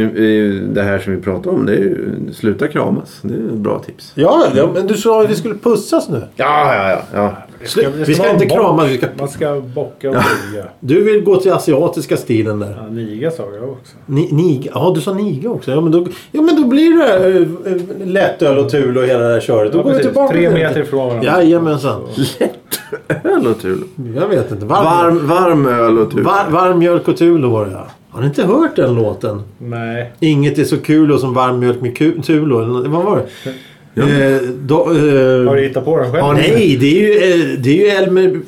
det 0.74 0.82
här 0.82 0.98
som 0.98 1.16
vi 1.16 1.20
pratar 1.22 1.50
om. 1.50 1.66
Det 1.66 1.72
är 1.72 1.78
ju 1.78 1.96
sluta 2.32 2.68
kramas. 2.68 3.18
Det 3.22 3.34
är 3.34 3.38
ett 3.38 3.52
bra 3.52 3.78
tips. 3.78 4.12
Ja, 4.14 4.46
ja 4.54 4.68
men 4.74 4.86
du 4.86 4.94
sa 4.96 5.22
att 5.22 5.30
vi 5.30 5.34
skulle 5.36 5.54
pussas 5.54 6.08
nu. 6.08 6.22
Ja, 6.36 6.74
ja, 6.74 6.90
ja. 6.90 6.98
ja. 7.14 7.32
Slu- 7.66 8.04
vi 8.06 8.14
ska 8.14 8.22
vara 8.22 8.32
inte 8.32 8.46
bock. 8.46 8.58
krama, 8.58 8.84
vi 8.84 8.98
ska- 8.98 9.06
Man 9.18 9.28
ska 9.28 9.60
bocka 9.74 10.08
och 10.10 10.14
niga. 10.16 10.64
Du 10.80 11.02
vill 11.02 11.24
gå 11.24 11.36
till 11.36 11.52
asiatiska 11.52 12.16
stilen 12.16 12.58
där. 12.58 12.76
Ja, 12.82 12.86
niga 12.94 13.30
sa 13.30 13.42
jag 13.60 13.70
också. 13.70 13.96
Ni, 14.06 14.28
niga. 14.32 14.70
Ja, 14.74 14.92
du 14.94 15.00
sa 15.00 15.12
niga 15.14 15.50
också. 15.50 15.70
Ja, 15.70 15.80
men 15.80 15.92
då, 15.92 16.06
ja, 16.32 16.42
men 16.42 16.56
då 16.62 16.64
blir 16.68 16.98
det 16.98 17.38
äh, 18.00 18.06
lättöl 18.06 18.58
och 18.58 18.70
tul 18.70 18.98
och 18.98 19.04
hela 19.04 19.20
det 19.20 19.32
där 19.32 19.40
köret. 19.40 19.72
Då 19.72 19.78
Ja, 19.78 19.82
går 19.82 19.92
vi 19.94 20.02
tillbaka 20.02 20.32
Tre 20.32 20.50
meter 20.50 20.80
ifrån 20.80 21.08
varandra. 21.08 21.42
Jajamensan. 21.42 22.00
Öl 23.24 23.46
och 23.46 23.60
tul. 23.60 23.84
Jag 24.16 24.28
vet 24.28 24.50
inte. 24.52 24.66
Varm, 24.66 24.84
Varm, 24.84 25.26
varm 25.26 25.66
öl 25.66 25.98
och 25.98 26.10
tul. 26.10 26.22
var, 26.22 26.50
varm 26.50 26.78
mjölk 26.78 27.08
och 27.08 27.16
tul 27.16 27.44
var 27.44 27.64
det 27.66 27.72
ja. 27.72 27.86
Har 28.12 28.20
ni 28.20 28.26
inte 28.26 28.42
hört 28.44 28.76
den 28.76 28.94
låten? 28.94 29.42
Nej. 29.58 30.12
Inget 30.20 30.58
är 30.58 30.64
så 30.64 30.78
kul 30.78 31.18
som 31.18 31.34
varm 31.34 31.58
mjölk 31.58 31.80
med 31.80 31.96
ku- 31.96 32.22
tul. 32.22 32.52
eller 32.52 32.66
något. 32.66 32.86
Vad 32.86 33.04
var 33.04 33.16
det? 33.16 33.50
Eh, 34.02 34.40
då, 34.62 34.74
eh, 34.80 35.48
Har 35.48 35.56
du 35.56 35.62
hittat 35.62 35.84
på 35.84 35.96
den 35.96 36.12
själv? 36.12 36.24
Ja, 36.24 36.32
nej, 36.32 36.76
det 36.80 36.86
är 36.86 37.00
ju, 37.00 37.12
eh, 37.14 37.58
det 37.62 37.70
är 37.70 37.74
ju 37.84 37.86
Elmer, 38.04 38.40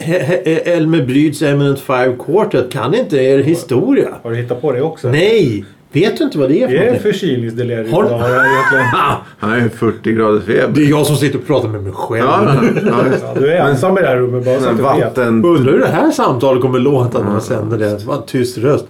Elmer 0.68 1.02
Bryds 1.06 1.42
Eminent 1.42 1.80
Five 1.80 2.14
Quartet. 2.26 2.72
Kan 2.72 2.94
inte 2.94 3.16
er 3.16 3.38
historia? 3.42 4.08
Har 4.22 4.30
du 4.30 4.36
hittat 4.36 4.60
på 4.60 4.72
det 4.72 4.82
också? 4.82 5.08
Nej! 5.08 5.64
Vet 5.94 6.16
du 6.18 6.24
inte 6.24 6.38
vad 6.38 6.48
det 6.48 6.62
är 6.62 6.68
för 6.68 6.74
Det 6.74 6.88
är 6.88 6.98
förkylningsdelirium. 6.98 7.92
Har- 7.92 8.04
egentligen. 8.04 8.84
Han 9.38 9.52
är 9.52 9.68
40 9.68 10.12
graders 10.12 10.44
feber. 10.44 10.68
Det 10.74 10.80
är 10.84 10.90
jag 10.90 11.06
som 11.06 11.16
sitter 11.16 11.38
och 11.38 11.46
pratar 11.46 11.68
med 11.68 11.82
mig 11.82 11.92
själv. 11.92 12.26
Ja, 12.28 12.54
ja, 12.84 12.92
Ja, 13.22 13.34
du 13.40 13.52
är 13.52 13.68
ensam 13.68 13.98
i 13.98 14.00
det 14.00 14.06
här 14.06 14.16
rummet 14.16 14.44
bara 14.44 14.60
så 14.60 14.68
att 14.68 14.76
det. 14.76 14.82
du 14.82 14.88
vet. 14.88 15.04
Vatten... 15.04 15.44
Undrar 15.44 15.72
hur 15.72 15.78
det 15.80 15.86
här 15.88 16.10
samtalet 16.10 16.62
kommer 16.62 16.78
låta 16.78 17.18
när 17.18 17.30
man 17.30 17.40
sänder 17.40 17.78
det. 17.78 17.90
Det 17.98 18.04
var 18.04 18.14
en 18.16 18.22
tyst 18.26 18.58
röst. 18.58 18.84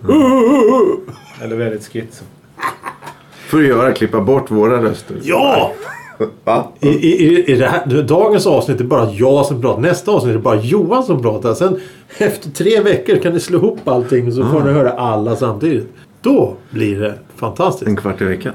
Eller 1.43 1.57
väldigt 1.57 1.93
skits. 1.93 2.23
Får 3.49 3.59
du 3.59 3.67
göra, 3.67 3.93
klippa 3.93 4.21
bort 4.21 4.51
våra 4.51 4.83
röster. 4.83 5.17
Ja! 5.23 5.73
Va? 6.45 6.65
I, 6.81 6.89
i, 6.89 7.45
i 7.53 7.55
det 7.55 7.67
här, 7.67 8.03
dagens 8.03 8.47
avsnitt 8.47 8.81
är 8.81 8.85
bara 8.85 9.11
jag 9.11 9.47
som 9.47 9.61
pratar. 9.63 9.81
Nästa 9.81 10.11
avsnitt 10.11 10.31
är 10.31 10.35
det 10.35 10.43
bara 10.43 10.61
Johan 10.61 11.03
som 11.05 11.23
pratar. 11.23 11.55
Sen 11.55 11.81
efter 12.19 12.51
tre 12.51 12.81
veckor 12.81 13.17
kan 13.17 13.33
ni 13.33 13.41
slå 13.41 13.59
ihop 13.59 13.89
allting 13.89 14.33
så 14.33 14.45
får 14.45 14.61
ni 14.61 14.73
höra 14.73 14.91
alla 14.91 15.37
samtidigt. 15.37 15.89
Då 16.25 16.57
blir 16.71 17.01
det 17.01 17.15
fantastiskt. 17.37 17.89
En 17.89 17.97
kvart 17.97 18.21
i 18.21 18.25
veckan. 18.25 18.55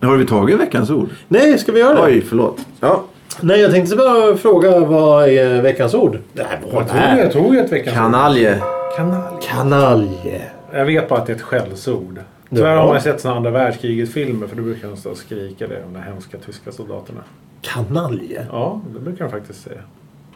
Har 0.00 0.16
vi 0.16 0.26
tagit 0.26 0.60
veckans 0.60 0.90
ord? 0.90 1.08
Nej, 1.28 1.58
ska 1.58 1.72
vi 1.72 1.80
göra 1.80 1.94
det? 1.94 2.02
Oj, 2.02 2.20
förlåt. 2.20 2.66
Ja. 2.80 3.04
Nej, 3.40 3.60
jag 3.60 3.70
tänkte 3.70 3.96
bara 3.96 4.36
fråga 4.36 4.80
vad 4.80 5.28
är 5.28 5.62
veckans 5.62 5.94
ord? 5.94 6.18
Nej, 6.32 6.46
vad 6.72 6.82
Jag 6.82 6.88
tog, 6.88 7.18
jag 7.24 7.32
tog 7.32 7.56
ett 7.56 7.72
veckans 7.72 7.96
Kanalje. 7.96 8.62
Kanal. 8.96 9.38
Kanalje. 9.42 10.42
Jag 10.72 10.84
vet 10.84 11.08
bara 11.08 11.20
att 11.20 11.26
det 11.26 11.32
är 11.32 11.36
ett 11.36 11.42
skällsord. 11.42 12.20
Tyvärr 12.50 12.76
har 12.76 12.88
man 12.88 13.00
sett 13.00 13.20
såna 13.20 13.34
andra 13.36 13.50
världskriget-filmer 13.50 14.46
för 14.46 14.56
då 14.56 14.62
brukar 14.62 14.88
de 14.88 14.96
stå 14.96 15.10
och 15.10 15.16
skrika 15.16 15.66
det 15.66 15.84
om 15.84 15.92
de 15.92 16.02
hemska 16.02 16.38
tyska 16.46 16.72
soldaterna. 16.72 17.20
Kanalje? 17.60 18.46
Ja, 18.50 18.80
det 18.94 19.00
brukar 19.00 19.24
de 19.24 19.30
faktiskt 19.30 19.62
säga. 19.62 19.80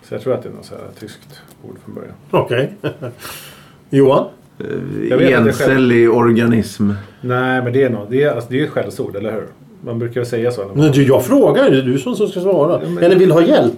Så 0.02 0.14
jag 0.14 0.22
tror 0.22 0.34
att 0.34 0.42
det 0.42 0.48
är 0.48 0.52
något 0.52 0.64
så 0.64 0.74
här 0.74 1.00
tyskt 1.00 1.40
ord 1.68 1.76
från 1.84 1.94
början. 1.94 2.14
Okej. 2.30 2.72
Johan? 3.90 4.26
Det 4.58 5.32
Encellig 5.32 6.10
organism. 6.10 6.90
Nej, 7.20 7.62
men 7.62 7.72
det 7.72 7.82
är 7.82 7.90
nog, 7.90 8.00
det 8.10 8.22
är, 8.22 8.30
alltså, 8.34 8.50
det 8.50 8.56
är 8.56 8.58
ju 8.58 8.64
ett 8.64 8.70
skällsord, 8.70 9.16
eller 9.16 9.32
hur? 9.32 9.46
Man 9.84 9.98
brukar 9.98 10.20
väl 10.20 10.26
säga 10.26 10.50
så. 10.50 10.60
Man, 10.60 10.70
Men 10.74 10.92
du, 10.92 11.02
jag 11.06 11.24
frågar. 11.24 11.70
Det 11.70 11.78
är 11.78 11.82
du 11.82 11.98
som 11.98 12.14
ska 12.16 12.40
svara. 12.40 12.80
men- 12.88 12.98
Eller 13.04 13.16
vill 13.16 13.30
ha 13.32 13.42
hjälp? 13.42 13.74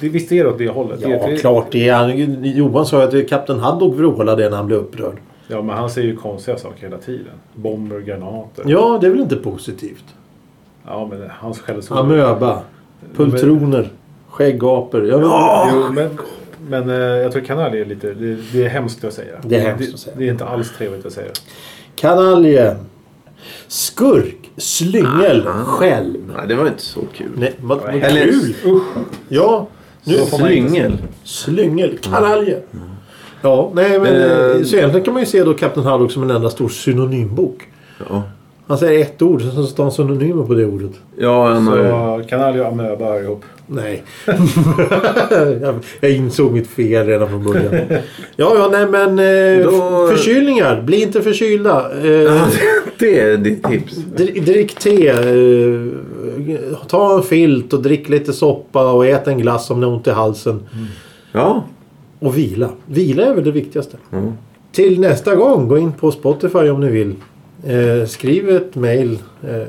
det, 0.00 0.08
visst 0.08 0.32
är 0.32 0.44
det 0.44 0.50
åt 0.50 0.58
det 0.58 0.68
hållet? 0.68 1.00
det, 1.02 1.08
Ja, 1.08 1.26
det, 1.26 1.36
klart 1.36 1.66
det 1.70 1.88
är. 1.88 1.94
Han- 1.94 2.44
Johan 2.44 2.86
sa 2.86 3.02
att 3.04 3.28
kapten 3.28 3.58
Haddock 3.60 3.94
vrålade 3.94 4.50
när 4.50 4.56
han 4.56 4.66
blev 4.66 4.78
upprörd. 4.78 5.16
Ja, 5.48 5.62
men 5.62 5.76
han 5.76 5.90
säger 5.90 6.08
ju 6.08 6.16
konstiga 6.16 6.56
saker 6.58 6.82
hela 6.82 6.98
tiden. 6.98 7.32
Bomber, 7.54 8.00
granater. 8.00 8.64
Ja, 8.66 8.98
det 9.00 9.06
är 9.06 9.10
väl 9.10 9.20
inte 9.20 9.36
positivt? 9.36 10.04
Ja, 10.86 11.08
men 11.10 11.22
hans 11.30 11.58
skällsord... 11.60 11.98
Amöba. 11.98 12.60
Pultroner. 13.16 13.88
Skäggapor. 14.28 15.06
Jag 15.06 15.18
vet, 15.18 15.28
Jo, 15.74 15.92
men, 15.92 16.18
men 16.70 16.90
eh, 16.90 16.96
jag 16.96 17.32
tror 17.32 17.42
kanal 17.42 17.74
är 17.74 17.84
lite... 17.84 18.14
Det, 18.14 18.36
det 18.52 18.64
är 18.64 18.68
hemskt 18.68 19.04
att 19.04 19.14
säga. 19.14 19.34
Det 19.42 19.56
är 19.56 19.60
hemskt 19.60 19.94
att 19.94 20.00
säga. 20.00 20.16
Det 20.18 20.26
är 20.26 20.30
inte 20.30 20.44
alls 20.44 20.72
trevligt 20.78 21.06
att 21.06 21.12
säga. 21.12 21.30
Kanalje. 21.96 22.76
Skurk. 23.68 24.50
Slyngel. 24.56 25.42
Skälm. 25.46 26.32
Nej, 26.36 26.48
det 26.48 26.54
var 26.54 26.66
inte 26.66 26.82
så 26.82 27.00
kul. 27.14 27.30
Nej, 27.36 27.54
vad, 27.60 27.78
vad 27.78 27.94
Eller- 27.94 28.24
kul. 28.24 28.54
Usch! 28.64 28.82
Ja. 29.28 29.66
Nu, 30.04 30.14
Slyngel. 30.14 30.98
Slyngel. 31.24 31.98
Kanalje. 32.02 32.60
Ja, 33.42 33.70
nej 33.74 33.90
men 33.90 34.02
Men, 34.02 34.56
eh, 34.56 34.62
så 34.62 34.76
egentligen 34.76 35.04
kan 35.04 35.14
man 35.14 35.22
ju 35.22 35.26
se 35.26 35.44
då 35.44 35.54
Kapten 35.54 35.82
Haddock 35.84 36.12
som 36.12 36.22
en 36.22 36.30
enda 36.30 36.50
stor 36.50 36.68
synonymbok. 36.68 37.68
Ja. 38.08 38.22
Han 38.70 38.78
säger 38.78 39.00
ett 39.02 39.22
ord, 39.22 39.42
sen 39.42 39.50
så 39.52 39.62
står 39.66 39.82
han 39.84 39.92
synonymer 39.92 40.44
på 40.44 40.54
det 40.54 40.64
ordet. 40.66 40.90
Ja, 41.18 41.48
han. 41.48 41.66
Så 41.66 42.28
kanal 42.28 42.60
och 42.60 42.66
amöba 42.66 43.20
ihop. 43.20 43.44
Nej. 43.66 44.02
jag, 46.00 46.10
insåg 46.10 46.52
mitt 46.52 46.66
fel 46.66 47.06
redan 47.06 47.28
från 47.28 47.44
början. 47.44 47.74
Ja, 48.36 48.52
ja, 48.56 48.68
nej 48.72 48.86
men 48.86 49.18
eh, 49.18 49.64
Då- 49.64 50.08
förkylningar. 50.08 50.82
Bli 50.82 51.02
inte 51.02 51.22
förkylda. 51.22 51.76
Eh, 51.80 52.42
Det 52.98 53.20
är 53.20 53.36
ditt 53.36 53.64
tips. 53.64 53.96
dri- 54.16 54.40
drick 54.40 54.74
te. 54.74 55.08
Eh, 55.08 56.68
ta 56.88 57.16
en 57.16 57.22
filt 57.22 57.72
och 57.72 57.82
drick 57.82 58.08
lite 58.08 58.32
soppa 58.32 58.92
och 58.92 59.06
ät 59.06 59.28
en 59.28 59.38
glass 59.38 59.70
om 59.70 59.80
ni 59.80 59.86
har 59.86 59.92
ont 59.92 60.06
i 60.06 60.10
halsen. 60.10 60.62
Ja. 61.32 61.64
Och 62.18 62.38
vila. 62.38 62.68
Vila 62.86 63.24
är 63.24 63.34
väl 63.34 63.44
det 63.44 63.50
viktigaste. 63.52 63.96
Mm. 64.12 64.32
Till 64.72 65.00
nästa 65.00 65.34
gång, 65.34 65.68
gå 65.68 65.78
in 65.78 65.92
på 65.92 66.10
Spotify 66.10 66.58
om 66.68 66.80
ni 66.80 66.88
vill. 66.90 67.14
Eh, 67.64 68.06
skriv 68.06 68.48
ett 68.50 68.74
mail. 68.74 69.12
Eh, 69.42 69.48
nej, 69.50 69.66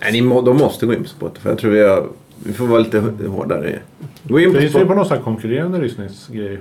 Nej, 0.00 0.12
ni 0.12 0.22
må, 0.22 0.40
de 0.42 0.56
måste 0.56 0.86
gå 0.86 0.92
in 0.94 1.02
på 1.02 1.08
Spotify. 1.08 1.48
Jag 1.48 1.58
tror 1.58 1.70
vi, 1.70 1.82
har, 1.88 2.06
vi 2.44 2.52
får 2.52 2.66
vara 2.66 2.80
lite 2.80 3.02
hårdare. 3.28 3.78
Gå 4.22 4.40
in 4.40 4.48
Det 4.48 4.54
på 4.54 4.60
finns 4.60 4.74
ju 4.74 4.86
på 4.86 4.94
någon 4.94 5.06
sån 5.06 5.16
här 5.16 5.24
konkurrerande 5.24 5.78
lyssningsgrej. 5.78 6.58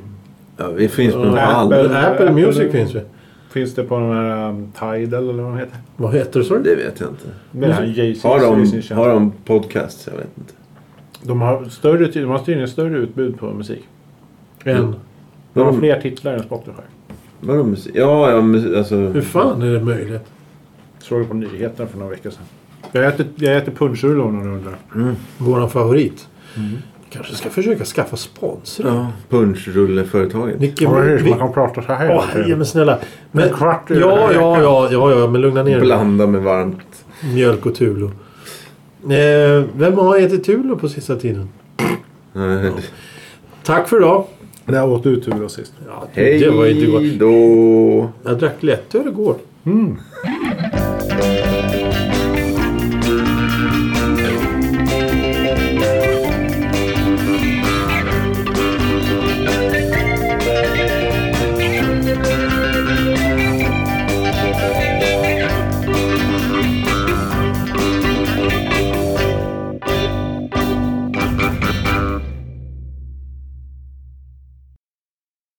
Ja, 0.58 0.68
vi 0.68 0.88
finns 0.88 1.14
på 1.14 1.22
Apple, 1.22 1.42
alla. 1.42 1.82
Apple, 1.84 2.30
Apple- 2.30 2.32
Music 2.34 2.72
finns 2.72 2.96
ju. 2.96 3.02
Finns 3.50 3.76
det 3.76 3.84
på 3.84 4.00
den 4.00 4.12
här 4.12 4.50
um, 4.50 4.72
Tidal 4.80 5.30
eller 5.30 5.44
vad 5.44 5.52
de 5.52 5.58
heter? 5.60 5.78
Vad 5.98 6.14
heter 6.14 6.40
det? 6.40 6.46
Sorry? 6.46 6.64
Det 6.64 6.76
vet 6.76 7.00
jag 7.00 7.10
inte. 7.10 8.28
Har 8.28 8.40
de, 8.40 8.96
har 8.96 9.10
de 9.10 9.32
podcasts? 9.46 10.08
Jag 10.12 10.18
vet 10.18 10.30
inte. 10.38 10.54
De 11.22 11.42
har 11.42 11.66
större, 11.66 12.08
de 12.08 12.24
har 12.26 12.40
tydligen 12.40 12.68
större 12.68 12.98
utbud 12.98 13.40
på 13.40 13.46
musik. 13.46 13.88
En. 14.64 14.96
De 15.54 15.60
har 15.60 15.72
De- 15.72 15.80
fler 15.80 16.02
titlar 16.02 16.34
än 16.34 16.44
Spotify. 16.44 16.82
Vadå 17.40 17.64
musik? 17.64 17.92
Ja, 17.96 18.32
ja 18.32 18.38
alltså... 18.78 18.96
Hur 18.96 19.22
fan 19.22 19.62
är 19.62 19.74
det 19.74 19.80
möjligt? 19.84 20.24
Såg 21.04 21.20
det 21.22 21.26
på 21.26 21.34
nyheterna 21.34 21.90
för 21.90 21.98
några 21.98 22.12
veckor 22.12 22.30
sedan. 22.30 22.44
Jag 22.92 23.06
äter, 23.06 23.26
jag 23.36 23.58
äter 23.58 23.72
punschrulle 23.72 24.22
om 24.24 24.40
någon 24.40 24.48
undrar. 24.54 24.76
Våran 25.38 25.70
favorit. 25.70 26.28
Kanske 27.10 27.36
ska 27.36 27.50
försöka 27.50 27.86
skaffa 27.86 28.16
sponsor. 28.18 28.86
Ja, 28.88 29.08
punschrulleföretaget. 29.30 30.56
Vilken... 30.62 30.92
Ja, 30.92 31.00
men 31.00 31.18
vi- 31.18 31.30
man 31.30 31.40
kan 31.40 31.54
prata 31.54 31.82
så 31.82 31.94
här. 31.94 32.16
Åh, 32.16 32.24
herre, 32.26 32.56
men 32.56 32.66
snälla. 32.66 33.00
Men, 33.32 33.48
En 33.50 33.54
kvart 33.54 33.84
ja, 33.90 33.96
ja, 34.34 34.62
ja, 34.62 34.90
ja, 34.92 35.12
ja, 35.20 35.28
men 35.28 35.42
lugna 35.42 35.64
ner 35.64 35.72
dig. 35.72 35.82
Blanda 35.82 36.28
med 36.28 36.42
varmt. 36.42 37.06
Mjölk 37.34 37.66
och 37.66 37.76
Tulo. 37.76 38.06
Eh, 39.04 39.64
vem 39.76 39.94
har 39.98 40.18
ätit 40.20 40.44
Tulo 40.44 40.78
på 40.78 40.90
sista 40.90 41.16
tiden? 41.16 41.50
Eh, 42.36 42.74
Tack 43.64 43.88
för 43.90 43.98
idag. 43.98 44.26
Där 44.66 44.86
åt 44.90 45.04
du 45.04 45.22
tur 45.22 45.44
och 45.44 45.52
sist. 45.52 45.74
Ja, 45.88 46.08
Hej 46.12 47.18
då! 47.20 48.10
Jag 48.24 48.38
drack 48.40 48.56
lättöl 48.64 49.08
igår. 49.08 49.36
Mm. 49.66 49.98